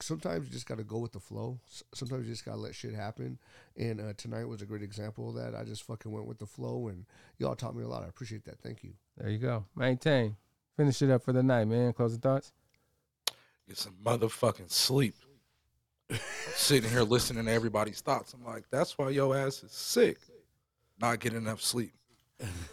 sometimes 0.00 0.46
you 0.46 0.52
just 0.52 0.66
got 0.66 0.78
to 0.78 0.84
go 0.84 0.98
with 0.98 1.12
the 1.12 1.20
flow. 1.20 1.58
Sometimes 1.94 2.26
you 2.26 2.32
just 2.32 2.44
got 2.44 2.52
to 2.52 2.58
let 2.58 2.74
shit 2.74 2.94
happen. 2.94 3.38
And 3.76 4.00
uh, 4.00 4.12
tonight 4.16 4.44
was 4.44 4.62
a 4.62 4.66
great 4.66 4.82
example 4.82 5.28
of 5.28 5.34
that. 5.36 5.54
I 5.54 5.64
just 5.64 5.82
fucking 5.84 6.10
went 6.10 6.26
with 6.26 6.38
the 6.38 6.46
flow, 6.46 6.88
and 6.88 7.04
y'all 7.38 7.56
taught 7.56 7.74
me 7.74 7.84
a 7.84 7.88
lot. 7.88 8.04
I 8.04 8.08
appreciate 8.08 8.44
that. 8.44 8.60
Thank 8.60 8.84
you. 8.84 8.92
There 9.16 9.30
you 9.30 9.38
go. 9.38 9.64
Mainetain. 9.76 10.36
Finish 10.76 11.02
it 11.02 11.10
up 11.10 11.22
for 11.22 11.32
the 11.32 11.42
night, 11.42 11.66
man. 11.66 11.92
Closing 11.92 12.20
thoughts. 12.20 12.52
Get 13.66 13.76
some 13.76 13.96
motherfucking 14.04 14.70
sleep. 14.70 15.14
Sitting 16.54 16.88
here 16.88 17.02
listening 17.02 17.44
to 17.44 17.52
everybody's 17.52 18.00
thoughts. 18.00 18.32
I'm 18.32 18.44
like, 18.44 18.64
that's 18.70 18.96
why 18.96 19.10
your 19.10 19.36
ass 19.36 19.62
is 19.62 19.72
sick. 19.72 20.18
Not 21.00 21.20
getting 21.20 21.38
enough 21.38 21.60
sleep. 21.60 21.92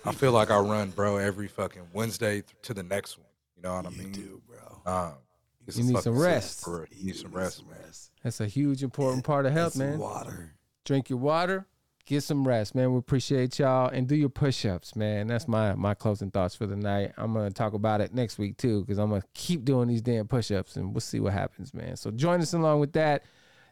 I 0.05 0.11
feel 0.11 0.32
like 0.32 0.51
I 0.51 0.59
run, 0.59 0.91
bro, 0.91 1.18
every 1.18 1.47
fucking 1.47 1.82
Wednesday 1.93 2.41
th- 2.41 2.45
to 2.63 2.74
the 2.74 2.84
next 2.84 3.18
one. 3.18 3.28
You 3.57 3.63
know 3.63 3.76
what 3.76 3.88
I 3.88 3.89
mean? 3.89 4.13
You 4.13 4.13
do, 4.13 4.41
bro. 4.47 4.93
Um, 4.93 5.13
get 5.13 5.34
You 5.74 5.84
need 5.84 5.99
some 5.99 6.18
rest. 6.18 6.66
You 6.68 7.05
need 7.05 7.16
some 7.16 7.32
rest, 7.32 7.66
man. 7.68 7.78
That's 8.24 8.39
a 8.39 8.47
huge 8.47 8.84
important 8.84 9.24
part 9.26 9.45
of 9.45 9.53
health, 9.53 9.76
man. 9.76 9.97
water. 9.99 10.55
Drink 10.84 11.09
your 11.09 11.20
water. 11.20 11.68
Get 12.05 12.22
some 12.22 12.47
rest, 12.47 12.76
man. 12.76 12.91
We 12.93 12.99
appreciate 12.99 13.57
y'all 13.57 13.89
and 13.89 14.07
do 14.07 14.16
your 14.16 14.30
push-ups, 14.30 14.95
man. 14.95 15.26
That's 15.26 15.47
my 15.47 15.74
my 15.74 15.95
closing 15.95 16.30
thoughts 16.30 16.53
for 16.53 16.68
the 16.68 16.76
night. 16.76 17.13
I'm 17.18 17.34
gonna 17.34 17.49
talk 17.49 17.74
about 17.74 17.99
it 17.99 18.13
next 18.13 18.38
week 18.38 18.57
too, 18.57 18.82
because 18.82 18.99
I'm 18.99 19.09
gonna 19.09 19.24
keep 19.34 19.66
doing 19.66 19.88
these 19.88 20.03
damn 20.03 20.28
push-ups 20.28 20.76
and 20.76 20.93
we'll 20.93 21.01
see 21.01 21.20
what 21.20 21.34
happens, 21.34 21.74
man. 21.74 21.95
So 21.95 22.11
join 22.11 22.41
us 22.41 22.53
along 22.53 22.80
with 22.80 22.93
that. 22.93 23.24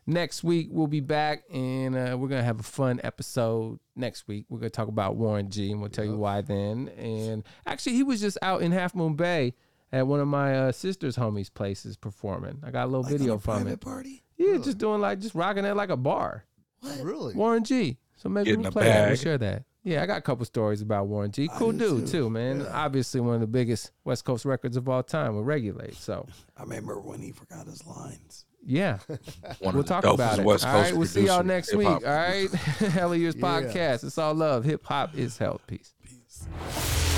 Next 0.07 0.43
week 0.43 0.67
we'll 0.71 0.87
be 0.87 0.99
back 0.99 1.43
and 1.53 1.95
uh, 1.95 2.17
we're 2.19 2.27
gonna 2.27 2.43
have 2.43 2.59
a 2.59 2.63
fun 2.63 2.99
episode 3.03 3.79
next 3.95 4.27
week. 4.27 4.45
We're 4.49 4.57
gonna 4.59 4.71
talk 4.71 4.87
about 4.87 5.15
Warren 5.15 5.51
G 5.51 5.71
and 5.71 5.79
we'll 5.79 5.91
tell 5.91 6.03
you 6.03 6.17
why 6.17 6.41
then. 6.41 6.89
And 6.97 7.43
actually, 7.67 7.93
he 7.93 8.03
was 8.03 8.19
just 8.19 8.39
out 8.41 8.63
in 8.63 8.71
Half 8.71 8.95
Moon 8.95 9.13
Bay 9.13 9.53
at 9.93 10.05
one 10.05 10.19
of 10.19 10.27
my 10.27 10.57
uh, 10.57 10.71
sister's 10.73 11.15
homies' 11.15 11.53
places 11.53 11.95
performing. 11.95 12.59
I 12.63 12.71
got 12.71 12.83
a 12.83 12.87
little 12.87 13.03
Like 13.03 13.11
video 13.13 13.31
on 13.33 13.37
a 13.37 13.39
from 13.39 13.53
private 13.61 13.73
it. 13.73 13.81
party. 13.81 14.23
Yeah, 14.37 14.57
just 14.57 14.77
doing 14.79 14.99
like 14.99 15.19
just 15.19 15.35
rocking 15.35 15.63
it 15.63 15.75
like 15.75 15.89
a 15.89 15.95
bar. 15.97 16.43
What? 16.81 16.99
Really? 17.01 17.33
Warren 17.35 17.63
G. 17.63 17.97
So 18.17 18.27
maybe 18.27 18.45
Getting 18.45 18.61
we'll 18.61 18.69
a 18.69 18.71
play 18.73 18.85
that. 18.85 19.07
We'll 19.07 19.15
share 19.15 19.37
that. 19.37 19.63
Yeah, 19.85 20.01
I 20.01 20.05
got 20.05 20.17
a 20.17 20.21
couple 20.21 20.45
stories 20.45 20.81
about 20.81 21.07
Warren 21.07 21.31
G. 21.31 21.49
Cool 21.55 21.73
dude 21.73 22.07
too. 22.07 22.11
too, 22.11 22.29
man. 22.29 22.65
Obviously 22.71 23.19
one 23.21 23.35
of 23.35 23.41
the 23.41 23.47
biggest 23.47 23.91
West 24.05 24.23
Coast 24.25 24.45
records 24.45 24.77
of 24.77 24.87
all 24.89 25.03
time 25.03 25.35
with 25.35 25.45
Regulate. 25.45 25.95
So 25.95 26.25
I 26.57 26.63
remember 26.63 26.99
when 26.99 27.21
he 27.21 27.31
forgot 27.31 27.67
his 27.67 27.85
lines. 27.85 28.45
yeah, 28.65 28.99
One 29.59 29.75
we'll 29.75 29.83
talk 29.83 30.05
about 30.05 30.39
it. 30.39 30.45
West 30.45 30.65
all 30.65 30.73
right, 30.73 30.83
Coast 30.85 30.95
we'll 30.97 31.07
see 31.07 31.25
y'all 31.25 31.43
next 31.43 31.75
week. 31.75 31.87
hip-hop 31.87 32.03
All 32.05 32.15
right, 32.17 32.49
Hella 32.93 33.17
Years 33.17 33.35
Yeah. 33.35 33.41
podcast. 33.43 34.03
It's 34.05 34.17
all 34.17 34.33
love. 34.33 34.63
Hip 34.63 34.85
hop 34.85 35.15
is 35.17 35.37
health. 35.37 35.61
Peace. 35.67 35.93
Peace. 36.01 37.12